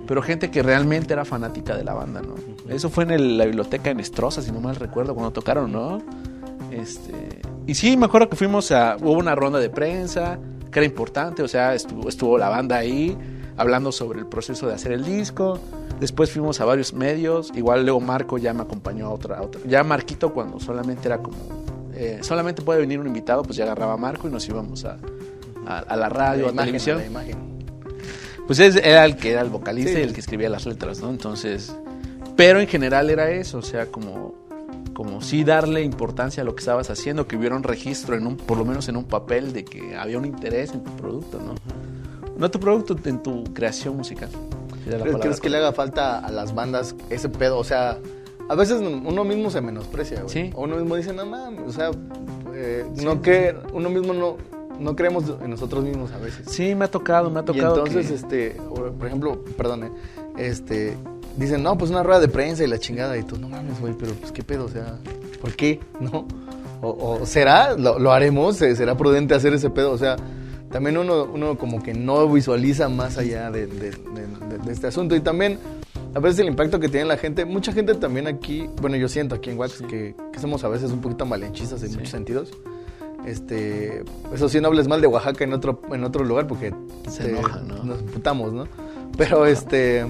pero 0.07 0.21
gente 0.21 0.51
que 0.51 0.61
realmente 0.63 1.13
era 1.13 1.25
fanática 1.25 1.75
de 1.75 1.83
la 1.83 1.93
banda, 1.93 2.21
¿no? 2.21 2.35
Eso 2.69 2.89
fue 2.89 3.03
en 3.03 3.37
la 3.37 3.45
biblioteca 3.45 3.89
en 3.89 3.99
Estroza, 3.99 4.41
si 4.41 4.51
no 4.51 4.59
mal 4.59 4.75
recuerdo, 4.75 5.13
cuando 5.13 5.31
tocaron, 5.31 5.71
¿no? 5.71 6.01
Este, 6.71 7.41
y 7.67 7.75
sí, 7.75 7.97
me 7.97 8.05
acuerdo 8.05 8.29
que 8.29 8.35
fuimos 8.35 8.71
a. 8.71 8.97
Hubo 8.99 9.13
una 9.13 9.35
ronda 9.35 9.59
de 9.59 9.69
prensa 9.69 10.39
que 10.71 10.79
era 10.79 10.85
importante, 10.85 11.43
o 11.43 11.47
sea, 11.47 11.75
estuvo, 11.75 12.07
estuvo 12.07 12.37
la 12.37 12.49
banda 12.49 12.77
ahí 12.77 13.17
hablando 13.57 13.91
sobre 13.91 14.19
el 14.19 14.25
proceso 14.25 14.67
de 14.67 14.73
hacer 14.73 14.91
el 14.93 15.03
disco. 15.03 15.59
Después 15.99 16.31
fuimos 16.31 16.59
a 16.61 16.65
varios 16.65 16.93
medios. 16.93 17.51
Igual 17.55 17.83
luego 17.83 17.99
Marco 17.99 18.37
ya 18.37 18.53
me 18.53 18.63
acompañó 18.63 19.07
a 19.07 19.09
otra. 19.11 19.41
otra. 19.41 19.61
Ya 19.67 19.83
Marquito, 19.83 20.33
cuando 20.33 20.59
solamente 20.59 21.07
era 21.07 21.19
como. 21.19 21.37
Eh, 21.93 22.19
solamente 22.21 22.61
puede 22.61 22.79
venir 22.79 22.99
un 22.99 23.07
invitado, 23.07 23.43
pues 23.43 23.57
ya 23.57 23.65
agarraba 23.65 23.93
a 23.93 23.97
Marco 23.97 24.27
y 24.27 24.31
nos 24.31 24.47
íbamos 24.47 24.85
a, 24.85 24.97
a, 25.67 25.95
la 25.95 26.09
radio, 26.09 26.49
a 26.49 26.51
la 26.51 26.61
televisión. 26.63 27.01
Pues 28.47 28.59
era 28.59 29.05
el 29.05 29.15
que 29.17 29.31
era 29.31 29.41
el 29.41 29.49
vocalista 29.49 29.99
y 29.99 30.01
el 30.01 30.13
que 30.13 30.21
escribía 30.21 30.49
las 30.49 30.65
letras, 30.65 31.01
¿no? 31.01 31.09
Entonces. 31.09 31.75
Pero 32.35 32.59
en 32.59 32.67
general 32.67 33.09
era 33.09 33.29
eso, 33.29 33.59
o 33.59 33.61
sea, 33.61 33.85
como 33.87 34.40
como 35.01 35.19
sí 35.19 35.43
darle 35.43 35.81
importancia 35.81 36.43
a 36.43 36.45
lo 36.45 36.53
que 36.53 36.59
estabas 36.59 36.91
haciendo, 36.91 37.25
que 37.27 37.35
hubiera 37.35 37.55
un 37.55 37.63
registro, 37.63 38.15
en 38.15 38.27
un, 38.27 38.37
por 38.37 38.55
lo 38.55 38.65
menos 38.65 38.87
en 38.87 38.97
un 38.97 39.05
papel, 39.05 39.51
de 39.51 39.65
que 39.65 39.95
había 39.95 40.19
un 40.19 40.25
interés 40.25 40.75
en 40.75 40.83
tu 40.83 40.91
producto, 40.91 41.39
¿no? 41.39 41.55
No 42.37 42.51
tu 42.51 42.59
producto, 42.59 42.95
en 43.05 43.23
tu 43.23 43.43
creación 43.45 43.97
musical. 43.97 44.29
¿Crees, 45.19 45.41
que 45.41 45.49
le 45.49 45.57
haga 45.57 45.73
falta 45.73 46.19
a 46.19 46.29
las 46.29 46.53
bandas 46.53 46.95
ese 47.09 47.29
pedo? 47.29 47.57
O 47.57 47.63
sea, 47.63 47.97
a 48.47 48.53
veces 48.53 48.79
uno 48.79 49.23
mismo 49.23 49.49
se 49.49 49.59
menosprecia, 49.59 50.21
güey. 50.21 50.51
O 50.53 50.65
uno 50.65 50.75
mismo 50.75 50.95
dice, 50.95 51.13
no 51.13 51.25
mames, 51.25 51.67
o 51.67 51.71
sea, 51.71 51.89
eh, 52.53 52.85
no 53.01 53.23
que 53.23 53.55
uno 53.73 53.89
mismo 53.89 54.13
no, 54.13 54.37
no 54.79 54.95
creemos 54.95 55.23
en 55.41 55.49
nosotros 55.49 55.83
mismos 55.83 56.11
a 56.11 56.19
veces. 56.19 56.45
Sí, 56.47 56.75
me 56.75 56.85
ha 56.85 56.91
tocado, 56.91 57.31
me 57.31 57.39
ha 57.39 57.43
tocado. 57.43 57.77
Y 57.77 57.79
entonces, 57.79 58.11
este, 58.11 58.51
por 58.69 59.07
ejemplo, 59.07 59.43
perdone, 59.57 59.89
este, 60.37 60.95
dicen, 61.37 61.63
no, 61.63 61.77
pues 61.77 61.91
una 61.91 62.03
rueda 62.03 62.19
de 62.19 62.27
prensa 62.27 62.63
y 62.63 62.67
la 62.67 62.79
chingada. 62.79 63.17
Y 63.17 63.23
tú, 63.23 63.37
no 63.37 63.49
mames, 63.49 63.79
güey, 63.79 63.93
pero 63.97 64.13
pues 64.13 64.31
qué 64.31 64.43
pedo, 64.43 64.65
o 64.65 64.69
sea, 64.69 64.97
¿por 65.41 65.55
qué? 65.55 65.79
¿No? 65.99 66.25
O, 66.83 67.25
será, 67.25 67.75
lo, 67.75 68.11
haremos, 68.11 68.57
será 68.57 68.97
prudente 68.97 69.35
hacer 69.35 69.53
ese 69.53 69.69
pedo, 69.69 69.91
o 69.91 69.97
sea, 69.99 70.15
también 70.71 70.97
uno, 70.97 71.25
uno 71.25 71.55
como 71.55 71.83
que 71.83 71.93
no 71.93 72.27
visualiza 72.27 72.89
más 72.89 73.19
allá 73.19 73.51
de, 73.51 73.69
este 74.67 74.87
asunto. 74.87 75.15
Y 75.15 75.19
también, 75.19 75.59
a 76.15 76.19
veces 76.19 76.39
el 76.39 76.47
impacto 76.47 76.79
que 76.79 76.89
tiene 76.89 77.05
la 77.05 77.17
gente, 77.17 77.45
mucha 77.45 77.71
gente 77.71 77.93
también 77.93 78.25
aquí, 78.25 78.67
bueno, 78.81 78.95
yo 78.97 79.07
siento 79.07 79.35
aquí 79.35 79.51
en 79.51 79.59
Wax 79.59 79.83
que, 79.87 80.15
somos 80.39 80.63
a 80.63 80.69
veces 80.69 80.91
un 80.91 81.01
poquito 81.01 81.23
malenchistas 81.25 81.83
en 81.83 81.91
muchos 81.91 82.09
sentidos. 82.09 82.51
Este, 83.27 84.03
eso 84.33 84.49
sí, 84.49 84.59
no 84.59 84.69
hables 84.69 84.87
mal 84.87 85.01
de 85.01 85.05
Oaxaca 85.05 85.43
en 85.43 85.53
otro, 85.53 85.79
en 85.91 86.03
otro 86.03 86.23
lugar 86.23 86.47
porque 86.47 86.73
se 87.07 87.29
enoja, 87.29 87.59
¿no? 87.59 87.83
nos 87.83 88.01
putamos, 88.01 88.51
¿no? 88.51 88.67
Pero 89.15 89.45
este 89.45 90.07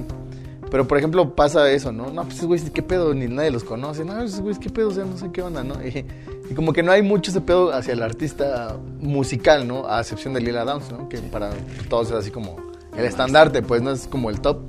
Pero, 0.72 0.88
por 0.88 0.98
ejemplo, 0.98 1.36
pasa 1.36 1.70
eso, 1.70 1.92
¿no? 1.92 2.10
No, 2.12 2.24
pues 2.24 2.42
güeyes, 2.46 2.72
¿qué 2.72 2.82
pedo? 2.82 3.14
Ni 3.14 3.28
nadie 3.28 3.52
los 3.52 3.66
conoce. 3.66 4.06
No, 4.06 4.22
esos 4.22 4.40
güeyes, 4.40 4.58
¿qué 4.58 4.70
pedo? 4.70 4.88
O 4.88 4.92
sea, 4.92 5.04
no 5.04 5.18
sé 5.18 5.30
qué 5.32 5.42
onda, 5.42 5.66
¿no? 5.66 5.76
Y, 5.86 6.06
y 6.50 6.54
como 6.56 6.72
que 6.72 6.82
no 6.82 6.94
hay 6.94 7.02
mucho 7.02 7.30
ese 7.30 7.42
pedo 7.42 7.74
hacia 7.74 7.92
el 7.92 8.02
artista 8.02 8.78
musical, 9.02 9.68
¿no? 9.68 9.86
A 9.86 10.00
excepción 10.00 10.34
de 10.34 10.40
Lila 10.40 10.64
Downs, 10.64 10.90
¿no? 10.90 11.10
Que 11.10 11.18
para 11.18 11.50
todos 11.90 12.08
es 12.08 12.14
así 12.14 12.32
como 12.32 12.56
el 12.96 13.04
estandarte, 13.04 13.62
pues 13.62 13.82
no 13.82 13.92
es 13.92 14.08
como 14.08 14.30
el 14.30 14.40
top 14.40 14.62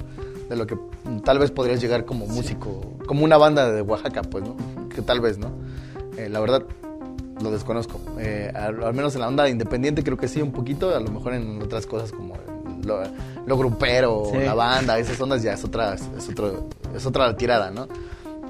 de 0.49 0.57
lo 0.57 0.67
que 0.67 0.77
tal 1.25 1.39
vez 1.39 1.53
podrías 1.53 1.81
llegar 1.81 2.05
como 2.05 2.27
músico, 2.27 2.97
como 3.07 3.25
una 3.25 3.37
banda 3.37 3.71
de 3.71 3.83
Oaxaca, 3.83 4.23
pues, 4.23 4.43
¿no? 4.43 4.57
Que 4.89 5.03
tal 5.03 5.21
vez, 5.21 5.39
¿no? 5.39 5.53
Eh, 6.17 6.29
la 6.29 6.41
verdad, 6.41 6.65
lo 7.41 7.53
desconozco. 7.53 8.01
Eh, 8.19 8.51
al, 8.53 8.83
al 8.83 8.95
menos 8.95 9.15
en 9.15 9.21
la 9.21 9.29
onda 9.29 9.49
independiente 9.49 10.03
creo 10.03 10.17
que 10.17 10.27
sí, 10.27 10.43
un 10.43 10.51
poquito. 10.51 10.95
A 10.95 10.99
lo 10.99 11.13
mejor 11.13 11.35
en 11.35 11.63
otras 11.63 11.87
cosas 11.87 12.11
como 12.11 12.35
lo, 12.85 13.03
lo 13.47 13.57
grupero, 13.59 14.25
Sí. 14.31 14.39
la 14.39 14.55
banda, 14.55 14.99
esas 14.99 15.21
ondas 15.21 15.43
ya 15.43 15.53
es 15.55 15.65
otra, 15.65 15.95
es, 15.95 16.29
otro, 16.29 16.69
es 16.95 17.07
otra 17.07 17.37
tirada, 17.37 17.71
¿no? 17.71 17.89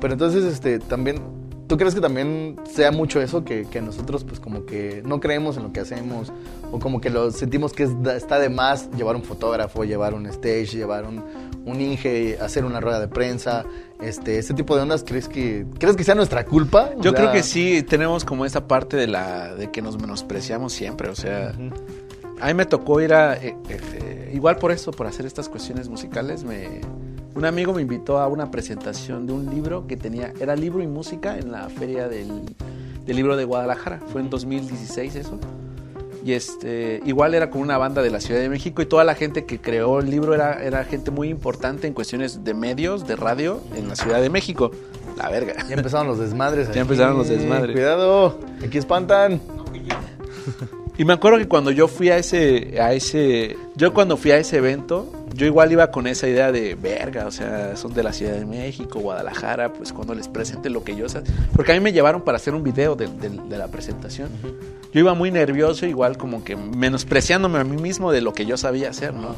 Pero 0.01 0.15
entonces, 0.15 0.45
este, 0.45 0.79
también, 0.81 1.21
¿tú 1.69 1.77
crees 1.77 1.95
que 1.95 2.01
también 2.01 2.57
sea 2.71 2.91
mucho 2.91 3.21
eso? 3.21 3.45
Que, 3.45 3.67
que 3.67 3.81
nosotros, 3.81 4.25
pues, 4.25 4.41
como 4.41 4.65
que 4.67 5.03
no 5.07 5.21
creemos 5.21 5.57
en 5.57 5.63
lo 5.65 5.73
que 5.73 5.81
hacemos, 5.81 6.33
o 6.73 6.79
como 6.79 7.01
que 7.01 7.09
lo 7.11 7.31
sentimos 7.31 7.73
que 7.73 7.85
es- 7.85 7.91
está 8.17 8.39
de 8.39 8.49
más 8.49 8.91
llevar 8.97 9.15
un 9.17 9.23
fotógrafo, 9.23 9.85
llevar 9.85 10.15
un 10.15 10.27
stage, 10.27 10.67
llevar 10.77 11.05
un, 11.07 11.23
un 11.65 11.81
Inge, 11.81 12.39
hacer 12.41 12.65
una 12.65 12.81
rueda 12.81 12.99
de 12.99 13.07
prensa, 13.07 13.65
este, 14.01 14.39
ese 14.39 14.53
tipo 14.55 14.75
de 14.75 14.83
ondas, 14.83 15.05
¿crees 15.07 15.29
que, 15.29 15.65
¿crees 15.79 15.95
que 15.95 16.03
sea 16.03 16.17
nuestra 16.17 16.45
culpa? 16.45 16.91
O 16.99 17.01
Yo 17.03 17.11
sea, 17.13 17.21
creo 17.21 17.33
que 17.33 17.45
sí 17.45 17.85
tenemos 17.85 18.25
como 18.25 18.45
esa 18.45 18.67
parte 18.67 18.97
de 18.97 19.07
la 19.07 19.55
de 19.55 19.71
que 19.71 19.81
nos 19.81 19.97
menospreciamos 20.01 20.73
siempre, 20.73 21.09
o 21.09 21.15
sea, 21.15 21.53
a 22.43 22.49
mí 22.49 22.55
me 22.55 22.67
tocó 22.67 23.01
ir 23.01 23.15
a 23.15 23.37
eh, 23.37 23.57
eh, 23.69 24.31
igual 24.35 24.57
por 24.57 24.73
eso, 24.73 24.91
por 24.91 25.07
hacer 25.07 25.27
estas 25.27 25.49
cuestiones 25.49 25.89
musicales, 25.89 26.43
me 26.43 26.81
un 27.35 27.45
amigo 27.45 27.73
me 27.73 27.83
invitó 27.83 28.19
a 28.19 28.27
una 28.27 28.51
presentación 28.51 29.27
de 29.27 29.33
un 29.33 29.49
libro 29.49 29.87
que 29.87 29.97
tenía 29.97 30.33
era 30.41 30.57
libro 30.57 30.83
y 30.83 30.89
música 30.89 31.39
en 31.39 31.53
la 31.53 31.69
feria 31.69 32.09
del, 32.09 32.43
del 33.07 33.17
libro 33.17 33.37
de 33.37 33.45
Guadalajara, 33.45 34.01
fue 34.09 34.21
en 34.21 34.29
2016 34.29 35.15
eso. 35.15 35.39
Y 36.25 36.33
este, 36.33 37.01
igual 37.05 37.35
era 37.35 37.51
con 37.51 37.63
una 37.63 37.79
banda 37.79 38.03
de 38.03 38.11
la 38.11 38.21
Ciudad 38.21 38.41
de 38.41 38.49
México 38.49 38.83
y 38.83 38.87
toda 38.87 39.03
la 39.05 39.15
gente 39.15 39.45
que 39.45 39.61
creó 39.61 40.01
el 40.01 40.11
libro 40.11 40.35
era, 40.35 40.63
era 40.63 40.85
gente 40.85 41.11
muy 41.11 41.29
importante 41.29 41.87
en 41.87 41.95
cuestiones 41.95 42.45
de 42.45 42.55
medios, 42.55 43.07
de 43.07 43.17
radio 43.17 43.61
en 43.77 43.89
la 43.89 43.97
Ciudad 43.97 44.21
de 44.21 44.31
México. 44.31 44.73
La 45.17 45.31
verga. 45.31 45.55
Ya 45.69 45.75
empezaron 45.75 46.07
los 46.07 46.19
desmadres. 46.19 46.73
Ya 46.73 46.81
empezaron 46.81 47.19
los 47.19 47.29
desmadres. 47.29 47.73
Cuidado, 47.73 48.39
aquí 48.65 48.79
espantan. 48.79 49.41
Y 51.03 51.05
me 51.05 51.15
acuerdo 51.15 51.39
que 51.39 51.49
cuando 51.49 51.73
yo 51.73 51.89
fui 51.89 52.11
a 52.11 52.17
ese, 52.17 52.81
a 52.81 52.93
ese, 52.93 53.57
yo 53.75 53.93
cuando 53.93 54.17
fui 54.17 54.31
a 54.31 54.37
ese 54.37 54.59
evento, 54.59 55.11
yo 55.35 55.47
igual 55.47 55.73
iba 55.73 55.91
con 55.91 56.07
esa 56.07 56.29
idea 56.29 56.53
de 56.53 56.77
verga, 56.77 57.27
o 57.27 57.33
sea, 57.33 57.77
son 57.77 57.93
de 57.93 58.05
la 58.05 58.13
Ciudad 58.13 58.35
de 58.35 58.47
México, 58.47 59.01
Guadalajara, 59.01 59.73
pues 59.73 59.93
cuando 59.93 60.15
les 60.15 60.29
presente 60.29 60.71
lo 60.71 60.85
que 60.85 60.95
yo 60.95 61.09
sé. 61.09 61.23
Porque 61.57 61.73
a 61.73 61.75
mí 61.75 61.81
me 61.81 61.93
llevaron 61.93 62.23
para 62.23 62.37
hacer 62.37 62.55
un 62.55 62.63
video 62.63 62.95
de, 62.95 63.09
de- 63.09 63.31
de 63.31 63.59
la 63.59 63.67
presentación. 63.67 64.29
Yo 64.93 65.01
iba 65.01 65.13
muy 65.15 65.33
nervioso, 65.33 65.87
igual 65.87 66.17
como 66.17 66.45
que 66.45 66.55
menospreciándome 66.55 67.59
a 67.59 67.65
mí 67.65 67.83
mismo 67.83 68.13
de 68.13 68.21
lo 68.21 68.33
que 68.33 68.47
yo 68.47 68.57
sabía 68.57 68.91
hacer, 68.91 69.13
¿no? 69.13 69.35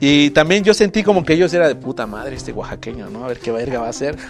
Y 0.00 0.30
también 0.30 0.64
yo 0.64 0.72
sentí 0.72 1.02
como 1.02 1.22
que 1.22 1.34
ellos 1.34 1.52
era 1.52 1.68
de 1.68 1.74
puta 1.74 2.06
madre 2.06 2.34
este 2.34 2.52
oaxaqueño, 2.52 3.10
¿no? 3.10 3.26
A 3.26 3.28
ver 3.28 3.40
qué 3.40 3.52
verga 3.52 3.80
va 3.80 3.88
a 3.88 3.90
hacer. 3.90 4.16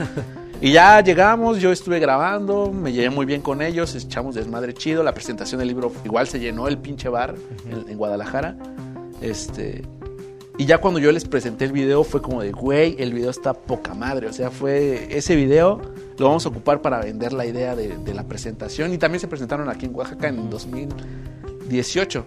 Y 0.61 0.73
ya 0.73 1.01
llegamos, 1.01 1.61
yo 1.61 1.71
estuve 1.71 2.01
grabando, 2.01 2.73
me 2.73 2.93
llevé 2.93 3.11
muy 3.11 3.27
bien 3.27 3.43
con 3.43 3.63
ellos, 3.63 3.95
echamos 3.95 4.35
desmadre 4.35 4.75
chido, 4.75 5.05
la 5.05 5.15
presentación 5.15 5.61
del 5.61 5.69
libro 5.69 5.93
igual 6.05 6.27
se 6.27 6.41
llenó 6.41 6.67
el 6.67 6.79
pinche 6.79 7.09
bar 7.09 7.37
en, 7.71 7.89
en 7.89 7.97
Guadalajara. 7.97 8.57
Este, 9.21 9.83
y 10.59 10.67
ya 10.67 10.79
cuando 10.79 10.99
yo 10.99 11.13
les 11.13 11.25
presenté 11.25 11.65
el 11.65 11.73
video 11.73 12.03
fue 12.03 12.21
como 12.21 12.43
de, 12.43 12.51
güey, 12.51 12.97
el 12.99 13.15
video 13.15 13.31
está 13.31 13.55
poca 13.55 13.95
madre. 13.95 14.27
O 14.27 14.33
sea, 14.33 14.51
fue 14.51 15.17
ese 15.17 15.37
video 15.37 15.81
lo 16.19 16.27
vamos 16.27 16.45
a 16.47 16.49
ocupar 16.49 16.83
para 16.83 17.01
vender 17.01 17.33
la 17.33 17.47
idea 17.47 17.77
de, 17.77 17.97
de 17.97 18.15
la 18.15 18.25
presentación. 18.25 18.93
Y 18.93 18.99
también 18.99 19.21
se 19.21 19.29
presentaron 19.29 19.69
aquí 19.69 19.87
en 19.87 19.95
Oaxaca 19.95 20.27
en 20.27 20.51
2018, 21.69 22.25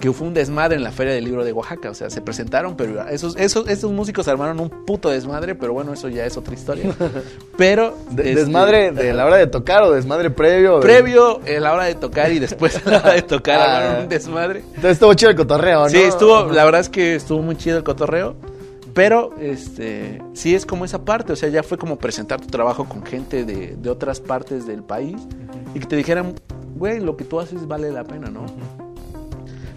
que 0.00 0.12
fue 0.12 0.26
un 0.26 0.34
desmadre 0.34 0.76
en 0.76 0.82
la 0.82 0.90
Feria 0.90 1.14
del 1.14 1.24
Libro 1.24 1.44
de 1.44 1.52
Oaxaca. 1.52 1.90
O 1.90 1.94
sea, 1.94 2.10
se 2.10 2.20
presentaron, 2.20 2.76
pero 2.76 3.06
esos, 3.08 3.36
esos, 3.36 3.68
esos 3.68 3.92
músicos 3.92 4.26
armaron 4.28 4.58
un 4.60 4.68
puto 4.68 5.08
desmadre, 5.10 5.54
pero 5.54 5.72
bueno, 5.72 5.92
eso 5.92 6.08
ya 6.08 6.24
es 6.26 6.36
otra 6.36 6.54
historia. 6.54 6.92
Pero... 7.56 7.96
De- 8.10 8.28
este, 8.30 8.40
¿Desmadre 8.44 8.90
de 8.92 9.12
la 9.14 9.24
hora 9.24 9.36
de 9.36 9.46
tocar 9.46 9.82
o 9.84 9.92
desmadre 9.92 10.30
previo? 10.30 10.76
de- 10.76 10.82
Previo, 10.82 11.40
a 11.40 11.60
la 11.60 11.72
hora 11.72 11.84
de 11.84 11.94
tocar 11.94 12.30
y 12.32 12.38
después 12.38 12.84
a 12.86 12.90
la 12.90 12.98
hora 12.98 13.12
de 13.14 13.22
tocar, 13.22 13.60
Ah. 13.66 13.76
armaron 13.78 14.02
un 14.04 14.08
desmadre. 14.08 14.60
Entonces 14.60 14.92
estuvo 14.92 15.14
chido 15.14 15.30
el 15.30 15.36
cotorreo, 15.36 15.84
¿no? 15.84 15.88
Sí, 15.88 15.98
estuvo, 15.98 16.52
la 16.52 16.64
verdad 16.64 16.80
es 16.82 16.88
que 16.88 17.14
estuvo 17.14 17.40
muy 17.42 17.56
chido 17.56 17.78
el 17.78 17.84
cotorreo. 17.84 18.36
Pero, 18.92 19.34
este, 19.40 20.22
sí 20.32 20.54
es 20.54 20.64
como 20.64 20.84
esa 20.86 21.04
parte, 21.04 21.32
o 21.32 21.36
sea, 21.36 21.48
ya 21.50 21.62
fue 21.62 21.76
como 21.78 21.96
presentar 21.98 22.40
tu 22.40 22.46
trabajo 22.46 22.86
con 22.86 23.04
gente 23.04 23.44
de, 23.44 23.76
de 23.76 23.90
otras 23.90 24.20
partes 24.20 24.66
del 24.66 24.82
país 24.82 25.16
y 25.74 25.80
que 25.80 25.86
te 25.86 25.96
dijeran, 25.96 26.34
güey, 26.76 27.00
lo 27.00 27.16
que 27.16 27.24
tú 27.24 27.40
haces 27.40 27.66
vale 27.66 27.90
la 27.90 28.04
pena, 28.04 28.28
¿no? 28.28 28.46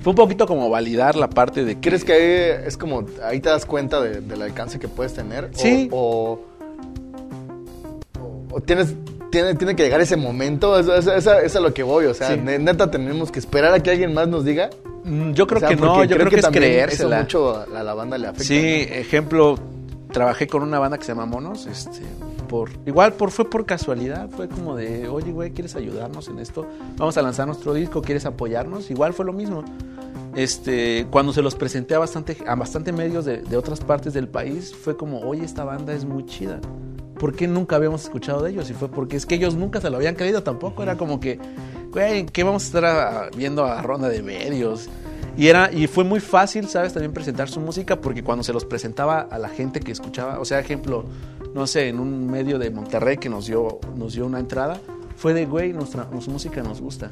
Fue 0.02 0.12
un 0.12 0.16
poquito 0.16 0.48
como 0.48 0.70
validar 0.70 1.16
la 1.16 1.30
parte 1.30 1.66
de 1.66 1.76
que... 1.76 1.82
¿Crees 1.90 2.06
que 2.06 2.14
ahí 2.14 2.66
es 2.68 2.78
como, 2.78 3.06
ahí 3.24 3.40
te 3.42 3.50
das 3.50 3.66
cuenta 3.66 4.00
de- 4.02 4.22
del 4.22 4.42
alcance 4.42 4.80
que 4.80 4.88
puedes 4.88 5.14
tener? 5.14 5.50
Sí. 5.54 5.90
O, 5.92 6.40
o, 8.20 8.56
o 8.56 8.62
tienes, 8.62 8.94
tiene, 9.32 9.56
tiene 9.56 9.76
que 9.76 9.84
llegar 9.84 10.00
ese 10.02 10.16
momento, 10.18 10.80
eso, 10.80 10.96
eso- 10.96 11.14
eso- 11.14 11.34
eso 11.34 11.40
es 11.46 11.56
a 11.56 11.60
lo 11.60 11.74
que 11.74 11.84
voy, 11.84 12.06
o 12.06 12.14
sea, 12.14 12.34
Sí. 12.34 12.40
ne- 12.42 12.60
neta 12.60 12.90
tenemos 12.90 13.32
que 13.32 13.40
esperar 13.40 13.74
a 13.74 13.82
que 13.84 13.92
alguien 13.92 14.14
más 14.14 14.28
nos 14.28 14.46
diga. 14.46 14.70
Mm, 15.04 15.32
Yo 15.34 15.48
creo 15.48 15.58
O 15.58 15.60
sea, 15.60 15.70
que 15.70 15.76
no, 15.76 16.04
yo 16.06 16.16
creo, 16.18 16.30
que, 16.30 16.38
es 16.40 16.48
creérsela. 16.48 17.18
Eso 17.18 17.24
mucho 17.24 17.56
a 17.76 17.84
la 17.84 17.94
banda 17.94 18.18
le 18.18 18.28
afecta. 18.28 18.46
Sí, 18.46 18.88
ejemplo, 18.90 19.58
trabajé 20.12 20.48
con 20.48 20.64
una 20.64 20.80
banda 20.80 20.98
que 20.98 21.04
se 21.04 21.12
llama 21.12 21.26
Monos, 21.26 21.66
este, 21.68 22.00
por, 22.50 22.70
igual 22.86 23.14
por, 23.14 23.32
fue 23.32 23.50
por 23.50 23.66
casualidad, 23.66 24.30
fue 24.30 24.50
como 24.50 24.76
de, 24.76 25.08
oye, 25.08 25.32
güey, 25.32 25.52
¿quieres 25.52 25.76
ayudarnos 25.78 26.28
en 26.28 26.40
esto? 26.40 26.66
Vamos 26.98 27.16
a 27.18 27.22
lanzar 27.22 27.48
nuestro 27.48 27.74
disco, 27.74 28.02
¿quieres 28.02 28.26
apoyarnos? 28.26 28.92
Igual 28.92 29.14
fue 29.14 29.24
lo 29.24 29.32
mismo. 29.32 29.64
Este, 30.36 31.08
cuando 31.10 31.34
se 31.34 31.42
los 31.42 31.56
presenté 31.56 31.96
a 31.96 32.00
bastante, 32.00 32.38
a 32.46 32.56
bastante 32.56 32.92
medios 32.92 33.26
de, 33.26 33.38
de 33.42 33.58
otras 33.58 33.80
partes 33.80 34.14
del 34.14 34.28
país, 34.28 34.76
fue 34.76 34.96
como, 34.98 35.20
oye, 35.22 35.44
esta 35.46 35.64
banda 35.64 35.94
es 35.94 36.06
muy 36.06 36.26
chida. 36.26 36.60
¿Por 37.20 37.34
qué 37.36 37.48
nunca 37.48 37.76
habíamos 37.76 38.04
escuchado 38.04 38.42
de 38.44 38.52
ellos? 38.52 38.70
Y 38.70 38.74
fue 38.74 38.88
porque 38.90 39.18
es 39.18 39.26
que 39.26 39.36
ellos 39.36 39.56
nunca 39.56 39.82
se 39.82 39.90
lo 39.90 39.98
habían 39.98 40.16
creído 40.16 40.44
tampoco. 40.44 40.84
Era 40.84 40.98
como 40.98 41.20
que, 41.20 41.40
güey, 41.92 42.26
¿qué 42.28 42.44
vamos 42.44 42.64
a 42.64 42.66
estar 42.68 42.86
a- 42.86 43.30
viendo 43.36 43.66
a 43.66 43.82
ronda 43.82 44.08
de 44.08 44.22
medios? 44.22 44.88
Y, 45.38 45.48
era, 45.48 45.72
y 45.72 45.88
fue 45.88 46.04
muy 46.04 46.20
fácil, 46.20 46.68
¿sabes? 46.68 46.94
También 46.94 47.14
presentar 47.14 47.50
su 47.50 47.60
música 47.60 47.96
porque 48.00 48.24
cuando 48.24 48.44
se 48.44 48.54
los 48.54 48.66
presentaba 48.66 49.22
a 49.22 49.38
la 49.38 49.50
gente 49.50 49.80
que 49.80 49.92
escuchaba, 49.92 50.40
o 50.40 50.46
sea, 50.46 50.60
ejemplo, 50.60 51.06
no 51.54 51.68
sé, 51.68 51.88
en 51.88 52.00
un 52.00 52.30
medio 52.30 52.60
de 52.60 52.70
Monterrey 52.72 53.18
que 53.18 53.30
nos 53.30 53.48
dio, 53.48 53.80
nos 53.96 54.14
dio 54.14 54.26
una 54.26 54.40
entrada, 54.40 54.80
fue 55.16 55.34
de, 55.34 55.46
güey, 55.46 55.74
nuestra, 55.74 56.08
nuestra 56.12 56.32
música 56.32 56.64
nos 56.64 56.82
gusta. 56.82 57.12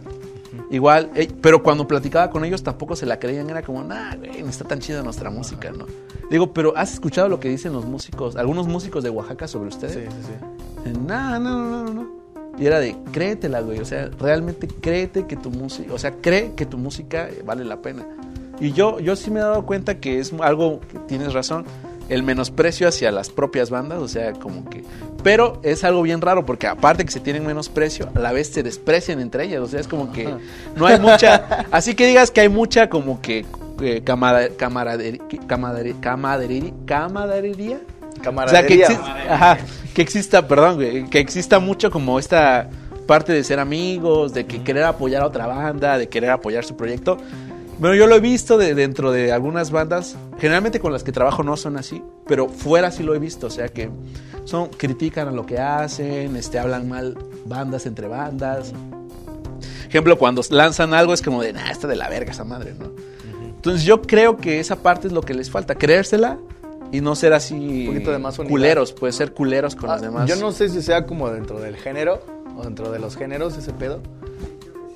Igual, 0.70 1.12
eh, 1.16 1.30
pero 1.42 1.62
cuando 1.62 1.88
platicaba 1.88 2.30
con 2.30 2.44
ellos 2.44 2.64
tampoco 2.64 2.96
se 2.96 3.06
la 3.06 3.20
creían, 3.20 3.50
era 3.50 3.62
como, 3.62 3.84
nah, 3.84 4.16
güey, 4.16 4.42
no 4.42 4.50
está 4.50 4.66
tan 4.66 4.80
chida 4.80 5.04
nuestra 5.04 5.30
música, 5.30 5.72
¿no? 5.72 5.86
Digo, 6.30 6.54
pero 6.54 6.76
¿has 6.76 6.94
escuchado 6.94 7.30
lo 7.30 7.40
que 7.40 7.50
dicen 7.50 7.74
los 7.74 7.86
músicos, 7.86 8.36
algunos 8.36 8.68
músicos 8.68 9.04
de 9.04 9.10
Oaxaca 9.10 9.48
sobre 9.48 9.70
ustedes? 9.70 9.94
Sí, 9.94 10.02
sí, 10.02 10.92
sí. 10.94 11.00
No, 11.06 11.40
no, 11.40 11.64
no, 11.64 11.84
no, 11.84 11.94
no. 11.94 12.17
Y 12.60 12.66
era 12.66 12.80
de, 12.80 12.96
créetela, 13.12 13.62
güey. 13.62 13.80
O 13.80 13.86
sea, 13.86 14.10
realmente 14.20 14.68
créete 14.68 15.26
que 15.28 15.36
tu 15.36 15.50
música, 15.52 15.94
o 15.94 16.00
sea, 16.00 16.12
cree 16.22 16.54
que 16.56 16.66
tu 16.66 16.78
música 16.78 17.28
vale 17.46 17.64
la 17.64 17.82
pena. 17.82 18.06
Y 18.60 18.72
yo, 18.72 19.00
yo 19.00 19.16
sí 19.16 19.30
me 19.30 19.40
he 19.40 19.44
dado 19.44 19.66
cuenta 19.66 20.00
que 20.00 20.20
es 20.20 20.34
algo 20.42 20.80
que 20.92 20.98
tienes 21.08 21.34
razón, 21.34 21.66
el 22.10 22.24
menosprecio 22.24 22.88
hacia 22.88 23.12
las 23.12 23.30
propias 23.30 23.70
bandas, 23.70 24.00
o 24.00 24.08
sea, 24.08 24.32
como 24.34 24.68
que... 24.70 24.84
Pero 25.24 25.60
es 25.62 25.84
algo 25.84 26.02
bien 26.02 26.22
raro 26.22 26.46
porque 26.46 26.66
aparte 26.66 27.04
que 27.06 27.12
se 27.12 27.20
tienen 27.20 27.46
menosprecio, 27.46 28.10
a 28.16 28.20
la 28.20 28.32
vez 28.32 28.48
se 28.48 28.64
desprecian 28.64 29.20
entre 29.20 29.44
ellas, 29.44 29.60
o 29.62 29.68
sea, 29.68 29.80
es 29.80 29.88
como 29.88 30.12
que 30.12 30.34
no 30.76 30.86
hay 30.88 31.00
mucha... 31.00 31.66
Así 31.72 31.94
que 31.96 32.08
digas 32.08 32.32
que 32.32 32.42
hay 32.42 32.50
mucha 32.50 32.90
como 32.90 33.22
que 33.22 33.46
eh, 33.82 34.02
camaradería, 34.04 34.58
camaradería, 34.58 35.24
camaradería, 35.46 35.96
camaradería, 36.02 37.78
o 37.78 38.48
sea, 38.50 38.66
que, 38.66 38.80
Camaradería. 38.82 38.88
exi- 38.88 39.30
ajá, 39.30 39.58
que 39.98 40.04
exista, 40.04 40.48
perdón, 40.48 40.78
que 41.10 41.20
exista 41.20 41.58
mucho 41.58 41.90
como 41.90 42.20
esta 42.20 42.70
parte 43.08 43.34
de 43.34 43.44
ser 43.44 43.60
amigos, 43.60 44.32
de 44.32 44.46
que 44.46 44.62
querer 44.62 44.84
apoyar 44.84 45.24
a 45.24 45.26
otra 45.26 45.48
banda, 45.48 45.98
de 45.98 46.08
querer 46.08 46.30
apoyar 46.30 46.64
su 46.64 46.78
proyecto. 46.78 47.18
Bueno, 47.80 47.96
yo 47.96 48.06
lo 48.06 48.14
he 48.14 48.20
visto 48.20 48.60
de, 48.60 48.76
dentro 48.76 49.12
de 49.12 49.32
algunas 49.32 49.72
bandas, 49.72 50.16
generalmente 50.38 50.80
con 50.80 50.94
las 50.94 51.04
que 51.04 51.12
trabajo 51.12 51.42
no 51.42 51.58
son 51.58 51.78
así, 51.78 52.04
pero 52.28 52.48
fuera 52.48 52.92
sí 52.92 53.02
lo 53.02 53.16
he 53.16 53.20
visto, 53.20 53.48
o 53.48 53.50
sea 53.50 53.70
que 53.70 53.90
son 54.46 54.68
critican 54.68 55.30
a 55.30 55.32
lo 55.32 55.48
que 55.48 55.58
hacen, 55.58 56.36
este 56.36 56.60
hablan 56.60 56.88
mal 56.88 57.18
bandas 57.46 57.88
entre 57.88 58.08
bandas. 58.08 58.74
Ejemplo, 59.90 60.20
cuando 60.20 60.44
lanzan 60.52 60.94
algo 60.94 61.12
es 61.12 61.24
como 61.24 61.42
de, 61.42 61.54
nah, 61.54 61.72
está 61.72 61.88
de 61.88 61.96
la 61.96 62.08
verga 62.08 62.34
esa 62.34 62.44
madre, 62.44 62.76
¿no? 62.78 62.92
Entonces 63.48 63.84
yo 63.84 64.04
creo 64.04 64.38
que 64.38 64.60
esa 64.60 64.76
parte 64.76 65.08
es 65.08 65.14
lo 65.14 65.22
que 65.22 65.34
les 65.34 65.50
falta, 65.50 65.74
creérsela 65.74 66.38
y 66.92 67.02
no 67.02 67.16
ser 67.16 67.34
así 67.34 67.88
Un 67.88 68.04
de 68.04 68.18
más 68.20 68.38
culeros, 68.38 68.94
puede 68.94 69.14
ser 69.14 69.34
culeros 69.34 69.76
con 69.76 69.90
Ah, 69.90 69.94
los 69.94 70.02
demás. 70.02 70.30
Yo 70.30 70.36
no 70.38 70.52
sé 70.52 70.70
si 70.70 70.82
sea 70.82 71.06
como 71.06 71.30
dentro 71.30 71.60
del 71.60 71.76
género 71.76 72.22
o 72.58 72.64
dentro 72.64 72.92
de 72.92 73.00
los 73.00 73.16
géneros 73.18 73.58
ese 73.58 73.74
pedo. 73.74 74.02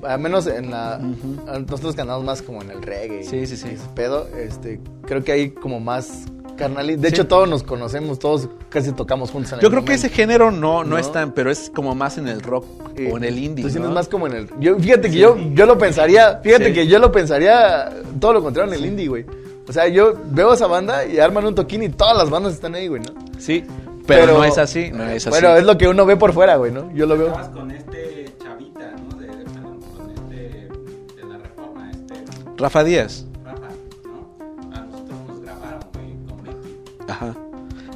Al 0.04 0.20
menos 0.20 0.48
en 0.48 0.72
la. 0.72 0.98
Nosotros 0.98 1.94
que 1.96 2.02
andamos 2.02 2.24
más 2.26 2.42
como 2.42 2.62
en 2.64 2.72
el 2.72 2.82
reggae. 2.82 3.24
Sí, 3.24 3.46
sí, 3.46 3.56
sí. 3.56 3.68
Ese 3.74 3.86
pedo, 3.94 4.28
este, 4.36 4.80
creo 5.06 5.24
que 5.24 5.32
hay 5.32 5.52
como 5.52 5.80
más 5.80 6.24
carnalí. 6.58 6.96
De 6.96 7.08
hecho, 7.10 7.28
todos 7.28 7.48
nos 7.48 7.62
conocemos, 7.62 8.18
todos 8.18 8.50
casi 8.70 8.92
tocamos 8.94 9.30
juntos 9.30 9.54
en 9.54 9.60
Yo 9.60 9.68
el 9.68 9.74
creo 9.74 9.86
que 9.86 9.94
ese 9.94 10.08
momento. 10.08 10.16
género 10.16 10.52
no, 10.52 10.84
no, 10.84 10.92
¿No? 10.92 10.98
es 10.98 11.12
tan, 11.12 11.34
pero 11.34 11.52
es 11.52 11.70
como 11.76 11.94
más 11.94 12.18
en 12.18 12.28
el 12.28 12.42
rock 12.42 12.66
o 13.12 13.18
en 13.18 13.24
el 13.24 13.38
indie. 13.38 13.64
Tú 13.64 13.70
sientes 13.70 13.89
¿no? 13.89 13.96
más 13.96 14.08
como 14.08 14.26
en 14.26 14.34
el. 14.34 14.50
Yo, 14.60 14.76
fíjate 14.80 15.12
que 15.12 15.18
yo, 15.18 15.38
yo 15.54 15.66
lo 15.68 15.78
pensaría. 15.78 16.39
Fíjate 16.44 16.68
Sí. 16.70 16.74
que 16.74 16.88
yo 16.88 16.98
lo 16.98 17.12
pensaría 17.12 17.92
todo 18.20 18.34
lo 18.34 18.42
contrario 18.42 18.74
en 18.74 18.80
el 18.80 18.86
indie, 18.88 19.08
güey. 19.08 19.26
O 19.72 19.74
sea, 19.74 19.88
yo 19.88 20.13
veo 20.32 20.51
esa 20.53 20.67
banda 20.67 21.05
y 21.05 21.17
arman 21.19 21.45
un 21.45 21.55
toquín 21.55 21.82
y 21.82 21.88
todas 21.88 22.17
las 22.17 22.30
bandas 22.30 22.51
están 22.53 22.76
ahí, 22.76 22.89
güey, 22.89 23.01
¿no? 23.01 23.13
Sí, 23.39 23.63
pero, 24.05 24.34
no 24.34 24.43
es 24.43 24.57
así, 24.57 24.91
no 24.91 25.03
es 25.05 25.26
así. 25.26 25.30
Bueno, 25.30 25.55
es 25.55 25.63
lo 25.63 25.78
que 25.78 25.88
uno 25.88 26.05
ve 26.05 26.17
por 26.17 26.34
fuera, 26.34 26.57
güey, 26.57 26.74
¿no? 26.74 26.91
Yo 26.93 27.05
lo 27.05 27.17
veo. 27.17 27.32
Con 27.53 27.72
este 27.72 28.26
chavita, 28.43 28.91
¿no? 29.09 29.15
De, 29.17 29.28
de- 29.28 29.45
perdón, 29.45 29.80
con 29.95 30.09
este 30.11 30.36
de 30.36 31.24
la 31.26 31.38
reforma, 31.38 31.89
este 31.89 32.15
Rafa 32.57 32.84
Díaz. 32.84 33.26
Rafa, 33.45 33.61
¿no? 34.03 34.76
A 34.76 34.82
nosotros 34.82 35.17
nos 35.30 35.41
grabaron, 35.41 35.80
güey, 35.93 36.15
con 36.28 36.43
Becky. 36.43 36.78
Ajá. 37.07 37.34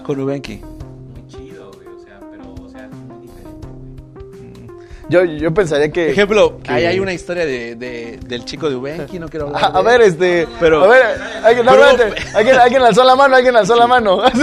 Con 0.06 0.20
Ubenki. 0.22 0.62
Yo, 5.10 5.24
yo 5.24 5.54
pensaría 5.54 5.92
que. 5.92 6.10
Ejemplo, 6.12 6.58
que- 6.64 6.72
ahí 6.72 6.86
hay 6.86 7.00
una 7.00 7.14
historia 7.14 7.46
de, 7.46 7.76
de- 7.76 8.20
del 8.26 8.44
chico 8.46 8.70
de 8.70 8.76
Ubenki, 8.76 9.20
no 9.20 9.28
quiero 9.30 9.48
hablar 9.48 9.64
A, 9.64 9.68
a 9.78 9.82
ver, 9.84 10.02
este. 10.02 10.48
Pero- 10.60 10.84
a 10.84 10.88
ver, 10.88 11.04
alguien, 11.44 11.66
no, 11.66 11.72
Pero- 11.74 11.86
alguien, 12.36 12.56
alguien 12.60 12.82
alzó 12.82 13.04
la 13.04 13.16
mano, 13.16 13.36
alguien 13.36 13.56
alzó 13.56 13.76
la 13.76 13.86
mano. 13.88 14.22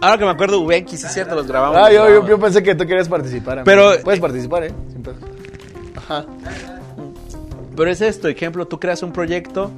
Ahora 0.00 0.18
que 0.18 0.24
me 0.24 0.30
acuerdo, 0.32 0.60
Ubenki, 0.60 0.96
sí 0.96 1.06
es 1.06 1.12
cierto, 1.14 1.34
los 1.36 1.46
grabamos. 1.46 1.76
ah, 1.78 1.82
los 1.82 1.90
yo, 1.90 1.94
yo, 1.96 2.04
grabamos. 2.06 2.28
yo 2.30 2.38
pensé 2.40 2.62
que 2.62 2.74
tú 2.74 2.86
querías 2.86 3.08
participar. 3.08 3.58
amigo. 3.60 3.64
Pero- 3.64 4.02
Puedes 4.02 4.20
participar, 4.20 4.64
¿eh? 4.64 4.72
Sin 4.90 5.02
pedo. 5.02 5.14
Ajá. 5.96 6.26
Pero 7.76 7.90
es 7.90 8.00
esto, 8.00 8.28
ejemplo, 8.28 8.66
tú 8.66 8.78
creas 8.80 9.02
un 9.02 9.12
proyecto 9.12 9.70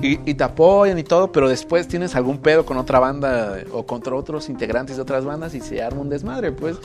y, 0.00 0.18
y 0.30 0.34
te 0.34 0.44
apoyan 0.44 0.98
y 0.98 1.02
todo, 1.02 1.32
pero 1.32 1.48
después 1.48 1.88
tienes 1.88 2.14
algún 2.14 2.38
pedo 2.38 2.64
con 2.64 2.76
otra 2.76 2.98
banda 2.98 3.58
o 3.72 3.84
contra 3.84 4.14
otros 4.14 4.48
integrantes 4.48 4.96
de 4.96 5.02
otras 5.02 5.24
bandas 5.24 5.54
y 5.54 5.60
se 5.60 5.82
arma 5.82 6.00
un 6.00 6.08
desmadre, 6.08 6.52
pues. 6.52 6.76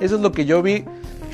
Eso 0.00 0.16
es 0.16 0.20
lo 0.20 0.32
que 0.32 0.44
yo 0.44 0.62
vi. 0.62 0.84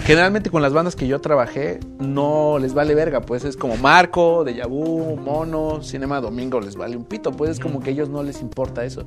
Generalmente 0.05 0.51
con 0.51 0.61
las 0.61 0.73
bandas 0.73 0.97
que 0.97 1.07
yo 1.07 1.21
trabajé 1.21 1.81
no 1.99 2.59
les 2.59 2.75
vale 2.75 2.95
verga, 2.95 3.21
pues 3.21 3.45
es 3.45 3.57
como 3.57 3.77
Marco, 3.77 4.45
Deja 4.45 4.67
Vu, 4.67 5.17
Mono, 5.17 5.83
Cinema 5.83 6.21
Domingo 6.21 6.61
les 6.61 6.77
vale 6.77 6.97
un 6.97 7.05
pito, 7.05 7.33
pues 7.33 7.51
es 7.51 7.61
como 7.61 7.81
que 7.81 7.91
a 7.91 7.93
ellos 7.93 8.09
no 8.09 8.23
les 8.23 8.43
importa 8.43 8.85
eso. 8.85 9.05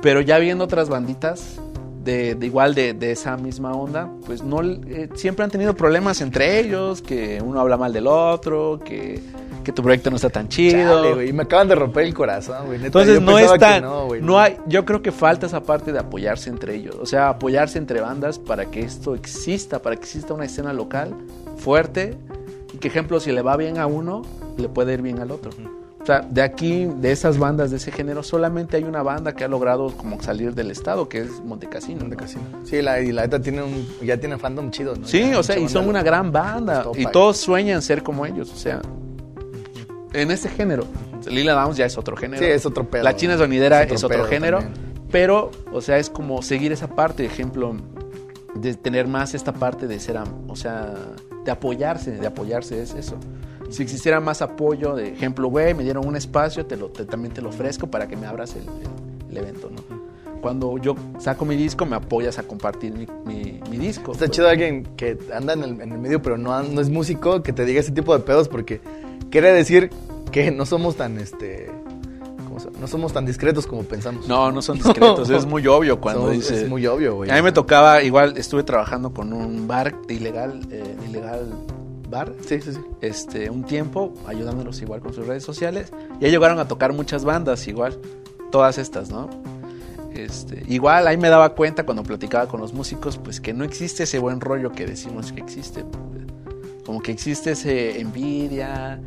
Pero 0.00 0.20
ya 0.20 0.38
viendo 0.38 0.64
otras 0.64 0.88
banditas 0.88 1.60
de, 2.04 2.34
de 2.34 2.46
igual 2.46 2.74
de, 2.74 2.94
de 2.94 3.12
esa 3.12 3.36
misma 3.36 3.72
onda, 3.72 4.08
pues 4.26 4.42
no 4.42 4.62
eh, 4.62 5.08
siempre 5.14 5.44
han 5.44 5.50
tenido 5.50 5.74
problemas 5.74 6.20
entre 6.20 6.58
ellos, 6.60 7.02
que 7.02 7.40
uno 7.44 7.60
habla 7.60 7.76
mal 7.76 7.92
del 7.92 8.06
otro, 8.06 8.80
que, 8.84 9.20
que 9.64 9.72
tu 9.72 9.82
proyecto 9.82 10.10
no 10.10 10.16
está 10.16 10.30
tan 10.30 10.48
chido. 10.48 11.14
Chale, 11.14 11.32
me 11.32 11.42
acaban 11.44 11.68
de 11.68 11.74
romper 11.74 12.04
el 12.04 12.14
corazón, 12.14 12.66
güey. 12.66 12.84
Entonces 12.84 13.14
yo 13.14 13.20
no 13.20 13.38
es 13.38 13.52
tan, 13.58 13.82
No, 13.82 14.08
no. 14.20 14.38
hay, 14.38 14.56
yo 14.66 14.84
creo 14.84 15.02
que 15.02 15.12
falta 15.12 15.46
esa 15.46 15.62
parte 15.62 15.92
de 15.92 15.98
apoyarse 15.98 16.50
entre 16.50 16.74
ellos, 16.74 16.96
o 17.00 17.06
sea, 17.06 17.28
apoyarse 17.28 17.78
entre 17.78 18.00
bandas 18.00 18.38
para 18.38 18.66
que 18.66 18.80
esto 18.80 19.14
exista, 19.14 19.80
para 19.80 19.96
que 19.96 20.02
exista 20.02 20.34
una 20.34 20.44
escena 20.44 20.72
local 20.72 21.14
fuerte 21.56 22.16
y 22.72 22.78
que 22.78 22.88
ejemplo 22.88 23.20
si 23.20 23.32
le 23.32 23.42
va 23.42 23.56
bien 23.56 23.78
a 23.78 23.86
uno, 23.86 24.22
le 24.56 24.68
puede 24.68 24.94
ir 24.94 25.02
bien 25.02 25.20
al 25.20 25.30
otro. 25.30 25.50
O 26.02 26.06
sea, 26.06 26.20
de 26.28 26.42
aquí, 26.42 26.86
de 26.96 27.12
esas 27.12 27.38
bandas 27.38 27.70
de 27.70 27.76
ese 27.76 27.92
género, 27.92 28.24
solamente 28.24 28.76
hay 28.76 28.82
una 28.82 29.04
banda 29.04 29.34
que 29.34 29.44
ha 29.44 29.48
logrado 29.48 29.92
como 29.96 30.20
salir 30.20 30.52
del 30.52 30.72
estado, 30.72 31.08
que 31.08 31.18
es 31.18 31.40
Montecasino. 31.44 32.02
¿no? 32.02 32.08
De 32.10 32.16
casino. 32.16 32.42
Sí, 32.64 32.82
la, 32.82 33.00
y 33.00 33.12
la 33.12 33.22
neta 33.22 33.40
tiene 33.40 33.62
un, 33.62 33.86
ya 34.02 34.16
tiene 34.16 34.36
fandom 34.36 34.72
chido, 34.72 34.96
¿no? 34.96 35.06
Sí, 35.06 35.30
Ya, 35.30 35.38
o 35.38 35.42
sea, 35.44 35.56
y 35.58 35.68
son 35.68 35.88
una 35.88 36.02
gran 36.02 36.32
banda. 36.32 36.86
Y 36.96 37.06
todos 37.06 37.36
sueñan 37.36 37.82
ser 37.82 38.02
como 38.02 38.26
ellos, 38.26 38.52
o 38.52 38.56
sea, 38.56 38.80
en 40.12 40.30
ese 40.32 40.48
género. 40.48 40.84
Lila 41.30 41.52
Downs 41.52 41.76
ya 41.76 41.86
es 41.86 41.96
otro 41.96 42.16
género. 42.16 42.42
Sí, 42.44 42.50
es 42.50 42.66
otro 42.66 42.88
pedo. 42.90 43.04
La 43.04 43.14
China 43.14 43.38
Sonidera 43.38 43.82
Es 43.84 43.92
es 43.92 44.04
otro 44.04 44.24
género. 44.24 44.58
también. 44.58 44.92
Pero, 45.12 45.50
o 45.72 45.80
sea, 45.80 45.98
es 45.98 46.10
como 46.10 46.42
seguir 46.42 46.72
esa 46.72 46.88
parte, 46.88 47.24
ejemplo, 47.24 47.76
de 48.56 48.74
tener 48.74 49.06
más 49.06 49.34
esta 49.34 49.52
parte 49.52 49.86
de 49.86 50.00
ser, 50.00 50.18
o 50.48 50.56
sea, 50.56 50.94
de 51.44 51.50
apoyarse, 51.50 52.12
de 52.12 52.26
apoyarse 52.26 52.82
es 52.82 52.94
eso. 52.94 53.16
Si 53.72 53.82
existiera 53.82 54.20
más 54.20 54.42
apoyo, 54.42 54.94
de 54.94 55.08
ejemplo, 55.08 55.48
güey, 55.48 55.74
me 55.74 55.82
dieron 55.82 56.06
un 56.06 56.14
espacio, 56.16 56.66
te 56.66 56.76
lo, 56.76 56.88
te- 56.90 57.04
también 57.06 57.32
te 57.34 57.40
lo 57.42 57.48
ofrezco 57.48 57.86
para 57.88 58.06
que 58.06 58.16
me 58.16 58.26
abras 58.26 58.54
el, 58.54 58.62
el- 58.62 59.30
el 59.30 59.36
evento, 59.38 59.70
¿no? 59.74 60.02
Cuando 60.40 60.76
yo 60.78 60.96
saco 61.18 61.44
mi 61.44 61.54
disco, 61.56 61.86
me 61.86 61.94
apoyas 61.96 62.38
a 62.38 62.42
compartir 62.42 62.92
mi, 62.92 63.06
mi- 63.24 63.60
mi 63.70 63.76
disco. 63.78 64.12
Está 64.12 64.28
chido 64.28 64.48
alguien 64.48 64.84
que 64.96 65.16
anda 65.32 65.52
en 65.52 65.62
el, 65.62 65.80
en 65.80 65.92
el 65.92 65.98
medio, 65.98 66.20
pero 66.20 66.36
no, 66.36 66.60
no 66.64 66.80
es 66.80 66.90
músico, 66.90 67.42
que 67.42 67.52
te 67.52 67.64
diga 67.64 67.80
ese 67.80 67.92
tipo 67.92 68.12
de 68.12 68.24
pedos, 68.24 68.48
porque 68.48 68.80
quiere 69.30 69.52
decir 69.52 69.90
que 70.32 70.50
no 70.50 70.66
somos 70.66 70.96
tan, 70.96 71.18
este, 71.18 71.70
¿cómo 72.48 72.58
se- 72.58 72.70
no 72.72 72.88
somos 72.88 73.12
tan 73.12 73.24
discretos 73.24 73.66
como 73.68 73.84
pensamos. 73.84 74.26
No, 74.26 74.50
no 74.50 74.60
son 74.62 74.78
discretos, 74.82 75.30
es 75.30 75.46
muy 75.46 75.64
obvio 75.68 76.00
cuando 76.00 76.22
Somos- 76.22 76.32
dice... 76.32 76.62
Es 76.64 76.68
muy 76.68 76.84
obvio, 76.88 77.14
güey. 77.14 77.30
A 77.30 77.34
mí 77.36 77.42
me 77.42 77.52
tocaba, 77.52 78.02
igual 78.02 78.36
estuve 78.36 78.64
trabajando 78.64 79.14
con 79.14 79.32
un 79.32 79.68
bar 79.68 79.94
ilegal, 80.08 80.60
eh, 80.72 80.96
ilegal 81.08 81.52
bar, 82.12 82.32
Sí, 82.46 82.60
sí, 82.60 82.72
sí. 82.74 82.78
este, 83.00 83.50
un 83.50 83.64
tiempo, 83.64 84.14
ayudándolos 84.26 84.80
igual 84.80 85.00
con 85.00 85.12
sus 85.12 85.26
redes 85.26 85.42
sociales. 85.42 85.90
Ya 86.20 86.28
llegaron 86.28 86.60
a 86.60 86.68
tocar 86.68 86.92
muchas 86.92 87.24
bandas, 87.24 87.66
igual, 87.66 87.98
todas 88.52 88.78
estas, 88.78 89.10
¿no? 89.10 89.28
Este, 90.14 90.62
igual 90.68 91.08
ahí 91.08 91.16
me 91.16 91.28
daba 91.30 91.54
cuenta 91.54 91.84
cuando 91.84 92.04
platicaba 92.04 92.46
con 92.46 92.60
los 92.60 92.72
músicos, 92.72 93.16
pues 93.18 93.40
que 93.40 93.52
no 93.52 93.64
existe 93.64 94.04
ese 94.04 94.18
buen 94.20 94.40
rollo 94.40 94.70
que 94.70 94.86
decimos 94.86 95.32
que 95.32 95.40
existe. 95.40 95.84
Como 96.86 97.00
que 97.00 97.10
existe 97.12 97.52
ese 97.52 98.00
envidia. 98.00 99.00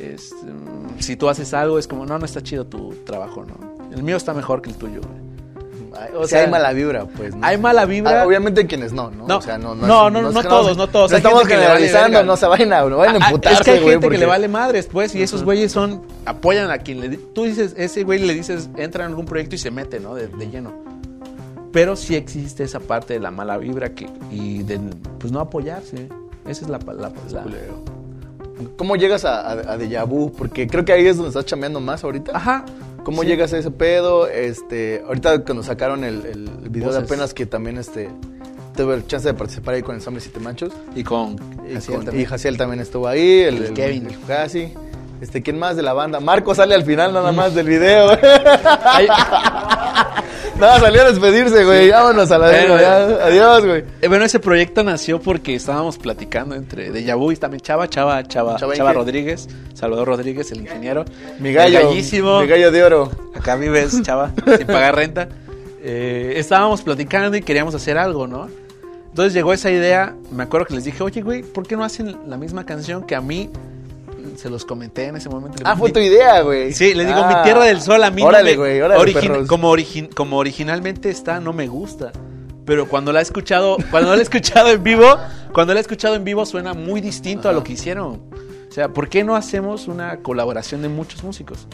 este, 0.00 0.46
mm, 0.46 1.00
si 1.00 1.16
tú 1.16 1.28
haces 1.28 1.52
algo, 1.54 1.78
es 1.78 1.86
como, 1.86 2.06
no, 2.06 2.18
no 2.18 2.24
está 2.24 2.42
chido 2.42 2.64
tu 2.66 2.94
trabajo, 3.04 3.44
¿no? 3.44 3.54
El 3.94 4.02
mío 4.02 4.16
está 4.16 4.32
mejor 4.34 4.62
que 4.62 4.70
el 4.70 4.76
tuyo, 4.76 5.00
güey. 5.00 5.31
O 6.16 6.26
sea, 6.26 6.42
hay 6.42 6.50
mala 6.50 6.72
vibra, 6.72 7.04
pues. 7.06 7.34
¿no? 7.34 7.44
hay 7.46 7.58
mala 7.58 7.84
vibra. 7.84 8.22
Ah, 8.22 8.26
obviamente 8.26 8.66
quienes 8.66 8.92
no, 8.92 9.10
¿no? 9.10 9.26
No, 9.26 9.38
o 9.38 9.42
sea, 9.42 9.58
no, 9.58 9.74
no, 9.74 9.86
no, 9.86 10.10
no, 10.10 10.28
es- 10.28 10.34
no 10.34 10.42
todos, 10.42 10.76
no 10.76 10.86
todos. 10.88 11.10
No 11.10 11.16
estamos 11.16 11.46
generalizando, 11.46 12.22
no 12.24 12.36
se 12.36 12.46
vayan 12.46 12.72
a, 12.72 12.84
no 12.84 12.96
vayan 12.96 13.16
a 13.22 13.26
Ah, 13.26 13.28
emputarse, 13.28 13.58
es 13.60 13.64
que 13.64 13.70
hay 13.72 13.78
gente 13.80 13.98
porque- 13.98 14.16
que 14.16 14.20
le 14.20 14.26
vale 14.26 14.48
madres, 14.48 14.88
pues, 14.90 15.14
y 15.14 15.22
esos 15.22 15.44
güeyes 15.44 15.72
son, 15.72 16.02
apoyan 16.26 16.70
a 16.70 16.78
quien 16.78 17.00
le... 17.00 17.16
Tú 17.16 17.44
dices, 17.44 17.74
ese 17.76 18.04
güey 18.04 18.18
le 18.20 18.34
dices, 18.34 18.68
entra 18.76 19.04
en 19.04 19.10
algún 19.10 19.26
proyecto 19.26 19.54
y 19.54 19.58
se 19.58 19.70
mete, 19.70 20.00
¿no? 20.00 20.14
De, 20.14 20.28
de 20.28 20.48
lleno. 20.50 20.72
Pero 21.72 21.96
sí 21.96 22.16
existe 22.16 22.64
esa 22.64 22.80
parte 22.80 23.14
de 23.14 23.20
la 23.20 23.30
mala 23.30 23.56
vibra 23.58 23.90
que, 23.94 24.06
y 24.30 24.62
de, 24.62 24.78
pues, 25.18 25.32
no 25.32 25.40
apoyarse. 25.40 26.08
Esa 26.46 26.64
es 26.64 26.68
la 26.70 26.78
palabra. 26.78 27.12
¿Cómo 28.76 28.96
llegas 28.96 29.24
a, 29.24 29.40
a, 29.40 29.52
a 29.52 29.76
Deja 29.78 30.04
Vu? 30.04 30.32
Porque 30.32 30.66
creo 30.66 30.84
que 30.84 30.92
ahí 30.92 31.06
es 31.06 31.16
donde 31.16 31.28
estás 31.30 31.46
chambeando 31.46 31.80
más 31.80 32.04
ahorita. 32.04 32.32
Ajá. 32.34 32.64
¿Cómo 33.04 33.22
Sí. 33.22 33.28
llegas 33.28 33.52
a 33.52 33.58
ese 33.58 33.70
pedo? 33.70 34.26
Este, 34.28 35.02
ahorita 35.06 35.44
cuando 35.44 35.62
sacaron 35.62 36.04
el, 36.04 36.24
el 36.26 36.68
video 36.70 36.92
de 36.92 36.98
apenas 37.00 37.34
que 37.34 37.46
también 37.46 37.78
este 37.78 38.08
tuve 38.76 38.94
el 38.94 39.06
chance 39.06 39.28
de 39.28 39.34
participar 39.34 39.74
ahí 39.74 39.82
con 39.82 39.96
el 39.96 40.02
Hombres 40.06 40.24
Siete 40.24 40.40
Machos. 40.40 40.72
Y 40.94 41.02
con... 41.04 41.36
Y, 41.68 41.74
Jaciel 41.74 41.96
con, 41.96 42.04
también. 42.06 42.22
y 42.22 42.26
Jaciel 42.26 42.56
también 42.56 42.80
estuvo 42.80 43.06
ahí, 43.08 43.40
el, 43.40 43.56
El 43.56 43.64
el- 43.66 43.72
Kevin. 43.74 44.06
el 44.06 44.16
Jasi. 44.26 44.72
Este, 45.20 45.42
¿quién 45.42 45.58
más 45.58 45.76
de 45.76 45.82
la 45.82 45.92
banda? 45.92 46.18
Marco 46.20 46.54
sale 46.54 46.74
al 46.74 46.84
final 46.84 47.12
nada 47.12 47.30
más 47.32 47.54
del 47.54 47.66
video. 47.66 48.10
nada, 50.62 50.80
salió 50.80 51.02
a 51.02 51.10
despedirse, 51.10 51.64
güey. 51.64 51.90
Vámonos 51.90 52.30
a 52.30 52.38
la 52.38 52.46
verga, 52.46 52.80
ya. 52.80 53.26
Adiós, 53.26 53.64
güey. 53.64 53.84
eh, 54.00 54.08
bueno, 54.08 54.24
ese 54.24 54.40
proyecto 54.40 54.82
nació 54.82 55.20
porque 55.20 55.54
estábamos 55.54 55.98
platicando 55.98 56.54
entre 56.54 56.90
Deja 56.90 57.14
Vu 57.16 57.32
y 57.32 57.36
también 57.36 57.60
Chava, 57.60 57.88
Chava, 57.88 58.22
Chava, 58.24 58.56
Chava. 58.56 58.92
Rodríguez, 58.92 59.48
Salvador 59.74 60.08
Rodríguez, 60.08 60.50
el 60.52 60.60
ingeniero. 60.60 61.04
Mi 61.38 61.52
gallo. 61.52 61.78
El 61.78 61.86
gallísimo. 61.86 62.40
Mi 62.40 62.46
gallo 62.46 62.70
de 62.70 62.84
oro. 62.84 63.10
Acá 63.34 63.56
vives, 63.56 64.00
chava, 64.02 64.32
sin 64.56 64.66
pagar 64.66 64.96
renta. 64.96 65.28
Eh, 65.82 66.34
estábamos 66.36 66.82
platicando 66.82 67.36
y 67.36 67.42
queríamos 67.42 67.74
hacer 67.74 67.98
algo, 67.98 68.26
¿no? 68.26 68.48
Entonces 69.08 69.34
llegó 69.34 69.52
esa 69.52 69.70
idea, 69.70 70.14
me 70.30 70.44
acuerdo 70.44 70.66
que 70.66 70.74
les 70.74 70.84
dije, 70.84 71.02
oye, 71.02 71.20
güey, 71.20 71.42
¿por 71.42 71.66
qué 71.66 71.76
no 71.76 71.84
hacen 71.84 72.16
la 72.26 72.38
misma 72.38 72.64
canción 72.64 73.04
que 73.04 73.14
a 73.14 73.20
mí 73.20 73.50
se 74.36 74.50
los 74.50 74.64
comenté 74.64 75.06
en 75.06 75.16
ese 75.16 75.28
momento? 75.28 75.62
Ah, 75.64 75.76
fue 75.76 75.88
Mi- 75.88 75.92
tu 75.92 76.00
idea, 76.00 76.40
güey. 76.42 76.72
Sí, 76.72 76.94
les 76.94 77.06
digo, 77.06 77.20
Ah. 77.22 77.36
mi 77.36 77.42
Tierra 77.44 77.64
del 77.64 77.80
Sol 77.80 78.02
a 78.02 78.10
mí 78.10 78.22
no 78.22 78.28
Órale, 78.28 78.56
güey, 78.56 78.80
órale, 78.80 79.00
origi- 79.02 79.20
perros. 79.20 79.48
como, 79.48 79.70
origi- 79.74 80.12
como 80.14 80.38
originalmente 80.38 81.10
está, 81.10 81.40
no 81.40 81.52
me 81.52 81.66
gusta. 81.68 82.12
Pero 82.64 82.86
cuando 82.88 83.12
la 83.12 83.18
he 83.20 83.22
escuchado, 83.22 83.76
cuando 83.90 84.12
la 84.12 84.18
he 84.18 84.22
escuchado 84.22 84.70
en 84.70 84.82
vivo, 84.82 85.16
cuando 85.52 85.74
la 85.74 85.80
he 85.80 85.82
escuchado 85.82 86.14
en 86.14 86.24
vivo 86.24 86.46
suena 86.46 86.74
muy 86.74 87.00
distinto 87.00 87.48
a 87.48 87.52
lo 87.52 87.64
que 87.64 87.72
hicieron. 87.72 88.20
O 88.68 88.72
sea, 88.74 88.88
¿por 88.88 89.08
qué 89.08 89.24
no 89.24 89.34
hacemos 89.36 89.88
una 89.88 90.18
colaboración 90.18 90.80
de 90.82 90.88
muchos 90.88 91.22
músicos? 91.24 91.66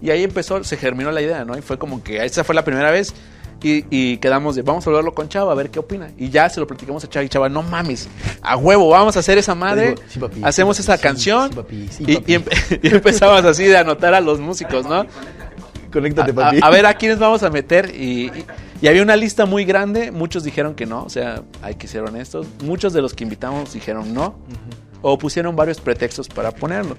Y 0.00 0.10
ahí 0.10 0.24
empezó, 0.24 0.64
se 0.64 0.76
germinó 0.76 1.12
la 1.12 1.22
idea, 1.22 1.44
¿no? 1.44 1.56
Y 1.56 1.60
fue 1.62 1.78
como 1.78 2.02
que 2.02 2.24
esa 2.24 2.42
fue 2.44 2.54
la 2.54 2.64
primera 2.64 2.90
vez. 2.90 3.14
Y, 3.62 3.84
y 3.90 4.16
quedamos 4.18 4.56
de, 4.56 4.62
vamos 4.62 4.86
a 4.86 4.90
hablarlo 4.90 5.14
con 5.14 5.28
Chava, 5.28 5.52
a 5.52 5.54
ver 5.54 5.70
qué 5.70 5.78
opina. 5.78 6.10
Y 6.18 6.30
ya 6.30 6.48
se 6.48 6.58
lo 6.60 6.66
platicamos 6.66 7.04
a 7.04 7.08
Chava 7.08 7.24
y 7.24 7.28
Chava, 7.28 7.48
no 7.48 7.62
mames, 7.62 8.08
a 8.42 8.56
huevo, 8.56 8.88
vamos 8.88 9.16
a 9.16 9.20
hacer 9.20 9.38
esa 9.38 9.54
madre. 9.54 9.90
digo, 9.90 10.02
sí, 10.08 10.18
papi, 10.18 10.40
hacemos 10.42 10.76
sí, 10.76 10.82
esa 10.82 10.98
canción. 10.98 11.50
papi, 11.50 11.88
y, 12.00 12.12
y 12.12 12.16
empe- 12.38 12.80
y 12.82 12.88
empezamos 12.88 13.44
así 13.44 13.64
de 13.64 13.76
anotar 13.78 14.14
a 14.14 14.20
los 14.20 14.40
músicos, 14.40 14.84
¿no? 14.86 15.06
Conéctate, 15.92 16.30
A, 16.30 16.34
papi. 16.34 16.58
a- 16.62 16.66
a 16.66 16.70
ver 16.70 16.86
a 16.86 16.94
quiénes 16.94 17.18
vamos 17.18 17.42
a 17.42 17.50
meter. 17.50 17.94
Y, 17.94 18.26
y- 18.28 18.44
y 18.80 18.88
había 18.88 19.02
una 19.02 19.14
lista 19.14 19.46
muy 19.46 19.64
grande. 19.64 20.10
Muchos 20.10 20.42
dijeron 20.42 20.74
que 20.74 20.86
no. 20.86 21.04
O 21.04 21.08
sea, 21.08 21.42
hay 21.62 21.76
que 21.76 21.86
ser 21.86 22.02
honestos. 22.02 22.46
Muchos 22.64 22.92
de 22.92 23.00
los 23.00 23.14
que 23.14 23.22
invitamos 23.22 23.72
dijeron 23.74 24.12
no. 24.12 24.34
O 25.02 25.18
pusieron 25.18 25.54
varios 25.54 25.80
pretextos 25.80 26.28
para 26.28 26.50
ponerlo. 26.50 26.96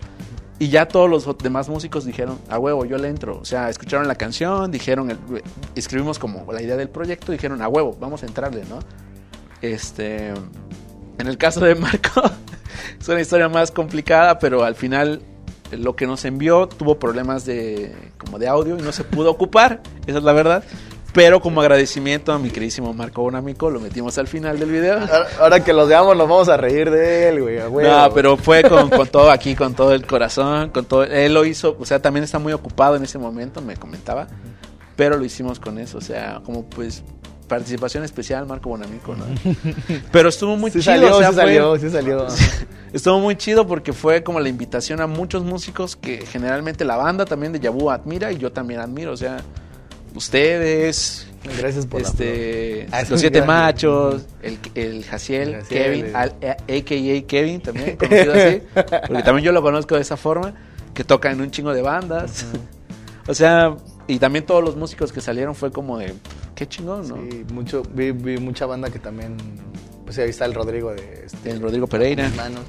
Y 0.64 0.70
ya 0.70 0.88
todos 0.88 1.10
los 1.10 1.28
demás 1.40 1.68
músicos 1.68 2.06
dijeron, 2.06 2.40
a 2.48 2.58
huevo, 2.58 2.86
yo 2.86 2.98
le 2.98 3.10
entro. 3.10 3.38
O 3.38 3.44
sea, 3.44 3.70
escucharon 3.70 4.08
la 4.08 4.16
canción, 4.16 4.72
dijeron, 4.72 5.12
el- 5.12 5.18
escribimos 5.76 6.20
como 6.20 6.50
la 6.54 6.62
idea 6.62 6.78
del 6.78 6.88
proyecto, 6.88 7.34
dijeron, 7.34 7.62
a 7.62 7.68
huevo, 7.68 7.98
vamos 8.00 8.24
a 8.24 8.28
entrarle, 8.28 8.64
¿no? 8.70 8.80
Este, 9.62 10.30
en 11.18 11.28
el 11.28 11.38
caso 11.38 11.60
de 11.60 11.76
Marco, 11.76 12.22
es 13.00 13.10
una 13.10 13.20
historia 13.20 13.50
más 13.50 13.72
complicada, 13.72 14.40
pero 14.40 14.64
al 14.64 14.76
final 14.76 15.22
eh, 15.72 15.76
lo 15.78 15.98
que 15.98 16.08
nos 16.08 16.24
envió 16.24 16.68
tuvo 16.68 16.98
problemas 16.98 17.46
de 17.46 17.94
como 18.18 18.40
de 18.40 18.48
audio 18.48 18.78
y 18.78 18.82
no 18.82 18.92
se 18.94 19.04
pudo 19.04 19.32
ocupar, 19.32 19.82
esa 20.08 20.20
es 20.20 20.24
la 20.24 20.32
verdad. 20.34 20.64
Pero 21.14 21.40
como 21.42 21.62
agradecimiento 21.62 22.34
a 22.34 22.40
mi 22.40 22.50
queridísimo 22.50 22.92
Marco 22.94 23.22
Bonamico, 23.22 23.70
lo 23.70 23.80
metimos 23.80 24.18
al 24.18 24.28
final 24.28 24.60
del 24.60 24.72
video. 24.72 25.00
Ahora, 25.00 25.28
ahora 25.40 25.64
que 25.64 25.72
los 25.72 25.88
veamos, 25.88 26.18
nos 26.18 26.28
vamos 26.28 26.50
a 26.50 26.58
reír 26.58 26.90
de 26.90 27.30
él, 27.30 27.42
güey. 27.42 27.58
huevo. 27.60 27.82
No, 27.82 28.12
pero 28.14 28.36
fue 28.36 28.64
con, 28.64 28.90
con 28.90 29.08
todo 29.08 29.30
aquí, 29.30 29.56
con 29.56 29.76
todo 29.76 29.94
el 29.94 30.08
corazón, 30.08 30.72
con 30.72 30.86
todo. 30.86 31.04
Él 31.04 31.34
lo 31.36 31.46
hizo, 31.46 31.78
o 31.80 31.86
sea, 31.86 32.02
también 32.02 32.24
está 32.24 32.40
muy 32.40 32.52
ocupado 32.52 32.96
en 32.96 33.04
ese 33.04 33.20
momento, 33.20 33.62
me 33.62 33.78
comentaba, 33.78 34.28
pero 34.96 35.16
lo 35.18 35.24
hicimos 35.24 35.60
con 35.60 35.78
eso, 35.78 36.00
o 36.00 36.02
sea, 36.02 36.42
como 36.44 36.66
pues 36.66 37.04
participación 37.48 38.04
especial, 38.04 38.48
Marco 38.48 38.70
Bonamico, 38.70 39.16
¿no? 39.16 39.26
Pero 40.12 40.30
estuvo 40.30 40.56
muy 40.56 40.72
Sí 40.72 40.80
chido, 40.80 40.94
salió, 40.94 41.16
o 41.16 41.20
sea, 41.20 41.28
sí 41.30 41.34
fue- 41.36 41.44
salió, 41.44 41.78
sí 41.78 41.90
salió. 41.92 42.28
Estuvo 42.94 43.20
muy 43.20 43.36
chido 43.36 43.68
porque 43.68 43.92
fue 43.94 44.24
como 44.24 44.40
la 44.40 44.50
invitación 44.50 45.02
a 45.02 45.08
muchos 45.08 45.44
músicos 45.44 45.96
que 45.96 46.26
generalmente 46.26 46.86
la 46.86 46.96
banda 46.96 47.26
también 47.26 47.52
de 47.54 47.60
Yabu 47.60 47.92
admira 47.92 48.32
y 48.32 48.38
yo 48.38 48.52
también 48.52 48.80
admiro, 48.80 49.12
o 49.12 49.18
sea, 49.18 49.38
ustedes, 50.16 51.28
Gracias 51.60 51.86
por 51.86 52.02
este, 52.02 52.88
la... 52.90 53.00
Ah, 53.00 53.04
los 53.10 53.20
siete 53.20 53.42
machos, 53.42 54.22
el, 54.42 54.58
el 54.76 55.04
Jaciel, 55.04 55.50
El 55.50 55.56
Jaciel, 55.62 55.84
Kevin, 55.84 56.06
el- 56.06 56.16
al- 56.16 56.36
a- 56.42 56.52
a.k.a. 56.74 57.28
Kevin 57.28 57.60
también, 57.62 57.98
conocido 57.98 58.34
así, 58.34 58.62
porque 59.08 59.24
también 59.24 59.44
yo 59.44 59.52
lo 59.52 59.62
conozco 59.62 59.96
de 59.96 60.02
esa 60.02 60.16
forma, 60.16 60.54
que 60.94 61.04
toca 61.04 61.32
en 61.32 61.42
un 61.42 61.52
chingo 61.52 61.74
de 61.74 61.82
bandas. 61.82 62.46
o 63.28 63.34
sea, 63.34 63.76
y 64.08 64.20
también 64.20 64.46
todos 64.46 64.64
los 64.64 64.76
músicos 64.78 65.12
que 65.12 65.20
salieron 65.20 65.54
fue 65.54 65.70
como 65.72 65.98
de, 65.98 66.14
qué 66.56 66.66
chingón, 66.68 67.08
¿no? 67.10 67.16
Sí, 67.18 67.44
mucho, 67.52 67.84
vi, 67.94 68.12
vi 68.12 68.38
mucha 68.38 68.66
banda 68.66 68.90
que 68.90 69.00
también... 69.00 69.36
Pues 70.06 70.18
ahí 70.20 70.30
está 70.30 70.46
el 70.46 70.54
Rodrigo 70.54 70.94
de... 70.94 71.24
Este, 71.26 71.52
El 71.52 71.62
Rodrigo 71.62 71.88
Pereira. 71.88 72.30
Manos. 72.36 72.62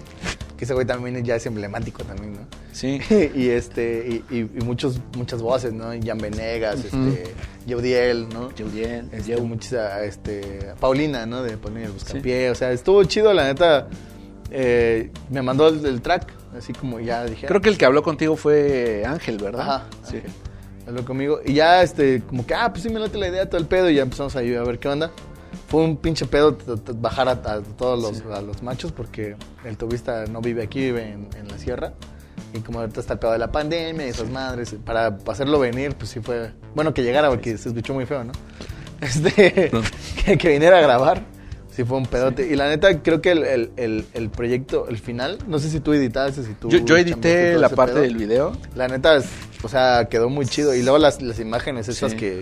Que 0.65 0.67
ese 0.67 0.75
güey 0.75 0.87
también 0.87 1.23
ya 1.25 1.37
es 1.37 1.45
emblemático 1.45 2.03
también, 2.05 2.33
¿no? 2.33 2.41
Sí. 2.73 2.99
y 3.35 3.49
este 3.51 4.23
y, 4.31 4.35
y- 4.35 4.39
y 4.41 4.65
muchos 4.65 4.99
muchas 5.17 5.43
voces 5.43 5.73
no 5.75 5.91
Jan 6.03 6.17
Venegas 6.19 6.77
Ujú. 6.87 6.87
este 7.09 7.35
Yeudiel 7.67 8.29
no 8.31 8.49
Julián, 8.57 9.11
este, 9.13 9.33
Yeu. 9.37 9.45
muchas, 9.45 10.03
este 10.03 10.73
Paulina 10.81 11.27
no 11.27 11.43
de 11.43 11.57
Paulina 11.59 11.87
el 11.87 11.93
Buscapié 11.93 12.49
o 12.51 12.55
sea 12.55 12.73
estuvo 12.73 13.05
chido 13.05 13.33
la 13.35 13.45
neta 13.45 13.89
eh, 14.51 15.11
me 15.31 15.43
mandó 15.43 15.69
el, 15.69 15.85
el 15.85 16.01
track 16.01 16.33
así 16.57 16.73
como 16.73 16.99
ya 17.01 17.25
dije 17.25 17.47
Creo 17.47 17.61
que 17.61 17.69
el 17.69 17.77
que 17.79 17.85
habló 17.85 18.03
contigo 18.03 18.37
fue 18.37 19.05
Ángel, 19.07 19.39
¿verdad? 19.39 19.61
ajá 19.63 19.85
Sí. 20.09 20.17
Ángel. 20.17 20.31
habló 20.87 21.05
conmigo 21.05 21.41
y 21.45 21.55
ya 21.55 21.83
este 21.83 22.23
como 22.23 22.47
que 22.47 22.55
ah 22.55 22.71
pues 22.73 22.83
sí 22.83 22.89
me 22.89 23.01
late 23.01 23.19
la 23.19 23.29
idea 23.29 23.49
todo 23.49 23.61
el 23.61 23.67
pedo 23.67 23.91
y 23.91 23.97
ya 23.97 24.03
empezamos 24.03 24.35
ahí 24.37 24.55
a 24.55 24.63
ver 24.63 24.79
qué 24.79 24.89
onda 24.89 25.11
fue 25.69 25.83
un 25.83 25.97
pinche 25.97 26.27
pedo 26.27 26.57
bajar 26.97 27.29
a, 27.29 27.33
a 27.33 27.61
todos 27.63 28.01
los, 28.01 28.37
a 28.37 28.41
los 28.43 28.63
machos 28.63 28.93
porque 28.93 29.37
el 29.65 29.77
tubista 29.77 30.25
no 30.27 30.41
vive 30.41 30.63
aquí, 30.63 30.81
vive 30.81 31.13
en, 31.13 31.29
en 31.37 31.49
la 31.49 31.59
sierra. 31.59 31.93
Y 32.53 32.61
como 32.61 32.81
ahorita 32.81 33.01
está 33.01 33.15
el 33.15 33.19
pedo 33.19 33.33
de 33.33 33.39
la 33.39 33.51
pandemia 33.51 34.07
y 34.07 34.11
esas 34.11 34.31
madres, 34.31 34.77
para 34.85 35.17
hacerlo 35.27 35.59
venir, 35.59 35.95
pues 35.97 36.11
sí 36.11 36.21
fue... 36.21 36.53
Bueno, 36.75 36.95
que 36.95 37.03
llegara 37.03 37.29
porque 37.29 37.57
se 37.59 37.69
escuchó 37.69 37.95
muy 37.95 38.07
feo, 38.07 38.25
¿no? 38.25 38.33
Este, 39.01 39.71
que, 40.25 40.39
que 40.39 40.49
viniera 40.51 40.79
a 40.79 40.81
grabar, 40.81 41.23
sí 41.71 41.83
fue 41.85 41.99
un 41.99 42.07
pedote. 42.07 42.47
Y 42.47 42.55
la 42.57 42.69
neta, 42.69 43.03
creo 43.03 43.21
que 43.21 43.33
el, 43.33 43.43
el, 43.45 43.73
el, 43.77 44.07
el 44.15 44.31
proyecto, 44.31 44.87
el 44.89 44.99
final, 44.99 45.39
no 45.49 45.59
sé 45.59 45.69
si 45.69 45.81
tú 45.81 45.93
editaste, 45.93 46.45
si 46.45 46.55
tú... 46.55 46.69
Yo, 46.71 46.79
yo 46.79 46.97
edité 46.97 47.57
la 47.59 47.69
parte 47.69 47.95
pedo. 47.95 48.03
del 48.05 48.17
video. 48.17 48.53
La 48.77 48.87
neta, 48.89 49.17
es- 49.17 49.27
o 49.63 49.69
sea, 49.69 50.07
quedó 50.09 50.29
muy 50.29 50.47
chido. 50.47 50.75
Y 50.75 50.83
luego 50.83 50.99
las, 50.99 51.21
las 51.23 51.41
imágenes 51.41 51.89
esas 51.89 52.13
Sí. 52.13 52.17
que... 52.17 52.41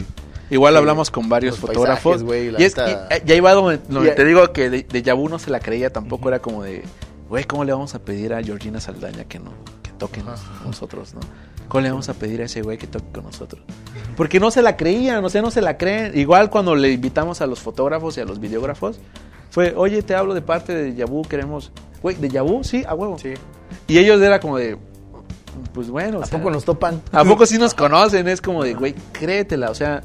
Igual 0.52 0.74
Sí, 0.74 0.78
hablamos 0.78 1.10
con 1.10 1.28
varios 1.28 1.58
fotógrafos. 1.58 2.22
paisajes, 2.22 2.60
y 2.60 2.64
es, 2.64 2.76
y, 2.76 3.14
eh, 3.14 3.22
ya 3.24 3.34
iba 3.34 3.52
donde, 3.54 3.78
donde 3.88 4.10
Y- 4.10 4.14
te 4.14 4.24
digo 4.24 4.52
que 4.52 4.68
de, 4.70 4.82
de 4.82 5.02
Yabu 5.02 5.28
no 5.28 5.38
se 5.38 5.50
la 5.50 5.60
creía 5.60 5.90
tampoco. 5.90 6.28
Era 6.28 6.40
como 6.40 6.62
de, 6.62 6.82
güey, 7.28 7.44
¿cómo 7.44 7.64
le 7.64 7.72
vamos 7.72 7.94
a 7.94 7.98
pedir 8.00 8.34
a 8.34 8.42
Georgina 8.42 8.78
Saldaña 8.80 9.24
que 9.24 9.38
no 9.38 9.50
que 9.82 9.90
toque 9.92 10.22
nosotros, 10.66 11.14
no? 11.14 11.20
¿Cómo 11.68 11.80
le 11.80 11.88
vamos 11.90 12.08
a 12.10 12.14
pedir 12.14 12.42
a 12.42 12.44
ese 12.44 12.60
güey 12.60 12.76
que 12.76 12.86
toque 12.86 13.06
con 13.14 13.24
nosotros? 13.24 13.62
Porque 14.16 14.38
no 14.38 14.50
se 14.50 14.60
la 14.60 14.76
creían, 14.76 15.24
o 15.24 15.30
sea, 15.30 15.40
no 15.40 15.50
se 15.50 15.62
la 15.62 15.78
creen. 15.78 16.16
Igual 16.18 16.50
cuando 16.50 16.74
le 16.76 16.90
invitamos 16.92 17.40
a 17.40 17.46
los 17.46 17.60
fotógrafos 17.60 18.18
y 18.18 18.20
a 18.20 18.26
los 18.26 18.38
videógrafos, 18.38 18.98
fue, 19.50 19.72
oye, 19.74 20.02
te 20.02 20.14
hablo 20.14 20.34
de 20.34 20.42
parte 20.42 20.74
de 20.74 20.94
Yabu, 20.94 21.22
queremos... 21.22 21.72
Güey, 22.02 22.16
¿de 22.16 22.28
Yabu? 22.28 22.62
Sí, 22.62 22.84
a 22.86 22.94
huevo. 22.94 23.16
Sí. 23.18 23.32
Y 23.88 23.96
ellos 23.96 24.20
era 24.20 24.38
como 24.38 24.58
de, 24.58 24.76
pues 25.72 25.88
bueno. 25.88 26.18
o 26.18 26.22
¿A 26.22 26.26
sea, 26.26 26.38
poco 26.38 26.50
nos 26.50 26.64
topan? 26.66 27.00
¿A 27.12 27.24
poco 27.24 27.46
sí 27.46 27.56
nos 27.58 27.72
conocen? 27.72 28.28
Es 28.28 28.42
como 28.42 28.64
de, 28.64 28.74
güey, 28.74 28.94
créetela, 29.12 29.70
o 29.70 29.74
sea, 29.74 30.02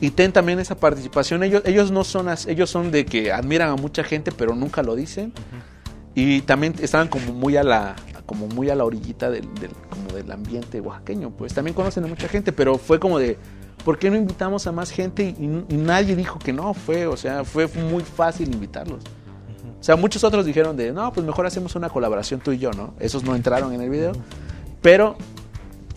y 0.00 0.10
ten 0.10 0.32
también 0.32 0.58
esa 0.58 0.74
participación. 0.76 1.42
Ellos, 1.42 1.62
ellos 1.64 1.90
no 1.90 2.04
son, 2.04 2.28
as- 2.28 2.46
ellos 2.46 2.68
son 2.70 2.90
de 2.90 3.06
que 3.06 3.32
admiran 3.32 3.70
a 3.70 3.76
mucha 3.76 4.04
gente, 4.04 4.30
pero 4.32 4.54
nunca 4.54 4.82
lo 4.82 4.94
dicen. 4.94 5.32
Y 6.14 6.40
también 6.42 6.74
estaban 6.80 7.08
como 7.08 7.32
muy 7.32 7.56
a 7.56 7.62
la, 7.62 7.94
como 8.24 8.46
muy 8.48 8.70
a 8.70 8.74
la 8.74 8.84
orillita 8.84 9.30
del, 9.30 9.52
del- 9.54 9.70
como 9.90 10.08
del 10.16 10.30
ambiente 10.32 10.80
oaxaqueño, 10.80 11.30
pues 11.30 11.52
también 11.54 11.74
conocen 11.74 12.04
a 12.04 12.06
mucha 12.06 12.28
gente, 12.28 12.52
pero 12.52 12.78
fue 12.78 12.98
como 12.98 13.18
de, 13.18 13.36
¿por 13.84 13.98
qué 13.98 14.10
no 14.10 14.16
invitamos 14.16 14.66
a 14.66 14.72
más 14.72 14.90
gente? 14.90 15.24
Y, 15.38 15.44
y 15.68 15.76
nadie 15.76 16.16
dijo 16.16 16.38
que 16.38 16.52
no, 16.52 16.72
fue, 16.74 17.06
o 17.06 17.16
sea, 17.16 17.44
fue 17.44 17.66
muy 17.68 18.02
fácil 18.02 18.52
invitarlos. 18.52 19.02
O 19.78 19.84
sea, 19.86 19.94
muchos 19.96 20.24
otros 20.24 20.46
dijeron 20.46 20.76
de, 20.76 20.90
no, 20.90 21.12
pues 21.12 21.24
mejor 21.24 21.44
hacemos 21.46 21.74
una 21.76 21.88
colaboración 21.90 22.40
tú 22.40 22.50
y 22.52 22.58
yo, 22.58 22.70
¿no? 22.72 22.94
Esos 22.98 23.22
no 23.22 23.36
entraron 23.36 23.72
en 23.74 23.80
el 23.82 23.90
video. 23.90 24.12
Pero 24.80 25.16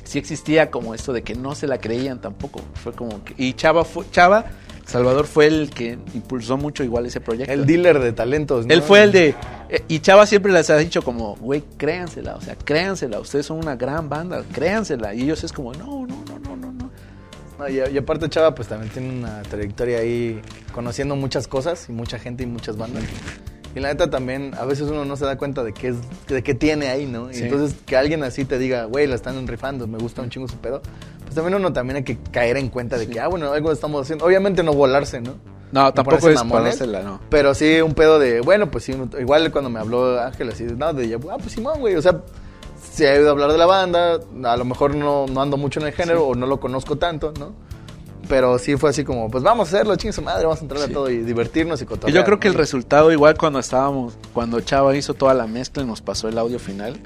sí 0.10 0.18
existía 0.20 0.72
como 0.72 0.94
esto 0.94 1.14
de 1.14 1.22
que 1.22 1.36
no 1.36 1.56
se 1.56 1.68
la 1.68 1.78
creían 1.80 2.20
tampoco. 2.20 2.62
Fue 2.74 2.94
como 2.94 3.24
que... 3.24 3.34
Y 3.38 3.54
Chava, 3.54 3.86
fue, 3.86 4.10
Chava 4.12 4.46
Salvador 4.86 5.28
fue 5.28 5.46
el 5.46 5.70
que 5.70 6.00
impulsó 6.16 6.58
mucho 6.58 6.84
igual 6.84 7.06
ese 7.06 7.22
proyecto. 7.22 7.54
El 7.54 7.68
dealer 7.68 8.00
de 8.00 8.12
talentos, 8.12 8.66
¿no? 8.66 8.74
Él 8.74 8.82
fue 8.82 9.04
el 9.04 9.12
de... 9.12 9.36
eh, 9.70 9.84
Y 9.88 10.00
Chava 10.00 10.26
siempre 10.26 10.52
les 10.52 10.68
ha 10.72 10.78
dicho 10.78 11.04
como, 11.04 11.36
güey, 11.36 11.64
créansela, 11.78 12.36
o 12.36 12.42
sea, 12.42 12.56
créansela, 12.56 13.20
ustedes 13.20 13.46
son 13.46 13.60
una 13.60 13.76
gran 13.76 14.10
banda, 14.10 14.44
créansela. 14.52 15.14
Y 15.14 15.22
ellos 15.22 15.44
es 15.44 15.54
como, 15.54 15.74
no, 15.74 16.08
no, 16.08 16.24
no, 16.28 16.40
no, 16.40 16.56
no, 16.58 16.72
no. 16.72 16.90
No, 17.60 17.70
y, 17.70 17.80
y 17.94 17.98
aparte 18.00 18.28
Chava 18.30 18.56
pues 18.56 18.68
también 18.68 18.92
tiene 18.92 19.12
una 19.20 19.44
trayectoria 19.44 20.00
ahí 20.00 20.42
conociendo 20.74 21.16
muchas 21.16 21.48
cosas 21.48 21.88
y 21.88 21.92
mucha 21.92 22.18
gente 22.18 22.42
y 22.44 22.48
muchas 22.48 22.76
bandas. 22.76 23.04
Y 23.76 23.80
la 23.80 23.90
neta 23.90 24.10
también 24.10 24.52
a 24.60 24.66
veces 24.66 24.90
uno 24.90 25.06
no 25.06 25.16
se 25.16 25.26
da 25.26 25.38
cuenta 25.38 25.64
de 25.64 25.74
qué 25.74 25.90
es 25.90 25.98
de 26.28 26.42
qué 26.42 26.56
tiene 26.56 26.90
ahí, 26.90 27.06
¿no? 27.06 27.30
Y 27.30 27.36
Sí. 27.36 27.44
entonces 27.44 27.78
que 27.86 27.96
alguien 27.96 28.24
así 28.24 28.44
te 28.46 28.58
diga, 28.58 28.86
güey, 28.86 29.06
la 29.08 29.16
están 29.16 29.46
rifando, 29.48 29.86
me 29.88 29.98
gusta 30.00 30.22
un 30.22 30.30
chingo 30.30 30.48
su 30.48 30.58
pedo. 30.58 30.82
Pues 31.24 31.36
también 31.36 31.54
uno 31.56 31.72
también 31.72 31.98
hay 31.98 32.04
que 32.04 32.18
caer 32.32 32.58
en 32.58 32.70
cuenta 32.70 32.98
de 32.98 33.08
que, 33.08 33.20
ah, 33.20 33.28
bueno, 33.28 33.52
algo 33.52 33.72
estamos 33.72 34.02
haciendo. 34.02 34.26
Obviamente 34.26 34.64
no 34.64 34.74
volarse, 34.74 35.22
¿no? 35.22 35.36
No, 35.72 35.94
tampoco 35.94 36.30
es 36.30 36.36
mamones, 36.36 36.78
ponérsela, 36.78 37.04
no. 37.04 37.20
Pero 37.30 37.54
sí 37.54 37.80
un 37.82 37.94
pedo 37.94 38.18
de, 38.18 38.42
bueno, 38.42 38.72
pues 38.72 38.86
sí, 38.86 38.96
igual 39.20 39.52
cuando 39.52 39.70
me 39.70 39.80
habló 39.80 40.20
Ángel 40.20 40.50
así, 40.50 40.64
no, 40.64 40.92
de 40.94 41.14
ah, 41.14 41.38
pues 41.38 41.52
Simón, 41.52 41.80
güey, 41.80 41.96
o 41.96 42.02
sea, 42.02 42.22
si 42.92 43.04
he 43.04 43.20
oído 43.20 43.30
hablar 43.30 43.52
de 43.52 43.60
la 43.60 43.68
banda, 43.68 44.20
a 44.46 44.58
lo 44.58 44.66
mejor 44.66 44.96
no, 44.96 45.28
no 45.28 45.42
ando 45.44 45.58
mucho 45.58 45.80
en 45.80 45.86
el 45.86 45.94
género 45.94 46.26
o 46.26 46.34
no 46.34 46.48
lo 46.48 46.60
conozco 46.60 46.98
tanto, 46.98 47.32
¿no? 47.38 47.54
Pero 48.30 48.58
sí 48.60 48.78
fue 48.78 48.92
así 48.92 49.04
como, 49.04 49.30
pues 49.30 49.44
vamos 49.44 49.68
a 49.68 49.76
hacerlo, 49.76 49.96
chingue 49.98 50.14
su 50.14 50.22
madre, 50.22 50.44
vamos 50.46 50.60
a 50.60 50.62
entrar 50.62 50.82
Sí. 50.84 50.92
a 50.92 50.94
todo 50.94 51.10
y 51.10 51.18
divertirnos 51.18 51.82
y 51.82 51.86
cotorrear. 51.86 52.16
yo 52.16 52.24
creo 52.24 52.40
que 52.40 52.48
el 52.48 52.54
resultado, 52.54 53.12
igual 53.12 53.36
cuando 53.38 53.60
estábamos, 53.60 54.14
cuando 54.34 54.62
Chava 54.62 54.96
hizo 54.96 55.16
toda 55.16 55.34
la 55.34 55.48
mezcla 55.48 55.84
y 55.84 55.86
nos 55.88 56.00
pasó 56.02 56.28
el 56.30 56.38
audio 56.38 56.60
final, 56.60 56.98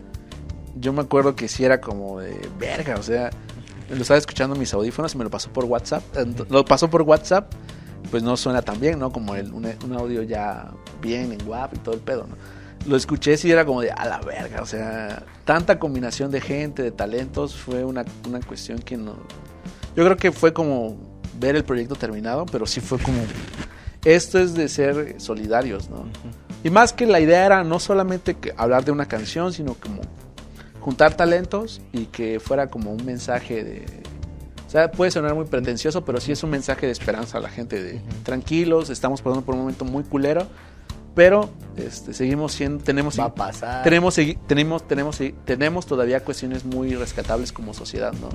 yo 0.75 0.91
me 0.93 1.01
acuerdo 1.01 1.35
que 1.35 1.47
sí 1.47 1.63
era 1.63 1.79
como 1.81 2.19
de 2.19 2.37
verga, 2.59 2.95
o 2.99 3.03
sea, 3.03 3.29
lo 3.89 4.01
estaba 4.01 4.17
escuchando 4.17 4.53
en 4.55 4.59
mis 4.59 4.73
audífonos 4.73 5.15
y 5.15 5.17
me 5.17 5.23
lo 5.23 5.29
pasó 5.29 5.49
por 5.49 5.63
WhatsApp. 5.65 6.03
Lo 6.49 6.65
pasó 6.65 6.89
por 6.89 7.03
WhatsApp, 7.03 7.51
pues 8.11 8.21
no 8.21 8.35
suena 8.35 8.61
tan 8.61 8.79
bien, 8.81 8.99
¿no? 8.99 9.09
Como 9.11 9.35
el, 9.35 9.53
un, 9.53 9.65
un 9.65 9.93
audio 9.93 10.23
ya 10.23 10.71
bien 11.01 11.31
en 11.31 11.47
WAP 11.47 11.75
y 11.75 11.77
todo 11.79 11.95
el 11.95 12.01
pedo, 12.01 12.27
¿no? 12.27 12.35
Lo 12.85 12.97
escuché 12.97 13.37
sí 13.37 13.49
era 13.49 13.63
como 13.63 13.79
de 13.79 13.91
a 13.91 14.05
la 14.05 14.19
verga, 14.19 14.61
o 14.61 14.65
sea, 14.65 15.23
tanta 15.45 15.79
combinación 15.79 16.31
de 16.31 16.41
gente, 16.41 16.83
de 16.83 16.91
talentos, 16.91 17.55
fue 17.55 17.85
una, 17.85 18.03
una 18.27 18.41
cuestión 18.41 18.79
que 18.79 18.97
no... 18.97 19.15
Yo 19.95 20.03
creo 20.03 20.17
que 20.17 20.33
fue 20.33 20.51
como 20.51 20.97
ver 21.39 21.55
el 21.55 21.63
proyecto 21.63 21.95
terminado, 21.95 22.45
pero 22.45 22.65
sí 22.65 22.81
fue 22.81 22.99
como 22.99 23.19
esto 24.05 24.39
es 24.39 24.53
de 24.53 24.67
ser 24.67 25.15
solidarios, 25.17 25.89
¿no? 25.89 26.05
Y 26.63 26.69
más 26.69 26.93
que 26.93 27.05
la 27.05 27.19
idea 27.19 27.45
era 27.45 27.63
no 27.63 27.79
solamente 27.79 28.35
que 28.35 28.53
hablar 28.57 28.85
de 28.85 28.91
una 28.91 29.07
canción, 29.07 29.53
sino 29.53 29.75
como 29.75 30.01
juntar 30.79 31.15
talentos 31.15 31.81
y 31.91 32.05
que 32.05 32.39
fuera 32.39 32.67
como 32.67 32.91
un 32.91 33.05
mensaje 33.05 33.63
de... 33.63 33.85
O 34.67 34.69
sea, 34.69 34.91
puede 34.91 35.11
sonar 35.11 35.35
muy 35.35 35.45
pretencioso, 35.45 36.03
pero 36.03 36.19
sí 36.19 36.31
es 36.31 36.43
un 36.43 36.49
mensaje 36.49 36.85
de 36.87 36.91
esperanza 36.91 37.37
a 37.37 37.41
la 37.41 37.49
gente 37.49 37.81
de 37.81 38.01
tranquilos, 38.23 38.89
estamos 38.89 39.21
pasando 39.21 39.45
por 39.45 39.55
un 39.55 39.61
momento 39.61 39.85
muy 39.85 40.03
culero, 40.03 40.47
pero 41.15 41.49
este, 41.77 42.13
seguimos 42.13 42.53
siendo, 42.53 42.83
tenemos, 42.83 43.19
Va 43.19 43.25
a 43.25 43.35
pasar. 43.35 43.83
tenemos, 43.83 44.15
tenemos, 44.47 44.87
tenemos, 44.87 45.19
tenemos 45.45 45.85
todavía 45.85 46.21
cuestiones 46.21 46.65
muy 46.65 46.95
rescatables 46.95 47.51
como 47.51 47.73
sociedad, 47.73 48.13
¿no? 48.13 48.29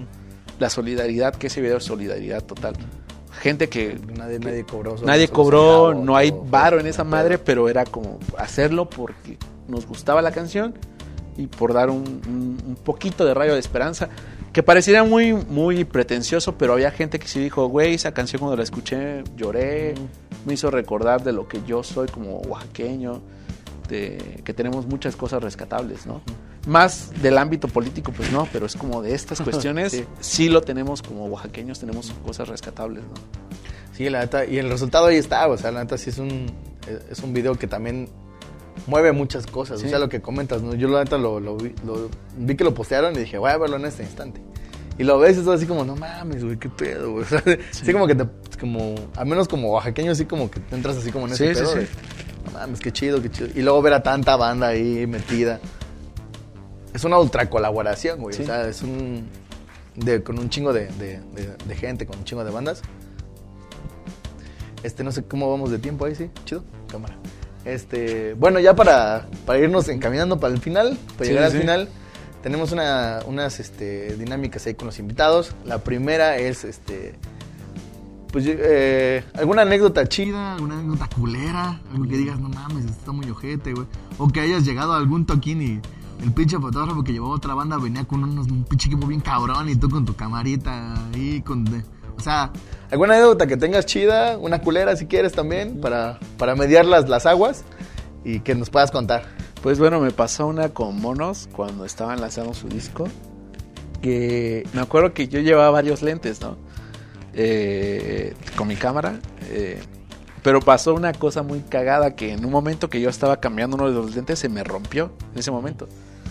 La 0.58 0.70
solidaridad, 0.70 1.34
que 1.34 1.46
ese 1.48 1.60
video 1.60 1.76
es 1.78 1.84
solidaridad 1.84 2.42
total. 2.44 2.74
Gente 3.40 3.68
que 3.68 3.98
Nadie, 4.16 4.38
nadie 4.40 4.64
cobró. 4.64 4.96
Nadie 5.04 5.28
cobró, 5.28 5.94
no 5.94 6.16
hay 6.16 6.32
varo 6.50 6.80
en 6.80 6.86
esa 6.86 7.04
madre, 7.04 7.38
pero 7.38 7.68
era 7.68 7.84
como 7.84 8.18
hacerlo 8.36 8.88
porque 8.90 9.38
nos 9.68 9.86
gustaba 9.86 10.20
la 10.22 10.32
canción 10.32 10.74
y 11.36 11.46
por 11.46 11.72
dar 11.72 11.88
un, 11.90 11.98
un- 12.26 12.58
un 12.66 12.74
poquito 12.82 13.24
de 13.24 13.34
rayo 13.34 13.54
de 13.54 13.60
esperanza. 13.60 14.08
Que 14.52 14.62
pareciera 14.64 15.04
muy, 15.04 15.34
muy 15.34 15.84
pretencioso, 15.84 16.56
pero 16.58 16.72
había 16.72 16.90
gente 16.90 17.18
que 17.20 17.28
sí 17.28 17.38
dijo, 17.38 17.68
güey, 17.68 17.94
esa 17.94 18.12
canción 18.12 18.40
cuando 18.40 18.56
la 18.56 18.62
escuché 18.64 19.22
lloré, 19.36 19.94
me 20.46 20.54
hizo 20.54 20.70
recordar 20.70 21.22
de 21.22 21.32
lo 21.32 21.46
que 21.46 21.60
yo 21.64 21.84
soy 21.84 22.08
como 22.08 22.38
oaxaqueño, 22.40 23.20
de 23.88 24.40
que 24.44 24.52
tenemos 24.54 24.86
muchas 24.86 25.14
cosas 25.14 25.42
rescatables, 25.42 26.06
¿no? 26.06 26.22
Más 26.68 27.10
del 27.22 27.38
ámbito 27.38 27.66
político, 27.66 28.12
pues 28.12 28.30
no, 28.30 28.46
pero 28.52 28.66
es 28.66 28.76
como 28.76 29.02
de 29.02 29.14
estas 29.14 29.40
cuestiones, 29.44 29.92
Sí. 29.92 30.04
sí. 30.20 30.48
lo 30.48 30.60
tenemos 30.60 31.02
como 31.02 31.26
oaxaqueños, 31.26 31.80
tenemos 31.80 32.12
cosas 32.24 32.46
rescatables, 32.48 33.02
¿no? 33.04 33.14
Sí, 33.96 34.08
la 34.10 34.20
neta, 34.20 34.44
y 34.44 34.58
el 34.58 34.70
resultado 34.70 35.06
ahí 35.06 35.16
está, 35.16 35.48
o 35.48 35.56
sea, 35.56 35.72
la 35.72 35.80
neta 35.82 35.98
sí 35.98 36.10
es 36.10 36.18
un, 36.18 36.46
es 37.10 37.18
un 37.20 37.32
video 37.32 37.56
que 37.56 37.66
también 37.66 38.08
mueve 38.86 39.10
muchas 39.12 39.46
cosas, 39.46 39.80
Sí. 39.80 39.86
o 39.86 39.88
sea, 39.88 39.98
lo 39.98 40.08
que 40.08 40.20
comentas, 40.20 40.62
¿no? 40.62 40.74
Yo 40.74 40.86
la 40.88 41.02
neta 41.02 41.18
lo, 41.18 41.40
lo 41.40 41.56
vi, 41.56 41.74
lo- 41.84 42.08
vi 42.36 42.54
que 42.54 42.62
lo 42.64 42.74
postearon 42.74 43.14
y 43.16 43.20
dije, 43.20 43.38
voy 43.38 43.50
a 43.50 43.56
verlo 43.58 43.76
en 43.76 43.86
este 43.86 44.04
instante. 44.04 44.40
Y 44.98 45.04
lo 45.04 45.18
ves 45.18 45.36
y 45.36 45.40
estás 45.40 45.54
así 45.56 45.66
como, 45.66 45.84
no 45.84 45.96
mames, 45.96 46.44
güey, 46.44 46.58
qué 46.58 46.68
pedo, 46.68 47.12
güey. 47.12 47.24
O 47.24 47.28
sea, 47.28 47.42
sí. 47.72 47.92
como 47.92 48.06
que 48.06 48.14
te, 48.14 48.24
como, 48.60 48.94
al 49.16 49.26
menos 49.26 49.48
como 49.48 49.70
oaxaqueño, 49.72 50.12
así 50.12 50.26
como 50.26 50.50
que 50.50 50.60
te 50.60 50.76
entras 50.76 50.96
así 50.96 51.10
como 51.12 51.26
en 51.26 51.32
ese 51.32 51.52
pedo 51.54 51.72
sí. 51.72 51.78
de, 51.80 51.88
no 52.46 52.52
mames, 52.52 52.80
qué 52.80 52.92
chido, 52.92 53.20
qué 53.22 53.30
chido. 53.30 53.48
Y 53.54 53.62
luego 53.62 53.80
ver 53.82 53.94
a 53.94 54.02
tanta 54.02 54.36
banda 54.36 54.68
ahí 54.68 55.06
metida. 55.06 55.60
Es 56.94 57.04
una 57.04 57.18
ultra 57.18 57.48
colaboración, 57.50 58.20
güey. 58.20 58.34
Sí. 58.34 58.42
O 58.42 58.46
sea, 58.46 58.66
es 58.68 58.82
un, 58.82 59.26
de, 59.96 60.22
con 60.22 60.38
un 60.38 60.48
chingo 60.50 60.72
de, 60.72 60.86
de- 60.98 61.20
de- 61.34 61.56
de 61.66 61.74
gente, 61.76 62.06
con 62.06 62.18
un 62.18 62.24
chingo 62.24 62.44
de 62.44 62.50
bandas. 62.50 62.82
Este, 64.82 65.02
no 65.04 65.12
sé 65.12 65.24
cómo 65.24 65.50
vamos 65.50 65.70
de 65.70 65.78
tiempo 65.78 66.04
ahí, 66.04 66.14
sí. 66.14 66.30
Chido, 66.44 66.64
cámara. 66.90 67.16
Este, 67.64 68.34
bueno, 68.34 68.60
ya 68.60 68.74
para, 68.74 69.26
para 69.44 69.58
irnos 69.58 69.88
encaminando 69.88 70.38
para 70.38 70.54
el 70.54 70.60
final, 70.60 70.96
para 71.16 71.24
Sí, 71.24 71.30
llegar 71.32 71.44
al 71.52 71.52
final, 71.58 71.88
tenemos 72.42 72.72
una, 72.72 73.20
unas 73.26 73.60
este, 73.60 74.16
dinámicas 74.16 74.66
ahí 74.66 74.74
con 74.74 74.86
los 74.86 74.98
invitados. 74.98 75.54
La 75.64 75.78
primera 75.78 76.36
es, 76.38 76.64
este, 76.64 77.14
pues, 78.32 78.44
eh, 78.46 79.24
alguna 79.34 79.62
anécdota 79.62 80.06
chida, 80.06 80.54
alguna 80.54 80.78
anécdota 80.78 81.08
culera, 81.14 81.80
algo 81.92 82.04
que 82.08 82.16
digas, 82.16 82.38
no 82.38 82.48
mames, 82.48 82.84
esto 82.84 82.96
está 82.98 83.12
muy 83.12 83.28
ojete, 83.28 83.72
güey. 83.74 83.86
O 84.16 84.28
que 84.28 84.40
hayas 84.40 84.64
llegado 84.64 84.92
a 84.94 84.96
algún 84.96 85.26
toquín 85.26 85.60
y 85.60 85.80
el 86.22 86.32
pinche 86.32 86.58
fotógrafo 86.58 87.02
que 87.02 87.12
llevaba 87.12 87.34
otra 87.34 87.54
banda 87.54 87.76
venía 87.78 88.04
con 88.04 88.24
unos, 88.24 88.46
un 88.48 88.64
pinche 88.64 88.88
equipo 88.88 89.06
bien 89.06 89.20
cabrón 89.20 89.68
y 89.68 89.76
tú 89.76 89.88
con 89.88 90.04
tu 90.04 90.14
camarita 90.14 90.94
ahí, 91.12 91.42
con... 91.42 91.64
O 92.16 92.20
sea, 92.20 92.52
alguna 92.90 93.14
anécdota 93.14 93.46
que 93.46 93.56
tengas 93.56 93.86
chida, 93.86 94.36
una 94.38 94.60
culera 94.60 94.96
si 94.96 95.06
quieres 95.06 95.32
también, 95.32 95.80
para, 95.80 96.18
para 96.36 96.56
mediar 96.56 96.84
las, 96.84 97.08
las 97.08 97.26
aguas 97.26 97.64
y 98.24 98.40
que 98.40 98.56
nos 98.56 98.70
puedas 98.70 98.90
contar. 98.90 99.24
Pues 99.62 99.78
bueno, 99.78 100.00
me 100.00 100.10
pasó 100.10 100.46
una 100.48 100.70
con 100.70 101.00
Monos 101.00 101.48
cuando 101.52 101.84
estaban 101.84 102.20
lanzando 102.20 102.54
su 102.54 102.68
disco. 102.68 103.06
Que 104.02 104.66
me 104.72 104.80
acuerdo 104.80 105.12
que 105.12 105.28
yo 105.28 105.40
llevaba 105.40 105.70
varios 105.70 106.02
lentes, 106.02 106.40
¿no? 106.40 106.56
Eh, 107.34 108.34
con 108.56 108.66
mi 108.66 108.76
cámara. 108.76 109.20
eh, 109.50 109.80
pero 110.42 110.60
pasó 110.60 110.94
una 110.94 111.12
cosa 111.12 111.42
muy 111.42 111.60
cagada 111.60 112.14
que 112.14 112.32
en 112.32 112.44
un 112.44 112.50
momento 112.50 112.88
que 112.88 113.00
yo 113.00 113.10
estaba 113.10 113.38
cambiando 113.38 113.76
uno 113.76 113.88
de 113.88 113.94
los 113.94 114.14
lentes 114.14 114.38
se 114.38 114.48
me 114.48 114.64
rompió 114.64 115.12
en 115.32 115.40
ese 115.40 115.50
momento. 115.50 115.88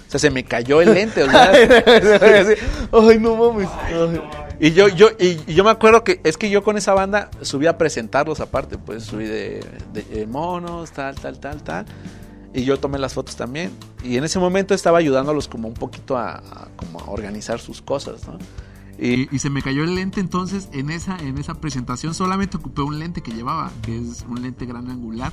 O 0.08 0.10
sea, 0.12 0.20
se 0.20 0.30
me 0.30 0.44
cayó 0.46 0.82
el 0.82 0.94
lente. 0.94 1.24
o 1.24 1.30
sea, 1.30 1.52
Ay, 2.92 3.20
no 3.20 3.36
mames. 3.36 3.68
Ay. 3.86 4.22
y 4.60 4.72
yo, 4.72 4.88
yo, 4.88 5.10
y, 5.20 5.40
y 5.48 5.54
yo 5.54 5.64
me 5.64 5.70
acuerdo 5.72 6.04
que 6.04 6.22
es 6.24 6.38
que 6.38 6.50
yo 6.50 6.64
con 6.64 6.78
esa 6.78 6.94
banda 6.94 7.30
subí 7.42 7.68
a 7.68 7.78
presentarlos 7.78 8.40
aparte, 8.40 8.78
pues 8.78 9.04
subí 9.04 9.26
de, 9.26 9.66
de, 9.94 10.06
eh, 10.22 10.28
monos, 10.28 10.92
tal, 10.92 11.16
tal, 11.16 11.40
tal, 11.40 11.62
tal. 11.64 11.86
Y 12.54 12.64
yo 12.64 12.80
tomé 12.80 12.98
las 12.98 13.14
fotos 13.14 13.36
también. 13.36 13.72
Y 14.04 14.16
en 14.18 14.24
ese 14.24 14.40
momento 14.40 14.74
estaba 14.74 14.98
ayudándolos 15.00 15.48
como 15.48 15.68
un 15.68 15.74
poquito 15.74 16.18
a, 16.18 16.36
a- 16.38 16.68
como 16.78 17.00
a 17.02 17.10
organizar 17.12 17.60
sus 17.60 17.82
cosas, 17.82 18.26
¿no? 18.28 18.38
Y, 19.00 19.28
y 19.36 19.40
se 19.40 19.52
me 19.52 19.62
cayó 19.62 19.84
el 19.84 19.94
lente, 19.94 20.20
entonces 20.20 20.70
en 20.72 20.90
esa, 20.90 21.18
en 21.20 21.38
esa 21.38 21.54
presentación 21.56 22.16
solamente 22.16 22.58
ocupé 22.58 22.82
un 22.82 22.98
lente 22.98 23.22
que 23.22 23.32
llevaba, 23.32 23.72
que 23.84 23.96
es 23.96 24.26
un 24.28 24.42
lente 24.42 24.66
gran 24.66 24.90
angular. 24.90 25.32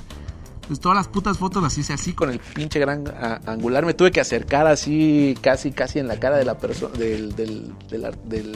Pues 0.67 0.79
todas 0.79 0.95
las 0.97 1.07
putas 1.07 1.37
fotos 1.37 1.61
las 1.61 1.77
hice 1.77 1.93
así 1.93 2.13
con 2.13 2.31
el 2.31 2.39
pinche 2.39 2.79
gran 2.79 3.07
a- 3.07 3.39
angular. 3.45 3.85
Me 3.85 3.93
tuve 3.93 4.11
que 4.11 4.19
acercar 4.19 4.65
así, 4.67 5.37
casi, 5.41 5.71
casi 5.71 5.99
en 5.99 6.07
la 6.07 6.19
cara 6.19 6.37
de 6.37 6.45
la 6.45 6.57
persona, 6.57 6.97
del, 6.97 7.35
del, 7.35 7.71
del 7.89 8.05
ar- 8.05 8.17
del 8.23 8.55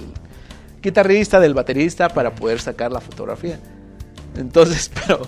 guitarrista, 0.81 1.39
del 1.39 1.53
baterista, 1.53 2.09
para 2.09 2.33
poder 2.33 2.59
sacar 2.61 2.91
la 2.91 2.99
fotografía. 3.01 3.59
Entonces, 4.35 4.89
pero 5.07 5.21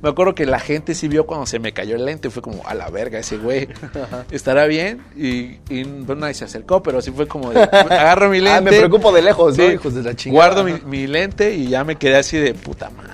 me 0.00 0.10
acuerdo 0.10 0.34
que 0.36 0.46
la 0.46 0.60
gente 0.60 0.94
sí 0.94 1.08
vio 1.08 1.26
cuando 1.26 1.44
se 1.46 1.58
me 1.58 1.72
cayó 1.72 1.96
el 1.96 2.04
lente. 2.04 2.30
Fue 2.30 2.40
como, 2.40 2.64
a 2.66 2.74
la 2.74 2.88
verga, 2.88 3.18
ese 3.18 3.36
güey 3.38 3.66
estará 4.30 4.66
bien. 4.66 5.02
Y, 5.16 5.58
y 5.74 5.84
no, 6.06 6.14
nadie 6.14 6.34
se 6.34 6.44
acercó, 6.44 6.84
pero 6.84 7.02
sí 7.02 7.10
fue 7.10 7.26
como, 7.26 7.50
de, 7.50 7.62
agarro 7.62 8.30
mi 8.30 8.38
lente. 8.40 8.50
Ah, 8.58 8.60
me 8.60 8.70
preocupo 8.70 9.10
de 9.12 9.22
lejos, 9.22 9.58
¿no? 9.58 9.66
Sí, 9.66 9.72
Hijos 9.72 9.92
de 9.94 10.02
la 10.04 10.14
chingada. 10.14 10.54
Guardo 10.54 10.62
mi, 10.64 10.74
mi 10.86 11.06
lente 11.08 11.52
y 11.54 11.66
ya 11.68 11.82
me 11.82 11.96
quedé 11.96 12.16
así 12.16 12.36
de 12.36 12.54
puta 12.54 12.90
madre. 12.90 13.08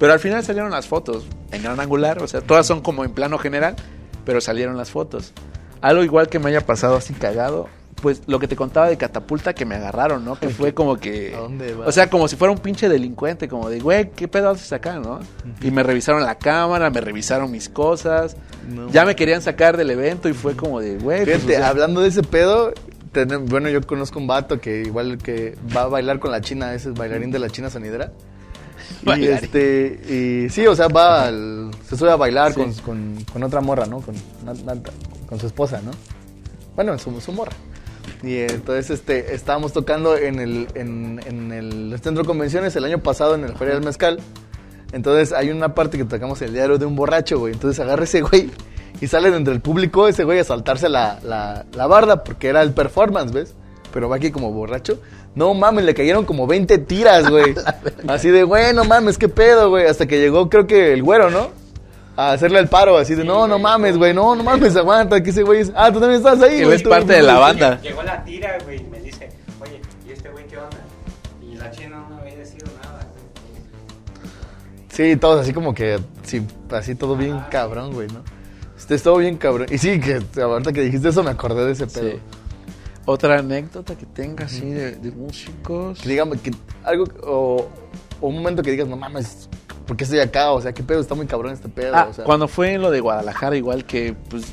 Pero 0.00 0.12
al 0.12 0.18
final 0.20 0.42
salieron 0.44 0.70
las 0.72 0.86
fotos 0.86 1.24
en 1.52 1.62
gran 1.62 1.80
angular, 1.80 2.22
o 2.22 2.28
sea, 2.28 2.40
todas 2.40 2.66
son 2.66 2.80
como 2.80 3.04
en 3.04 3.12
plano 3.12 3.38
general, 3.38 3.76
pero 4.24 4.40
salieron 4.40 4.76
las 4.76 4.90
fotos. 4.90 5.32
Algo 5.80 6.02
igual 6.02 6.28
que 6.28 6.38
me 6.38 6.48
haya 6.50 6.66
pasado 6.66 6.96
así 6.96 7.14
cagado, 7.14 7.68
pues 8.02 8.22
lo 8.26 8.38
que 8.38 8.48
te 8.48 8.56
contaba 8.56 8.88
de 8.88 8.96
catapulta 8.96 9.54
que 9.54 9.64
me 9.64 9.74
agarraron, 9.74 10.24
¿no? 10.24 10.38
Que 10.38 10.48
fue 10.50 10.74
como 10.74 10.96
que... 10.98 11.34
¿A 11.34 11.38
dónde 11.38 11.74
vas? 11.74 11.88
O 11.88 11.92
sea, 11.92 12.10
como 12.10 12.28
si 12.28 12.36
fuera 12.36 12.52
un 12.52 12.58
pinche 12.58 12.88
delincuente, 12.88 13.48
como 13.48 13.68
de, 13.68 13.80
güey, 13.80 14.10
¿qué 14.10 14.28
pedo 14.28 14.50
haces 14.50 14.72
acá, 14.72 14.98
no? 14.98 15.20
Y 15.62 15.70
me 15.70 15.82
revisaron 15.82 16.24
la 16.24 16.36
cámara, 16.36 16.90
me 16.90 17.00
revisaron 17.00 17.50
mis 17.50 17.68
cosas, 17.68 18.36
No 18.68 18.90
ya 18.90 19.04
me 19.04 19.16
querían 19.16 19.42
sacar 19.42 19.76
del 19.76 19.90
evento 19.90 20.28
y 20.28 20.32
fue 20.32 20.56
como 20.56 20.80
de, 20.80 20.98
güey... 20.98 21.24
pues, 21.24 21.36
Fíjate, 21.38 21.56
o 21.56 21.58
sea, 21.58 21.68
hablando 21.68 22.00
de 22.00 22.08
ese 22.08 22.22
pedo, 22.22 22.72
bueno, 23.46 23.68
yo 23.68 23.80
conozco 23.82 24.18
un 24.18 24.26
vato 24.26 24.60
que 24.60 24.82
igual 24.82 25.18
que 25.18 25.56
va 25.76 25.82
a 25.82 25.86
bailar 25.88 26.18
con 26.18 26.30
la 26.30 26.40
china, 26.40 26.74
ese 26.74 26.90
es 26.90 26.94
bailarín 26.94 27.30
de 27.30 27.38
la 27.38 27.50
china 27.50 27.70
sonidera. 27.70 28.12
Y 29.18 29.26
este, 29.26 30.00
y 30.46 30.50
sí, 30.50 30.66
o 30.66 30.74
sea, 30.74 30.88
va 30.88 31.26
al, 31.26 31.70
se 31.88 31.96
sube 31.96 32.10
a 32.10 32.16
bailar 32.16 32.52
Sí. 32.52 32.60
con, 32.60 32.72
con- 32.74 33.24
con 33.32 33.42
otra 33.42 33.60
morra, 33.60 33.86
¿no? 33.86 34.00
Con, 34.00 34.14
con 35.28 35.38
su 35.40 35.46
esposa, 35.46 35.80
¿no? 35.84 35.90
Bueno, 36.76 36.98
su, 36.98 37.20
su 37.20 37.32
morra. 37.32 37.52
Y 38.22 38.36
entonces 38.38 38.90
este, 38.90 39.34
estábamos 39.34 39.72
tocando 39.72 40.16
en 40.16 40.40
el, 40.40 40.66
en, 40.74 41.20
en 41.26 41.52
el 41.52 41.98
centro 42.02 42.22
de 42.22 42.26
convenciones 42.26 42.74
el 42.76 42.84
año 42.84 42.98
pasado 42.98 43.34
en 43.34 43.44
el 43.44 43.54
Feria 43.56 43.74
del 43.74 43.84
Mezcal. 43.84 44.18
Entonces 44.92 45.32
hay 45.32 45.50
una 45.50 45.74
parte 45.74 45.98
que 45.98 46.04
tocamos 46.04 46.40
el 46.42 46.52
diario 46.52 46.78
de 46.78 46.86
un 46.86 46.96
borracho, 46.96 47.38
güey. 47.38 47.52
Entonces 47.52 47.78
agarra 47.80 48.04
ese 48.04 48.22
güey 48.22 48.50
y 49.00 49.06
sale 49.06 49.30
de 49.30 49.36
entre 49.36 49.52
el 49.54 49.60
público 49.60 50.08
ese 50.08 50.24
güey 50.24 50.38
a 50.40 50.44
saltarse 50.44 50.88
la, 50.88 51.20
la, 51.22 51.64
la 51.74 51.86
barda 51.86 52.24
porque 52.24 52.48
era 52.48 52.62
el 52.62 52.72
performance, 52.72 53.32
¿ves? 53.32 53.54
Pero 53.92 54.08
va 54.08 54.16
aquí 54.16 54.30
como 54.30 54.50
borracho. 54.52 55.00
No 55.38 55.54
mames, 55.54 55.84
le 55.84 55.94
cayeron 55.94 56.24
como 56.24 56.48
20 56.48 56.78
tiras, 56.78 57.30
güey. 57.30 57.54
Así 58.08 58.28
de, 58.28 58.42
güey, 58.42 58.74
no 58.74 58.82
mames, 58.82 59.16
qué 59.16 59.28
pedo, 59.28 59.70
güey. 59.70 59.86
Hasta 59.86 60.04
que 60.04 60.18
llegó, 60.18 60.50
creo 60.50 60.66
que 60.66 60.92
el 60.92 61.04
güero, 61.04 61.30
¿no? 61.30 61.50
A 62.16 62.32
hacerle 62.32 62.58
el 62.58 62.66
paro, 62.66 62.96
así 62.98 63.14
de, 63.14 63.22
no, 63.22 63.46
no 63.46 63.60
mames, 63.60 63.96
güey, 63.96 64.12
no, 64.12 64.34
no 64.34 64.42
mames, 64.42 64.74
aguanta, 64.74 65.22
que 65.22 65.30
ese 65.30 65.44
güey 65.44 65.60
es... 65.60 65.72
Ah, 65.76 65.92
tú 65.92 66.00
también 66.00 66.18
estás 66.18 66.42
ahí, 66.42 66.64
güey. 66.64 66.74
es 66.74 66.82
parte 66.82 67.12
de 67.12 67.22
la 67.22 67.38
banda. 67.38 67.80
Llegó 67.80 68.02
la 68.02 68.24
tira, 68.24 68.58
güey, 68.64 68.80
y 68.80 68.82
me 68.82 68.98
dice, 68.98 69.28
oye, 69.60 69.80
¿y 70.04 70.10
este 70.10 70.28
güey 70.28 70.44
qué 70.48 70.56
onda? 70.56 70.78
Y 71.40 71.54
la 71.54 71.70
china 71.70 72.04
no 72.10 72.16
me 72.16 72.22
había 72.22 72.38
decidido 72.38 72.66
nada, 72.82 73.06
güey. 73.12 73.62
Sí, 74.88 75.16
todos 75.16 75.42
así 75.42 75.52
como 75.52 75.72
que, 75.72 76.00
sí, 76.24 76.44
así 76.72 76.96
todo 76.96 77.14
bien 77.14 77.38
cabrón, 77.48 77.92
güey, 77.92 78.08
¿no? 78.08 78.24
Este 78.76 78.96
es 78.96 79.04
todo 79.04 79.18
bien 79.18 79.36
cabrón. 79.36 79.68
Y 79.70 79.78
sí, 79.78 80.00
que 80.00 80.20
ahorita 80.42 80.72
que 80.72 80.80
dijiste 80.80 81.10
eso 81.10 81.22
me 81.22 81.30
acordé 81.30 81.64
de 81.66 81.72
ese 81.72 81.86
pedo. 81.86 82.10
Sí. 82.10 82.18
Otra 83.08 83.38
anécdota 83.38 83.96
que 83.96 84.04
tenga 84.04 84.44
así 84.44 84.70
de, 84.70 84.92
de 84.92 85.10
músicos. 85.10 85.98
Que 85.98 86.10
digamos, 86.10 86.38
que 86.42 86.50
algo, 86.84 87.04
o, 87.22 87.68
o 88.20 88.28
un 88.28 88.36
momento 88.36 88.62
que 88.62 88.70
digas, 88.70 88.86
no 88.86 88.98
mames, 88.98 89.48
¿por 89.86 89.96
qué 89.96 90.04
estoy 90.04 90.20
acá? 90.20 90.52
O 90.52 90.60
sea, 90.60 90.74
¿qué 90.74 90.82
pedo? 90.82 91.00
Está 91.00 91.14
muy 91.14 91.26
cabrón 91.26 91.52
este 91.54 91.70
pedo. 91.70 91.96
Ah, 91.96 92.08
o 92.10 92.12
sea, 92.12 92.24
cuando 92.24 92.48
fue 92.48 92.74
en 92.74 92.82
lo 92.82 92.90
de 92.90 93.00
Guadalajara, 93.00 93.56
igual 93.56 93.86
que 93.86 94.14
pues 94.28 94.44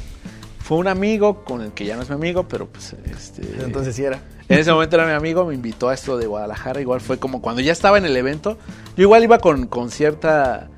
fue 0.59 0.77
un 0.77 0.87
amigo 0.87 1.43
con 1.43 1.61
el 1.61 1.73
que 1.73 1.85
ya 1.85 1.97
no 1.97 2.03
es 2.03 2.09
mi 2.09 2.15
amigo, 2.15 2.47
pero 2.47 2.67
pues 2.67 2.95
este 3.11 3.41
Entonces 3.63 3.93
sí 3.95 4.03
era. 4.05 4.21
en 4.47 4.57
ese 4.59 4.71
momento 4.71 4.95
era 4.95 5.05
mi 5.05 5.11
amigo, 5.11 5.45
me 5.45 5.53
invitó 5.53 5.89
a 5.89 5.93
esto 5.93 6.17
de 6.17 6.25
Guadalajara, 6.25 6.79
igual 6.79 7.01
fue 7.01 7.19
como 7.19 7.41
cuando 7.41 7.61
ya 7.61 7.73
estaba 7.73 7.97
en 7.97 8.05
el 8.05 8.15
evento, 8.15 8.57
yo 8.95 9.03
igual 9.03 9.23
iba 9.23 9.37
con, 9.39 9.67
con 9.67 9.91
cierta 9.91 10.69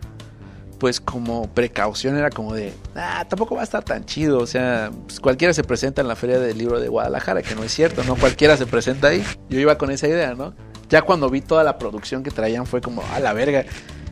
pues 0.79 0.99
como 1.01 1.47
precaución, 1.49 2.17
era 2.17 2.29
como 2.29 2.53
de, 2.53 2.73
ah, 2.95 3.25
tampoco 3.27 3.55
va 3.55 3.61
a 3.61 3.63
estar 3.63 3.83
tan 3.83 4.05
chido, 4.05 4.39
o 4.39 4.47
sea, 4.47 4.91
pues, 5.05 5.19
cualquiera 5.19 5.53
se 5.53 5.63
presenta 5.63 6.01
en 6.01 6.07
la 6.07 6.15
feria 6.15 6.39
del 6.39 6.57
libro 6.57 6.79
de 6.79 6.87
Guadalajara, 6.87 7.41
que 7.41 7.55
no 7.55 7.63
es 7.63 7.73
cierto, 7.73 8.03
no 8.03 8.15
cualquiera 8.15 8.57
se 8.57 8.65
presenta 8.65 9.07
ahí, 9.07 9.23
yo 9.49 9.59
iba 9.59 9.77
con 9.77 9.91
esa 9.91 10.07
idea, 10.07 10.33
¿no? 10.35 10.53
Ya 10.89 11.01
cuando 11.01 11.29
vi 11.29 11.41
toda 11.41 11.63
la 11.63 11.77
producción 11.77 12.23
que 12.23 12.31
traían 12.31 12.65
fue 12.65 12.81
como, 12.81 13.03
a 13.13 13.19
la 13.19 13.33
verga, 13.33 13.65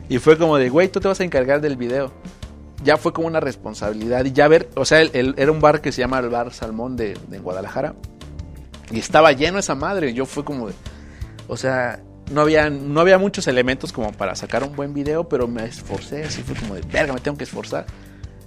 y 0.08 0.18
fue 0.18 0.38
como 0.38 0.56
de, 0.56 0.68
güey, 0.68 0.88
tú 0.88 1.00
te 1.00 1.08
vas 1.08 1.20
a 1.20 1.24
encargar 1.24 1.60
del 1.60 1.76
video. 1.76 2.12
Ya 2.84 2.96
fue 2.96 3.12
como 3.12 3.26
una 3.26 3.40
responsabilidad. 3.40 4.24
Y 4.24 4.32
ya 4.32 4.46
ver, 4.46 4.68
o 4.76 4.84
sea, 4.84 5.00
era 5.00 5.50
un 5.50 5.60
bar 5.60 5.80
que 5.80 5.90
se 5.90 6.02
llama 6.02 6.18
el 6.20 6.28
Bar 6.28 6.52
Salmón 6.52 6.96
de, 6.96 7.14
Guadalajara. 7.42 7.94
Y 8.90 9.00
estaba 9.00 9.32
lleno 9.32 9.58
esa 9.58 9.74
madre. 9.74 10.14
Yo 10.14 10.26
fue 10.26 10.44
como 10.44 10.68
o 11.48 11.56
sea, 11.56 12.00
no 12.30 12.40
había, 12.40 12.70
no 12.70 13.00
había 13.00 13.18
muchos 13.18 13.46
elementos 13.46 13.92
como 13.92 14.12
para 14.12 14.34
sacar 14.34 14.64
un 14.64 14.74
buen 14.74 14.94
video, 14.94 15.28
pero 15.28 15.46
me 15.46 15.64
esforcé. 15.64 16.24
Así 16.24 16.42
fue 16.42 16.56
como 16.56 16.74
de, 16.74 16.82
verga, 16.82 17.12
me 17.12 17.20
tengo 17.20 17.36
que 17.36 17.44
esforzar. 17.44 17.86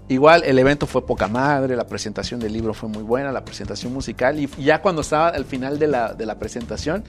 Igual 0.08 0.44
el 0.44 0.58
evento 0.58 0.88
fue 0.88 1.06
poca 1.06 1.28
madre, 1.28 1.76
la 1.76 1.86
presentación 1.88 2.40
del 2.40 2.52
libro 2.52 2.74
fue 2.74 2.90
muy 2.90 3.04
buena, 3.04 3.32
la 3.32 3.46
presentación 3.46 3.94
musical. 3.94 4.40
Y 4.40 4.48
ya 4.62 4.82
cuando 4.82 5.02
estaba 5.02 5.30
al 5.30 5.46
final 5.46 5.78
de 5.78 5.88
la, 5.88 6.14
de 6.14 6.26
la 6.26 6.40
presentación, 6.40 7.04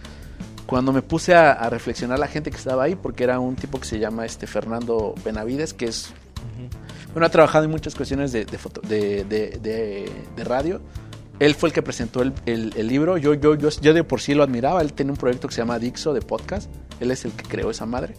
cuando 0.66 0.92
me 0.92 1.02
puse 1.02 1.34
a, 1.34 1.52
a, 1.52 1.70
reflexionar 1.70 2.18
la 2.18 2.28
gente 2.28 2.50
que 2.50 2.56
estaba 2.56 2.84
ahí, 2.84 2.94
porque 2.94 3.24
era 3.24 3.40
un 3.40 3.56
tipo 3.56 3.80
que 3.80 3.86
se 3.86 3.98
llama 3.98 4.26
este 4.26 4.46
Fernando 4.46 5.14
Benavides, 5.24 5.74
que 5.74 5.86
es. 5.86 6.12
Bueno, 7.12 7.26
ha 7.26 7.30
trabajado 7.30 7.64
en 7.64 7.70
muchas 7.72 7.94
cuestiones 7.96 8.30
de, 8.30 8.44
de, 8.44 8.58
foto, 8.58 8.80
de, 8.82 9.24
de 9.24 10.44
radio. 10.44 10.80
Él 11.40 11.54
fue 11.54 11.70
el 11.70 11.72
que 11.72 11.82
presentó 11.82 12.22
el, 12.22 12.34
el, 12.44 12.72
el, 12.76 12.86
libro. 12.86 13.16
Yo, 13.16 13.34
yo, 13.34 13.54
yo, 13.54 13.70
yo 13.70 13.94
de 13.94 14.04
por 14.04 14.20
sí 14.20 14.34
lo 14.34 14.42
admiraba. 14.42 14.82
Él 14.82 14.92
tiene 14.92 15.10
un 15.10 15.16
proyecto 15.16 15.48
que 15.48 15.54
se 15.54 15.62
llama 15.62 15.78
Dixo 15.78 16.12
de 16.12 16.20
podcast. 16.20 16.70
Él 17.00 17.10
es 17.10 17.24
el 17.24 17.32
que 17.32 17.44
creó 17.48 17.70
esa 17.70 17.86
madre. 17.86 18.14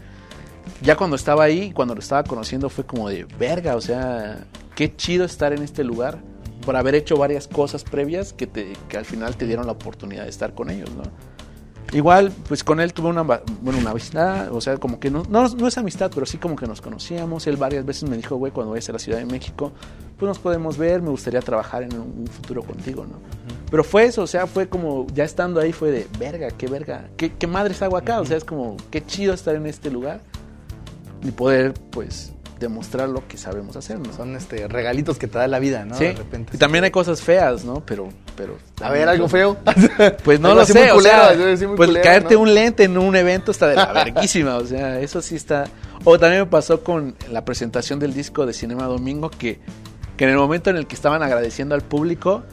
Ya 0.82 0.95
cuando 0.95 1.15
estaba 1.15 1.43
ahí, 1.43 1.72
cuando 1.72 1.93
lo 1.93 1.99
estaba 1.99 2.24
conociendo, 2.24 2.69
fue 2.69 2.84
como 2.84 3.07
de 3.09 3.26
verga. 3.39 3.76
O 3.76 3.82
sea, 3.82 4.47
qué 4.76 4.95
chido 4.95 5.24
estar 5.24 5.53
en 5.53 5.61
este 5.61 5.84
lugar 5.84 6.19
por 6.65 6.76
haber 6.76 6.95
hecho 6.95 7.15
varias 7.15 7.47
cosas 7.47 7.84
previas 7.84 8.34
que, 8.34 8.47
te, 8.47 8.74
que 8.89 8.97
al 8.97 9.05
final 9.05 9.36
te 9.36 9.45
dieron 9.45 9.67
la 9.67 9.74
oportunidad 9.74 10.24
de 10.24 10.30
estar 10.30 10.55
con 10.55 10.72
ellos, 10.72 10.89
¿no? 10.95 11.03
Igual, 11.94 12.32
pues 12.48 12.64
con 12.64 12.80
él 12.80 12.94
tuve 12.94 13.10
una, 13.10 13.24
bueno, 13.24 13.80
una 13.80 13.92
amistad, 13.92 14.54
o 14.54 14.62
sea, 14.62 14.78
como 14.78 15.00
que 15.00 15.12
no, 15.12 15.24
no, 15.30 15.48
no, 15.50 15.68
es 15.68 15.78
amistad, 15.78 16.10
pero 16.14 16.26
sí 16.26 16.38
como 16.38 16.56
que 16.56 16.66
nos 16.66 16.80
conocíamos. 16.80 17.48
Él 17.48 17.58
varias 17.58 17.86
veces 17.86 18.10
me 18.10 18.16
dijo, 18.16 18.38
güey, 18.38 18.54
cuando 18.54 18.72
vayas 18.72 18.88
a 18.89 18.94
la 18.94 19.00
Ciudad 19.00 19.18
de 19.18 19.26
México, 19.26 19.74
pues 20.18 20.28
nos 20.28 20.39
podemos 20.39 20.78
ver, 20.78 21.02
me 21.02 21.10
gustaría 21.10 21.42
trabajar 21.42 21.84
en 21.84 21.94
un 21.94 22.28
futuro 22.28 22.64
contigo, 22.64 23.04
¿no? 23.04 23.18
Uh 23.18 23.20
-huh. 23.20 23.70
Pero 23.70 23.84
fue 23.84 24.06
eso, 24.06 24.22
o 24.22 24.28
sea, 24.28 24.48
fue 24.48 24.70
como, 24.70 25.06
ya 25.14 25.26
estando 25.26 25.60
ahí 25.60 25.74
fue 25.74 25.92
de, 25.92 26.08
verga, 26.18 26.50
qué 26.52 26.68
verga, 26.68 27.10
qué, 27.18 27.34
qué 27.34 27.48
madres 27.48 27.82
hago 27.82 27.98
acá, 27.98 28.16
uh 28.16 28.20
-huh. 28.20 28.24
o 28.24 28.26
sea, 28.26 28.38
es 28.38 28.46
como, 28.46 28.78
qué 28.89 29.06
chido 29.06 29.34
estar 29.34 29.56
en 29.56 29.66
este 29.66 29.92
lugar 29.92 30.22
y 31.24 31.32
poder, 31.32 31.74
pues, 31.92 32.34
demostrar 32.62 33.09
lo 33.09 33.28
que 33.28 33.38
sabemos 33.38 33.76
hacer, 33.76 33.99
¿no? 33.99 34.14
Son 34.14 34.36
este 34.36 34.68
regalitos 34.68 35.18
que 35.18 35.28
te 35.28 35.38
da 35.38 35.47
la 35.47 35.59
vida, 35.59 35.84
¿no? 35.84 35.97
Sí. 35.97 36.05
De 36.05 36.14
repente. 36.14 36.55
Y 36.55 36.57
también 36.57 36.84
hay 36.86 36.91
cosas 36.91 37.22
feas, 37.22 37.66
¿no? 37.66 37.84
Pero, 37.86 38.09
pero. 38.38 38.57
A 38.80 38.89
ver, 38.91 39.09
algo 39.09 39.28
feo. 39.28 39.57
Pues 40.24 40.39
no 40.39 40.53
lo 40.53 40.66
sé, 40.66 40.91
o 40.91 41.01
sea, 41.01 41.34
pues 41.36 41.64
culero, 41.66 42.03
caerte 42.03 42.36
¿no? 42.36 42.41
un 42.41 42.53
lente 42.53 42.84
en 42.84 42.97
un 42.97 43.16
evento 43.16 43.51
está 43.51 43.68
de 43.68 43.76
la 43.76 43.91
verguísima, 44.05 44.57
o 44.57 44.66
sea, 44.66 44.99
eso 44.99 45.22
sí 45.22 45.36
está. 45.36 45.66
O 46.03 46.18
también 46.20 46.43
me 46.43 46.47
pasó 46.47 46.84
con 46.84 47.16
la 47.32 47.43
presentación 47.43 47.99
del 47.99 48.14
disco 48.14 48.45
de 48.45 48.53
Cinema 48.53 48.86
Domingo 48.86 49.30
que, 49.30 49.59
que 50.18 50.24
en 50.26 50.30
el 50.30 50.38
momento 50.38 50.70
en 50.70 50.78
el 50.78 50.88
que 50.88 50.95
estaban 50.95 51.24
agradeciendo 51.24 51.76
al 51.76 51.82
público, 51.82 52.43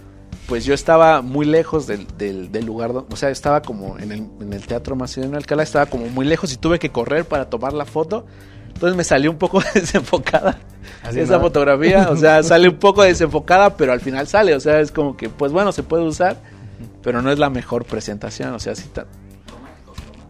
pues 0.49 0.65
yo 0.65 0.73
estaba 0.73 1.21
muy 1.21 1.45
lejos 1.45 1.87
del, 1.87 2.07
del, 2.17 2.51
del 2.51 2.65
lugar, 2.65 2.93
o 2.93 3.17
sea, 3.17 3.29
estaba 3.29 3.61
como 3.61 3.99
en 3.99 4.13
el, 4.13 4.27
en 4.41 4.53
el 4.53 4.67
Teatro 4.67 4.97
Macedonio 4.97 5.37
Alcalá, 5.37 5.63
estaba 5.63 5.87
como 5.87 6.07
muy 6.07 6.25
lejos 6.25 6.53
y 6.53 6.57
tuve 6.57 6.79
que 6.79 6.91
correr 6.91 7.27
para 7.27 7.51
tomar 7.51 7.75
la 7.75 7.85
foto. 7.85 8.27
Entonces 8.79 8.97
me 8.97 9.03
salió 9.03 9.33
un 9.33 9.39
poco 9.39 9.61
desenfocada 9.75 10.57
Así 11.03 11.19
esa 11.19 11.41
fotografía. 11.41 12.11
O 12.11 12.17
sea, 12.17 12.43
sale 12.45 12.69
un 12.69 12.77
poco 12.77 13.03
desenfocada, 13.03 13.77
pero 13.77 13.93
al 13.93 14.01
final 14.01 14.29
sale. 14.29 14.55
O 14.55 14.61
sea, 14.61 14.79
es 14.79 14.93
como 14.93 15.17
que, 15.17 15.29
pues 15.29 15.51
bueno, 15.51 15.73
se 15.73 15.83
puede 15.83 16.05
usar, 16.05 16.37
pero 17.03 17.21
no 17.21 17.33
es 17.33 17.41
la 17.41 17.51
mejor 17.51 17.85
presentación. 17.85 18.55
O 18.55 18.61
sea, 18.61 18.77
sí 18.77 18.85
está. 18.85 19.07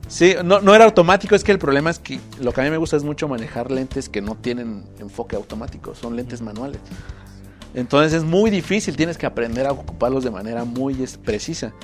Sí, 0.07 0.35
no, 0.43 0.63
no 0.63 0.75
era 0.75 0.87
automático, 0.87 1.35
es 1.35 1.45
que 1.45 1.53
el 1.53 1.59
problema 1.59 1.91
es 1.91 1.99
que 1.99 2.19
lo 2.41 2.53
que 2.53 2.63
a 2.63 2.65
mí 2.65 2.71
me 2.71 2.79
gusta 2.79 2.97
es 2.97 3.05
mucho 3.05 3.29
manejar 3.29 3.71
lentes 3.71 4.09
que 4.09 4.23
no 4.23 4.35
tienen 4.35 4.85
enfoque 4.99 5.37
automático, 5.37 5.95
son 5.95 6.17
lentes 6.17 6.41
manuales. 6.41 6.81
Entonces 7.75 8.15
es 8.15 8.25
muy 8.25 8.51
difícil, 8.51 8.97
tienes 8.97 9.19
que 9.19 9.27
aprender 9.27 9.67
a 9.67 9.73
ocuparlos 9.73 10.25
de 10.25 10.31
manera 10.31 10.65
muy 10.65 10.95
precisa. 11.23 11.75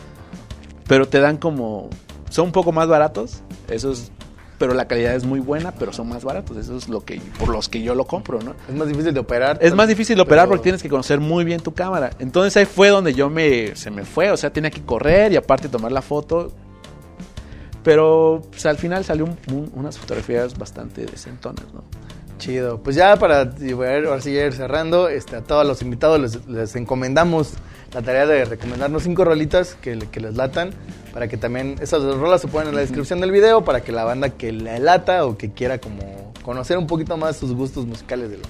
Pero 0.88 1.06
te 1.06 1.20
dan 1.20 1.36
como... 1.36 1.90
Son 2.30 2.46
un 2.46 2.52
poco 2.52 2.72
más 2.72 2.88
baratos, 2.88 3.42
eso 3.68 3.92
es 3.92 4.10
pero 4.59 4.74
la 4.74 4.86
calidad 4.86 5.14
es 5.14 5.24
muy 5.24 5.40
buena, 5.40 5.72
pero 5.72 5.92
son 5.92 6.09
más 6.09 6.24
baratos. 6.24 6.57
Eso 6.57 6.76
es 6.76 6.88
lo 6.88 7.05
que 7.05 7.20
por 7.38 7.48
los 7.48 7.68
que 7.68 7.82
yo 7.82 7.94
lo 7.94 8.07
compro, 8.07 8.40
¿no? 8.40 8.55
Es 8.68 8.74
más 8.74 8.88
difícil 8.88 9.12
de 9.12 9.20
operar. 9.20 9.59
Es 9.61 9.74
más 9.74 9.88
difícil 9.88 10.16
de 10.16 10.22
operar 10.22 10.44
pero... 10.44 10.50
porque 10.50 10.62
tienes 10.62 10.82
que 10.82 10.88
conocer 10.88 11.20
muy 11.20 11.44
bien 11.44 11.61
tu 11.61 11.74
cámara. 11.74 12.11
Entonces 12.18 12.57
ahí 12.57 12.66
fue 12.66 12.88
donde 12.88 13.14
yo 13.14 13.30
me 13.30 13.74
se 13.76 13.90
me 13.90 14.05
fue, 14.05 14.30
o 14.30 14.36
sea, 14.36 14.52
tenía 14.52 14.70
que 14.70 14.82
correr 14.82 15.32
y 15.32 15.36
aparte 15.36 15.68
tomar 15.68 15.92
la 15.92 16.02
foto. 16.02 16.52
Pero 17.82 18.42
pues, 18.50 18.64
al 18.64 18.78
final 18.78 19.05
salió 19.05 19.24
un, 19.24 19.36
un, 19.52 19.70
unas 19.74 19.98
fotografías 19.98 20.57
bastante 20.57 21.05
decentonas, 21.05 21.66
¿no? 21.74 21.82
Chido. 22.39 22.78
Pues 22.78 22.97
ya 22.97 23.16
para 23.16 23.43
ahora 23.43 24.20
sí 24.20 24.30
ir 24.30 24.53
cerrando, 24.53 25.09
este, 25.09 25.37
a 25.37 25.41
todos 25.43 25.66
los 25.66 25.82
invitados 25.82 26.20
les, 26.20 26.47
les, 26.47 26.76
encomendamos 26.76 27.53
la 27.93 28.03
tarea 28.03 28.26
de 28.26 28.45
recomendarnos 28.45 29.05
cinco 29.05 29.24
rolitas 29.24 29.76
que, 29.80 29.99
que, 30.11 30.20
les 30.20 30.35
latan, 30.35 30.70
para 31.12 31.28
que 31.28 31.37
también 31.37 31.76
esas 31.80 32.03
rolas 32.03 32.41
se 32.41 32.49
ponen 32.49 32.70
en 32.70 32.74
la 32.74 32.80
descripción 32.80 33.20
del 33.20 33.30
video, 33.30 33.64
para 33.64 33.82
que 33.82 33.93
la 33.93 34.05
banda 34.05 34.30
que 34.30 34.53
le 34.53 34.80
lata 34.80 35.26
o 35.26 35.39
que 35.39 35.53
quiera 35.53 35.78
como 35.78 36.32
conocer 36.43 36.76
un 36.76 36.87
poquito 36.87 37.16
más 37.16 37.37
sus 37.37 37.55
gustos 37.55 37.87
musicales 37.87 38.30
de, 38.30 38.39
lo, 38.39 38.45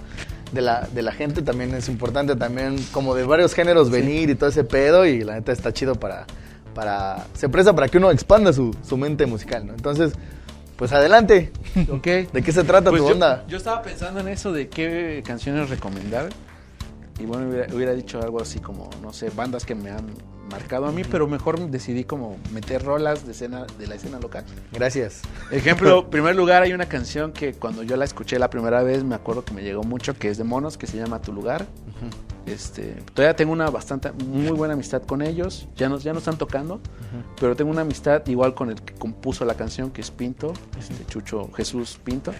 de, 0.52 0.62
la, 0.62 0.88
de 0.92 1.02
la 1.02 1.12
gente, 1.12 1.42
también 1.42 1.74
es 1.74 1.88
importante 1.88 2.36
también 2.36 2.76
como 2.90 3.14
de 3.14 3.24
varios 3.24 3.54
géneros 3.54 3.90
venir 3.90 4.28
sí. 4.28 4.32
y 4.32 4.34
todo 4.34 4.48
ese 4.48 4.64
pedo, 4.64 5.04
y 5.04 5.22
la 5.24 5.34
neta 5.34 5.52
está 5.52 5.72
chido 5.72 5.94
para, 5.94 6.26
para 6.74 7.26
se 7.34 7.48
presta 7.48 7.74
para 7.74 7.88
que 7.88 7.98
uno 7.98 8.10
expanda 8.10 8.52
su, 8.52 8.74
su 8.82 8.96
mente 8.96 9.26
musical, 9.26 9.66
¿no? 9.66 9.74
Entonces, 9.74 10.12
pues 10.76 10.92
adelante. 10.92 11.52
Okay. 11.90 12.28
¿De 12.32 12.42
qué 12.42 12.52
se 12.52 12.64
trata 12.64 12.90
pues 12.90 13.02
tu 13.02 13.08
yo, 13.08 13.14
onda? 13.14 13.44
Yo 13.48 13.56
estaba 13.56 13.82
pensando 13.82 14.20
en 14.20 14.28
eso 14.28 14.52
de 14.52 14.68
qué 14.68 15.22
canciones 15.26 15.70
recomendar. 15.70 16.28
Y 17.18 17.26
bueno, 17.26 17.48
hubiera, 17.48 17.74
hubiera, 17.74 17.92
dicho 17.94 18.20
algo 18.20 18.40
así 18.40 18.58
como, 18.58 18.90
no 19.02 19.12
sé, 19.12 19.30
bandas 19.30 19.64
que 19.64 19.74
me 19.74 19.90
han 19.90 20.06
marcado 20.50 20.86
a 20.86 20.92
mí, 20.92 21.02
pero 21.08 21.26
mejor 21.26 21.58
decidí 21.70 22.04
como 22.04 22.36
meter 22.52 22.84
rolas 22.84 23.26
de, 23.26 23.32
escena, 23.32 23.66
de 23.78 23.86
la 23.86 23.94
escena 23.94 24.18
local. 24.20 24.44
Gracias. 24.72 25.22
Ejemplo, 25.50 26.00
en 26.00 26.06
primer 26.10 26.36
lugar 26.36 26.62
hay 26.62 26.72
una 26.72 26.86
canción 26.86 27.32
que 27.32 27.54
cuando 27.54 27.82
yo 27.82 27.96
la 27.96 28.04
escuché 28.04 28.38
la 28.38 28.50
primera 28.50 28.82
vez 28.82 29.04
me 29.04 29.14
acuerdo 29.14 29.44
que 29.44 29.54
me 29.54 29.62
llegó 29.62 29.82
mucho, 29.82 30.14
que 30.14 30.28
es 30.28 30.38
de 30.38 30.44
Monos, 30.44 30.78
que 30.78 30.86
se 30.86 30.96
llama 30.96 31.20
Tu 31.20 31.32
Lugar. 31.32 31.62
Uh 31.62 32.06
-huh. 32.06 32.52
este, 32.52 33.02
todavía 33.14 33.36
tengo 33.36 33.52
una 33.52 33.70
bastante, 33.70 34.12
muy 34.12 34.52
buena 34.52 34.74
amistad 34.74 35.02
con 35.02 35.22
ellos, 35.22 35.68
ya 35.76 35.88
no, 35.88 35.98
ya 35.98 36.12
no 36.12 36.18
están 36.18 36.38
tocando, 36.38 36.74
uh 36.74 36.78
-huh. 36.78 37.36
pero 37.40 37.56
tengo 37.56 37.70
una 37.70 37.82
amistad 37.82 38.26
igual 38.26 38.54
con 38.54 38.70
el 38.70 38.80
que 38.82 38.94
compuso 38.94 39.44
la 39.44 39.54
canción, 39.54 39.90
que 39.90 40.00
es 40.00 40.10
Pinto, 40.10 40.52
este, 40.78 41.04
Chucho 41.06 41.50
Jesús 41.52 41.98
Pinto. 42.02 42.32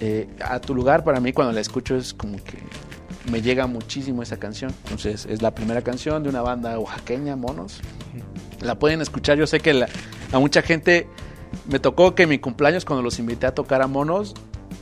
Eh, 0.00 0.28
a 0.40 0.60
Tu 0.60 0.74
Lugar 0.74 1.02
para 1.02 1.18
mí 1.18 1.32
cuando 1.32 1.52
la 1.52 1.60
escucho 1.60 1.96
es 1.96 2.14
como 2.14 2.36
que 2.36 2.58
me 3.30 3.42
llega 3.42 3.66
muchísimo 3.66 4.22
esa 4.22 4.38
canción. 4.38 4.72
Entonces, 4.84 5.26
es 5.28 5.42
la 5.42 5.54
primera 5.54 5.82
canción 5.82 6.22
de 6.22 6.28
una 6.28 6.42
banda 6.42 6.78
oaxaqueña, 6.78 7.36
Monos. 7.36 7.80
La 8.60 8.78
pueden 8.78 9.00
escuchar. 9.00 9.38
Yo 9.38 9.46
sé 9.46 9.60
que 9.60 9.74
la, 9.74 9.88
a 10.32 10.38
mucha 10.38 10.62
gente 10.62 11.08
me 11.66 11.78
tocó 11.78 12.14
que 12.14 12.24
en 12.24 12.30
mi 12.30 12.38
cumpleaños, 12.38 12.84
cuando 12.84 13.02
los 13.02 13.18
invité 13.18 13.46
a 13.46 13.54
tocar 13.54 13.82
a 13.82 13.86
Monos, 13.86 14.34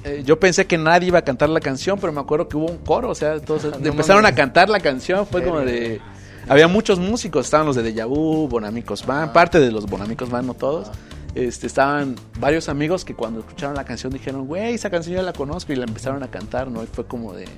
eh, 0.05 0.23
yo 0.25 0.39
pensé 0.39 0.67
que 0.67 0.79
nadie 0.79 1.09
iba 1.09 1.19
a 1.19 1.23
cantar 1.23 1.49
la 1.49 1.61
canción, 1.61 1.99
pero 2.01 2.13
me 2.13 2.21
acuerdo 2.21 2.49
que 2.49 2.57
hubo 2.57 2.67
un 2.67 2.79
coro. 2.79 3.11
O 3.11 3.15
sea, 3.15 3.41
todos 3.41 3.65
no, 3.65 3.89
empezaron 3.89 4.25
a 4.27 4.35
cantar 4.35 4.69
la 4.69 4.81
canción. 4.81 5.27
Fue 5.27 5.43
como 5.43 5.61
de. 5.61 6.01
Había 6.49 6.69
muchos 6.69 7.01
músicos, 7.01 7.47
estaban 7.47 7.67
los 7.67 7.75
de 7.75 7.83
Deja 7.83 8.07
Vu, 8.07 8.47
Bonamicos 8.47 9.05
Van, 9.05 9.31
ah. 9.31 9.33
parte 9.33 9.59
de 9.59 9.73
los 9.73 9.87
Bonamicos 9.87 10.31
Van, 10.31 10.47
no 10.47 10.55
todos. 10.55 10.93
Este, 11.35 11.67
estaban 11.67 12.15
varios 12.39 12.69
amigos 12.69 13.05
que 13.05 13.15
cuando 13.15 13.41
escucharon 13.41 13.75
la 13.75 13.85
canción 13.85 14.13
dijeron, 14.13 14.47
güey, 14.47 14.73
esa 14.73 14.89
canción 14.89 15.17
ya 15.17 15.23
la 15.23 15.33
conozco 15.33 15.73
y 15.73 15.77
la 15.77 15.85
empezaron 15.85 16.23
a 16.23 16.29
cantar, 16.29 16.71
¿no? 16.71 16.83
Y 16.83 16.87
fue 16.87 17.05
como 17.05 17.35
de, 17.35 17.45
yo 17.45 17.51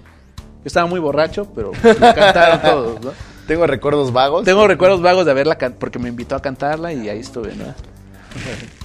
estaba 0.69 0.87
muy 0.87 1.01
borracho, 1.01 1.49
pero 1.55 1.73
me 1.83 2.15
cantaron 2.15 2.63
todos, 2.63 3.05
¿no? 3.05 3.13
Tengo 3.49 3.67
recuerdos 3.67 4.13
vagos. 4.13 4.45
Tengo 4.45 4.69
recuerdos 4.69 5.01
vagos 5.01 5.25
de 5.25 5.31
haberla 5.31 5.57
porque 5.79 5.99
me 5.99 6.11
invitó 6.11 6.37
a 6.37 6.43
cantarla 6.43 6.93
y 6.93 7.09
ahí 7.09 7.19
estuve, 7.19 7.57
¿no? 7.57 7.65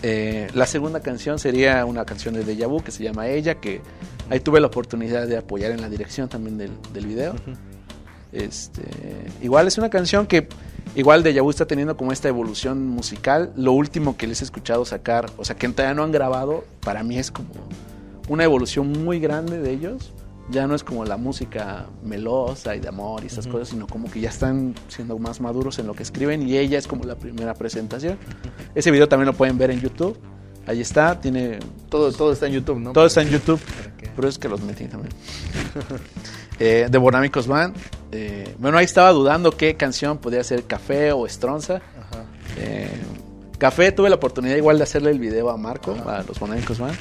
eh, 0.03 0.47
la 0.53 0.65
segunda 0.65 1.01
canción 1.01 1.37
sería 1.37 1.85
una 1.85 2.05
canción 2.05 2.33
de 2.33 2.45
Deja 2.45 2.67
Vu 2.67 2.81
que 2.81 2.91
se 2.91 3.03
llama 3.03 3.27
Ella, 3.27 3.55
que 3.55 3.81
ahí 4.29 4.39
tuve 4.39 4.61
la 4.61 4.67
oportunidad 4.67 5.27
de 5.27 5.37
apoyar 5.37 5.71
en 5.71 5.81
la 5.81 5.89
dirección 5.89 6.29
también 6.29 6.57
del, 6.57 6.71
del 6.93 7.05
video. 7.05 7.33
Uh 7.33 7.51
-huh. 7.51 7.57
este, 8.31 8.83
igual 9.41 9.67
es 9.67 9.77
una 9.77 9.89
canción 9.89 10.27
que 10.27 10.47
igual 10.95 11.23
Deja 11.23 11.41
Vu 11.41 11.49
está 11.49 11.65
teniendo 11.65 11.97
como 11.97 12.13
esta 12.13 12.29
evolución 12.29 12.87
musical. 12.87 13.51
Lo 13.57 13.73
último 13.73 14.15
que 14.15 14.27
les 14.27 14.41
he 14.41 14.45
escuchado 14.45 14.85
sacar, 14.85 15.29
o 15.37 15.43
sea, 15.43 15.57
que 15.57 15.67
todavía 15.67 15.93
no 15.93 16.03
han 16.03 16.13
grabado, 16.13 16.63
para 16.79 17.03
mí 17.03 17.17
es 17.19 17.31
como 17.31 17.49
una 18.29 18.45
evolución 18.45 19.03
muy 19.03 19.19
grande 19.19 19.59
de 19.59 19.71
ellos 19.71 20.13
ya 20.49 20.67
no 20.67 20.75
es 20.75 20.83
como 20.83 21.05
la 21.05 21.17
música 21.17 21.87
melosa 22.03 22.75
y 22.75 22.79
de 22.79 22.89
amor 22.89 23.23
y 23.23 23.27
esas 23.27 23.45
uh 23.45 23.49
-huh. 23.49 23.51
cosas, 23.53 23.69
sino 23.69 23.87
como 23.87 24.11
que 24.11 24.19
ya 24.19 24.29
están 24.29 24.75
siendo 24.87 25.17
más 25.17 25.39
maduros 25.39 25.79
en 25.79 25.87
lo 25.87 25.93
que 25.93 26.03
escriben 26.03 26.47
y 26.47 26.57
ella 26.57 26.77
es 26.77 26.87
como 26.87 27.05
la 27.05 27.15
primera 27.15 27.53
presentación. 27.53 28.13
Uh 28.13 28.15
-huh. 28.15 28.71
Ese 28.75 28.91
video 28.91 29.07
también 29.07 29.27
lo 29.27 29.33
pueden 29.33 29.57
ver 29.57 29.71
en 29.71 29.79
YouTube. 29.79 30.17
Ahí 30.65 30.79
está, 30.81 31.19
tiene... 31.19 31.59
Todo, 31.89 32.11
todo 32.11 32.31
está 32.31 32.47
en 32.47 32.53
YouTube, 32.53 32.79
¿no? 32.79 32.93
Todo 32.93 33.05
está 33.05 33.21
en 33.21 33.29
YouTube, 33.29 33.59
pero 34.15 34.27
es 34.27 34.37
que 34.37 34.47
los 34.47 34.61
metí 34.61 34.85
también. 34.85 35.13
eh, 36.59 36.87
de 36.89 36.97
Bonamicos 36.97 37.47
Band. 37.47 37.75
Eh, 38.11 38.55
bueno, 38.59 38.77
ahí 38.77 38.85
estaba 38.85 39.11
dudando 39.11 39.51
qué 39.51 39.75
canción 39.75 40.19
podría 40.19 40.43
ser 40.43 40.63
Café 40.63 41.11
o 41.11 41.25
Estronza. 41.25 41.81
Eh, 42.57 42.89
Café 43.57 43.91
tuve 43.91 44.09
la 44.09 44.15
oportunidad 44.15 44.55
igual 44.55 44.77
de 44.77 44.83
hacerle 44.83 45.11
el 45.11 45.19
video 45.19 45.49
a 45.49 45.57
Marco, 45.57 45.95
a 46.05 46.23
los 46.23 46.39
Bonamicos 46.39 46.79
Band. 46.79 46.97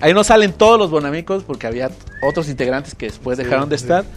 Ahí 0.00 0.12
no 0.12 0.24
salen 0.24 0.52
todos 0.52 0.78
los 0.78 0.90
bonamicos 0.90 1.42
porque 1.42 1.66
había 1.66 1.90
otros 2.22 2.48
integrantes 2.48 2.94
que 2.94 3.06
después 3.06 3.38
dejaron 3.38 3.64
sí, 3.64 3.70
de 3.70 3.76
estar. 3.76 4.04
Sí. 4.04 4.10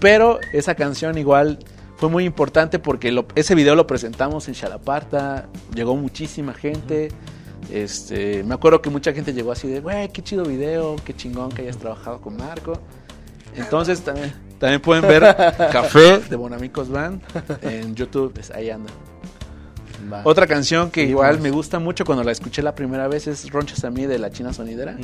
Pero 0.00 0.38
esa 0.52 0.74
canción 0.74 1.18
igual 1.18 1.58
fue 1.96 2.08
muy 2.08 2.24
importante 2.24 2.78
porque 2.78 3.10
lo, 3.10 3.26
ese 3.34 3.54
video 3.54 3.74
lo 3.74 3.86
presentamos 3.86 4.46
en 4.48 4.54
Xalaparta, 4.54 5.48
llegó 5.74 5.96
muchísima 5.96 6.54
gente. 6.54 7.08
Este, 7.72 8.44
me 8.44 8.54
acuerdo 8.54 8.80
que 8.80 8.88
mucha 8.88 9.12
gente 9.12 9.32
llegó 9.32 9.50
así 9.50 9.66
de, 9.66 9.80
güey, 9.80 10.08
qué 10.10 10.22
chido 10.22 10.44
video, 10.44 10.94
qué 11.04 11.14
chingón 11.14 11.50
que 11.50 11.62
hayas 11.62 11.78
trabajado 11.78 12.20
con 12.20 12.36
Marco. 12.36 12.74
Entonces 13.56 14.00
también... 14.00 14.32
También 14.58 14.80
pueden 14.80 15.06
ver 15.06 15.22
Café 15.72 16.18
de 16.18 16.34
Bonamicos 16.36 16.88
Band 16.88 17.22
en 17.62 17.94
YouTube, 17.94 18.32
pues, 18.32 18.50
ahí 18.50 18.70
anda. 18.70 18.90
Va. 20.12 20.22
Otra 20.24 20.46
canción 20.46 20.90
que 20.90 21.04
igual 21.04 21.40
me 21.40 21.50
gusta 21.50 21.78
mucho 21.78 22.04
cuando 22.04 22.24
la 22.24 22.32
escuché 22.32 22.62
la 22.62 22.74
primera 22.74 23.08
vez 23.08 23.26
es 23.26 23.50
Ronchas 23.50 23.84
a 23.84 23.90
mí 23.90 24.06
de 24.06 24.18
la 24.18 24.30
China 24.30 24.52
Sonidera. 24.52 24.96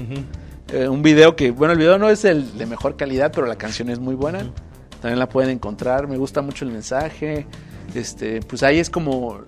Eh, 0.72 0.88
un 0.88 1.03
video 1.03 1.36
que, 1.36 1.51
bueno, 1.51 1.72
el 1.72 1.78
video 1.78 1.99
no 1.99 2.09
es 2.09 2.24
el 2.24 2.57
de 2.57 2.66
mejor 2.66 2.97
calidad, 2.97 3.32
pero 3.34 3.47
la 3.47 3.57
canción 3.57 3.90
es 3.90 3.99
muy 3.99 4.14
buena. 4.14 4.51
También 5.01 5.18
la 5.18 5.28
pueden 5.28 5.51
encontrar. 5.51 6.09
Me 6.09 6.16
gusta 6.16 6.42
mucho 6.42 6.64
el 6.64 6.70
mensaje. 6.70 7.47
Este, 7.95 8.40
pues 8.40 8.62
ahí 8.62 8.78
es 8.78 8.90
como, 8.90 9.42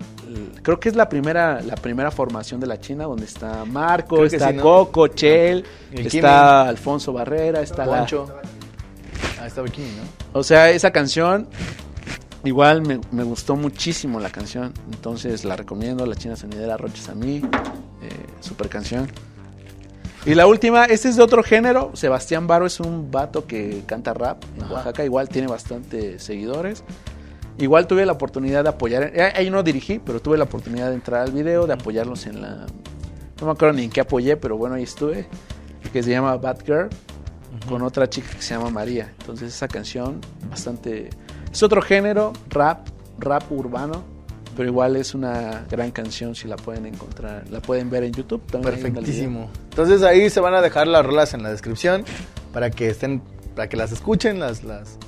creo 0.61 0.79
que 0.79 0.89
es 0.89 0.95
la 0.95 1.09
primera, 1.09 1.61
la 1.61 1.75
primera 1.75 2.11
formación 2.11 2.59
de 2.59 2.67
la 2.67 2.79
China, 2.79 3.05
donde 3.05 3.25
está 3.25 3.65
Marco, 3.65 4.23
está 4.23 4.49
sí, 4.49 4.55
¿no? 4.55 4.63
Coco, 4.63 5.07
Chel, 5.07 5.65
El 5.91 6.07
está 6.07 6.61
Alfonso 6.67 7.11
Barrera, 7.11 7.61
está 7.61 7.85
la, 7.85 7.97
Poncho. 7.97 8.27
Ah, 9.41 9.47
está 9.47 9.61
Bikini, 9.61 9.89
¿no? 9.89 10.39
o 10.39 10.43
sea, 10.43 10.69
esa 10.69 10.91
canción, 10.91 11.47
igual 12.43 12.81
me, 12.81 12.99
me 13.11 13.23
gustó 13.23 13.55
muchísimo 13.55 14.19
la 14.19 14.29
canción. 14.29 14.73
Entonces 14.91 15.43
la 15.45 15.55
recomiendo, 15.55 16.05
La 16.05 16.15
China 16.15 16.35
Sonidera, 16.35 16.77
Roches 16.77 17.09
a 17.09 17.15
mí. 17.15 17.41
eh, 18.01 18.09
super 18.41 18.69
canción. 18.69 19.07
Y 20.25 20.35
la 20.35 20.45
última, 20.45 20.85
este 20.85 21.07
es 21.09 21.15
de 21.15 21.23
otro 21.23 21.41
género. 21.41 21.91
Sebastián 21.93 22.47
Baro 22.47 22.65
es 22.65 22.79
un 22.79 23.11
vato 23.11 23.45
que 23.47 23.83
canta 23.85 24.13
rap 24.13 24.43
en 24.57 24.63
Ajá. 24.63 24.73
Oaxaca. 24.73 25.05
Igual 25.05 25.29
tiene 25.29 25.47
bastante 25.47 26.19
seguidores. 26.19 26.83
Igual 27.57 27.87
tuve 27.87 28.05
la 28.05 28.11
oportunidad 28.13 28.63
de 28.63 28.69
apoyar. 28.69 29.11
eh, 29.15 29.31
Ahí 29.35 29.49
no 29.49 29.63
dirigí, 29.63 29.99
pero 29.99 30.19
tuve 30.21 30.37
la 30.37 30.43
oportunidad 30.43 30.89
de 30.89 30.95
entrar 30.95 31.21
al 31.21 31.31
video, 31.31 31.65
de 31.65 31.73
apoyarlos 31.73 32.25
en 32.27 32.41
la. 32.41 32.65
No 33.39 33.45
me 33.45 33.51
acuerdo 33.51 33.73
ni 33.73 33.85
en 33.85 33.89
qué 33.89 34.01
apoyé, 34.01 34.35
pero 34.35 34.57
bueno, 34.57 34.75
ahí 34.75 34.83
estuve. 34.83 35.27
Que 35.93 36.03
se 36.03 36.09
llama 36.11 36.35
Bad 36.35 36.57
Girl 36.65 36.89
con 37.69 37.81
otra 37.81 38.09
chica 38.09 38.27
que 38.35 38.41
se 38.41 38.53
llama 38.53 38.69
María. 38.69 39.13
Entonces 39.19 39.53
esa 39.53 39.67
canción 39.69 40.19
bastante... 40.49 41.09
Es 41.57 41.63
otro 41.63 41.81
género, 41.81 42.33
rap, 42.49 42.87
rap 43.17 43.51
urbano, 43.51 44.03
pero 44.55 44.69
igual 44.69 44.95
es 44.95 45.15
una 45.15 45.65
gran 45.67 45.89
canción 45.89 46.35
si 46.35 46.47
la 46.47 46.55
pueden 46.55 46.85
encontrar, 46.85 47.45
la 47.49 47.61
pueden 47.61 47.89
ver 47.89 48.03
en 48.03 48.13
YouTube. 48.13 48.43
también 48.45 48.75
Perfectísimo. 48.75 49.49
Entonces 49.71 50.03
ahí 50.03 50.29
se 50.29 50.39
van 50.39 50.53
a 50.53 50.61
dejar 50.61 50.85
las 50.85 51.03
rolas 51.03 51.33
en 51.33 51.41
la 51.41 51.49
descripción 51.49 52.05
para 52.53 52.69
que 52.69 52.89
estén, 52.89 53.23
para 53.55 53.67
que 53.67 53.75
las 53.75 53.91
escuchen, 53.91 54.39
las, 54.39 54.63
las, 54.63 54.99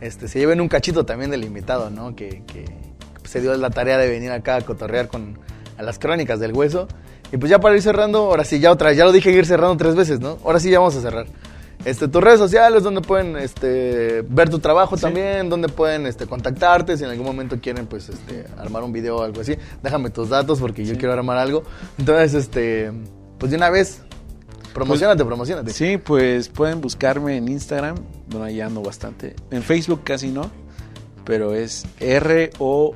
este, 0.00 0.28
se 0.28 0.38
lleven 0.38 0.60
un 0.60 0.68
cachito 0.68 1.04
también 1.04 1.32
del 1.32 1.42
invitado, 1.42 1.90
¿no? 1.90 2.14
Que, 2.14 2.44
que 2.46 2.66
se 3.24 3.40
dio 3.40 3.52
la 3.56 3.70
tarea 3.70 3.98
de 3.98 4.08
venir 4.08 4.30
acá 4.30 4.54
a 4.54 4.60
cotorrear 4.60 5.08
con 5.08 5.40
a 5.76 5.82
las 5.82 5.98
crónicas 5.98 6.38
del 6.38 6.52
hueso. 6.52 6.86
Y 7.32 7.36
pues 7.36 7.50
ya 7.50 7.58
para 7.58 7.74
ir 7.74 7.82
cerrando, 7.82 8.26
ahora 8.26 8.44
sí 8.44 8.60
ya 8.60 8.70
otra, 8.70 8.92
ya 8.92 9.04
lo 9.04 9.10
dije 9.10 9.32
ir 9.32 9.44
cerrando 9.44 9.76
tres 9.76 9.96
veces, 9.96 10.20
¿no? 10.20 10.38
Ahora 10.44 10.60
sí 10.60 10.70
ya 10.70 10.78
vamos 10.78 10.94
a 10.94 11.00
cerrar. 11.00 11.26
Este, 11.84 12.08
tus 12.08 12.22
redes 12.22 12.38
sociales, 12.38 12.82
donde 12.82 13.00
pueden 13.00 13.36
este, 13.36 14.22
ver 14.28 14.50
tu 14.50 14.58
trabajo 14.58 14.98
también, 14.98 15.48
donde 15.48 15.68
pueden 15.68 16.06
este, 16.06 16.26
contactarte, 16.26 16.98
si 16.98 17.04
en 17.04 17.10
algún 17.10 17.24
momento 17.26 17.58
quieren 17.60 17.86
pues 17.86 18.10
este, 18.10 18.44
armar 18.58 18.82
un 18.82 18.92
video 18.92 19.16
o 19.16 19.22
algo 19.22 19.40
así, 19.40 19.56
déjame 19.82 20.10
tus 20.10 20.28
datos 20.28 20.60
porque 20.60 20.84
yo 20.84 20.98
quiero 20.98 21.14
armar 21.14 21.38
algo. 21.38 21.62
Entonces, 21.98 22.34
este, 22.34 22.92
pues 23.38 23.50
de 23.50 23.56
una 23.56 23.70
vez, 23.70 24.02
promocionate, 24.74 25.24
promocionate. 25.24 25.72
Sí, 25.72 25.96
pues 25.96 26.50
pueden 26.50 26.82
buscarme 26.82 27.38
en 27.38 27.48
Instagram, 27.48 27.96
bueno, 28.28 28.44
ahí 28.44 28.60
ando 28.60 28.82
bastante. 28.82 29.34
En 29.50 29.62
Facebook 29.62 30.02
casi 30.04 30.28
no, 30.28 30.50
pero 31.24 31.54
es 31.54 31.86
R-O-U-I-E-R 31.98 32.92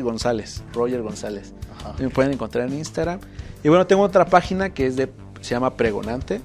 González, 0.00 0.64
Roger 0.72 1.02
González. 1.02 1.54
Ajá. 1.78 1.94
Me 2.00 2.08
pueden 2.08 2.32
encontrar 2.32 2.66
en 2.66 2.78
Instagram. 2.78 3.20
Y 3.62 3.68
bueno, 3.68 3.86
tengo 3.86 4.02
otra 4.02 4.26
página 4.26 4.74
que 4.74 4.86
es 4.86 4.96
de, 4.96 5.08
se 5.40 5.50
llama 5.50 5.76
Pregonante, 5.76 6.40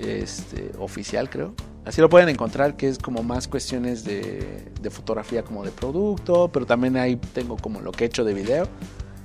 este, 0.00 0.72
oficial 0.78 1.28
creo. 1.30 1.54
Así 1.84 2.00
lo 2.00 2.08
pueden 2.08 2.28
encontrar, 2.28 2.76
que 2.76 2.88
es 2.88 2.98
como 2.98 3.22
más 3.22 3.48
cuestiones 3.48 4.04
de, 4.04 4.70
de 4.80 4.90
fotografía 4.90 5.42
como 5.42 5.64
de 5.64 5.72
producto, 5.72 6.50
pero 6.52 6.64
también 6.64 6.96
ahí 6.96 7.16
tengo 7.16 7.56
como 7.56 7.80
lo 7.80 7.90
que 7.90 8.04
he 8.04 8.06
hecho 8.06 8.24
de 8.24 8.34
video. 8.34 8.68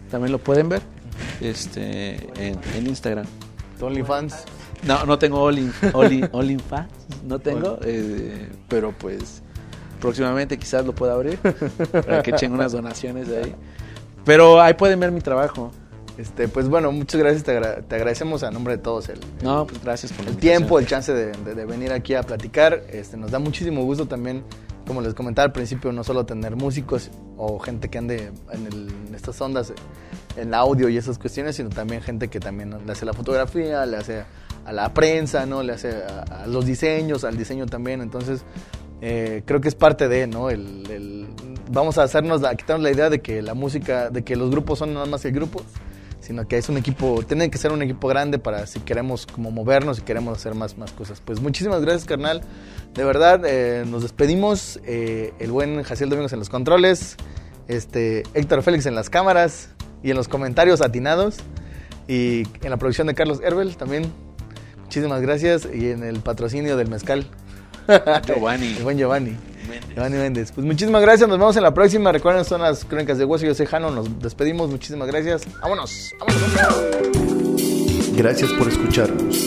También 0.09 0.31
lo 0.31 0.39
pueden 0.39 0.69
ver 0.69 0.81
este, 1.41 2.15
en, 2.41 2.59
en 2.75 2.87
Instagram. 2.87 3.25
OnlyFans. 3.79 4.45
No, 4.83 5.05
no 5.05 5.17
tengo 5.17 5.43
OnlyFans, 5.43 6.89
no 7.25 7.39
tengo, 7.39 7.79
eh, 7.83 8.49
pero 8.67 8.91
pues 8.91 9.41
próximamente 9.99 10.57
quizás 10.57 10.85
lo 10.85 10.93
pueda 10.93 11.13
abrir 11.13 11.39
para 11.91 12.21
que 12.21 12.31
echen 12.31 12.53
unas 12.53 12.71
donaciones 12.71 13.27
de 13.27 13.37
ahí. 13.43 13.55
Pero 14.23 14.61
ahí 14.61 14.73
pueden 14.75 14.99
ver 14.99 15.11
mi 15.11 15.21
trabajo. 15.21 15.71
Este, 16.17 16.47
pues 16.47 16.67
bueno, 16.67 16.91
muchas 16.91 17.19
gracias, 17.21 17.43
te, 17.43 17.51
agra- 17.51 17.81
te 17.81 17.95
agradecemos 17.95 18.41
a 18.43 18.49
nombre 18.49 18.77
de 18.77 18.81
todos 18.81 19.07
el, 19.09 19.19
No, 19.43 19.67
pues 19.67 19.83
gracias 19.83 20.11
por 20.13 20.27
el 20.27 20.35
tiempo, 20.37 20.79
el 20.79 20.87
chance 20.87 21.13
de, 21.13 21.31
de- 21.31 21.53
de 21.53 21.65
venir 21.65 21.91
aquí 21.91 22.15
a 22.15 22.23
platicar. 22.23 22.83
Este, 22.89 23.17
nos 23.17 23.29
da 23.31 23.37
muchísimo 23.39 23.83
gusto 23.83 24.07
también, 24.07 24.43
como 24.87 25.01
les 25.01 25.13
comentaba 25.13 25.45
al 25.45 25.51
principio, 25.51 25.91
no 25.91 26.03
solo 26.03 26.25
tener 26.25 26.55
músicos 26.55 27.11
o 27.37 27.59
gente 27.59 27.89
que 27.89 27.99
ande 27.99 28.31
en, 28.51 28.65
el- 28.65 28.89
en 29.07 29.13
estas 29.15 29.39
ondas, 29.41 29.71
en 30.35 30.53
audio 30.55 30.89
y 30.89 30.97
esas 30.97 31.19
cuestiones, 31.19 31.55
sino 31.55 31.69
también 31.69 32.01
gente 32.01 32.29
que 32.29 32.39
también 32.39 32.75
le 32.83 32.91
hace 32.91 33.05
la 33.05 33.13
fotografía, 33.13 33.85
le 33.85 33.97
hace 33.97 34.23
a 34.65 34.71
la 34.71 34.93
prensa, 34.93 35.45
¿no? 35.45 35.61
Le 35.61 35.73
hace 35.73 35.89
a, 36.03 36.43
a 36.43 36.47
los 36.47 36.65
diseños, 36.65 37.25
al 37.25 37.37
diseño 37.37 37.67
también. 37.67 38.01
Entonces, 38.01 38.41
eh, 39.01 39.43
creo 39.45 39.61
que 39.61 39.67
es 39.67 39.75
parte 39.75 40.07
de, 40.07 40.25
¿no? 40.25 40.49
El, 40.49 40.89
el- 40.89 41.27
vamos 41.69 41.99
a 41.99 42.03
hacernos, 42.03 42.41
la, 42.41 42.55
quitarnos 42.55 42.81
la 42.83 42.91
idea 42.91 43.09
de 43.11 43.21
que 43.21 43.43
la 43.43 43.53
música, 43.53 44.09
de 44.09 44.23
que 44.23 44.35
los 44.35 44.49
grupos 44.49 44.79
son 44.79 44.95
nada 44.95 45.05
más 45.05 45.21
que 45.21 45.29
grupos 45.31 45.61
sino 46.27 46.45
que 46.45 46.57
es 46.57 46.67
un 46.67 46.75
equipo, 46.75 47.23
tiene 47.23 47.49
que 47.49 47.57
ser 47.57 47.71
un 47.71 47.81
equipo 47.81 48.09
grande 48.09 48.37
para 48.37 48.67
si 48.67 48.81
queremos 48.81 49.25
como 49.25 49.49
movernos 49.49 49.99
y 49.99 50.01
queremos 50.01 50.37
hacer 50.37 50.55
más, 50.55 50.77
más 50.77 50.91
cosas. 50.91 51.21
Pues 51.23 51.39
muchísimas 51.39 51.79
gracias, 51.81 52.03
carnal. 52.03 52.41
De 52.93 53.05
verdad, 53.05 53.45
eh, 53.45 53.85
nos 53.87 54.03
despedimos. 54.03 54.77
eh, 54.83 55.33
el 55.39 55.51
buen 55.53 55.81
Jaciel 55.83 56.09
Domingos 56.09 56.33
en 56.33 56.39
los 56.39 56.49
controles, 56.49 57.15
este, 57.69 58.23
Héctor 58.33 58.61
Félix 58.61 58.85
en 58.87 58.95
las 58.95 59.09
cámaras 59.09 59.69
y 60.03 60.11
en 60.11 60.17
los 60.17 60.27
comentarios 60.27 60.81
atinados. 60.81 61.37
Y 62.09 62.43
en 62.61 62.71
la 62.71 62.77
producción 62.77 63.07
de 63.07 63.13
Carlos 63.13 63.39
Herbel 63.41 63.77
también. 63.77 64.11
Muchísimas 64.83 65.21
gracias. 65.21 65.65
Y 65.73 65.91
en 65.91 66.03
el 66.03 66.19
patrocinio 66.19 66.75
del 66.75 66.89
mezcal. 66.89 67.25
Giovanni. 68.25 68.73
El 68.77 68.83
buen 68.83 68.97
Giovanni. 68.97 69.37
Giovanni 69.93 70.17
Méndez. 70.17 70.51
Pues 70.51 70.65
muchísimas 70.65 71.01
gracias, 71.01 71.27
nos 71.27 71.37
vemos 71.37 71.55
en 71.57 71.63
la 71.63 71.73
próxima. 71.73 72.11
Recuerden, 72.11 72.45
son 72.45 72.61
las 72.61 72.85
crónicas 72.85 73.17
de 73.17 73.25
hueso. 73.25 73.45
Yo 73.45 73.53
soy 73.53 73.65
Jano, 73.65 73.91
nos 73.91 74.19
despedimos. 74.19 74.69
Muchísimas 74.69 75.07
gracias. 75.07 75.43
Vámonos. 75.61 76.13
Vámonos. 76.19 76.41
Gracias 78.15 78.51
por 78.53 78.67
escucharnos. 78.67 79.37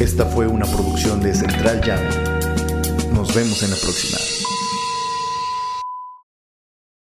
Esta 0.00 0.26
fue 0.26 0.46
una 0.46 0.66
producción 0.66 1.20
de 1.22 1.34
Central 1.34 1.80
Jam. 1.84 2.00
Nos 3.14 3.34
vemos 3.34 3.62
en 3.62 3.70
la 3.70 3.76
próxima. 3.76 4.41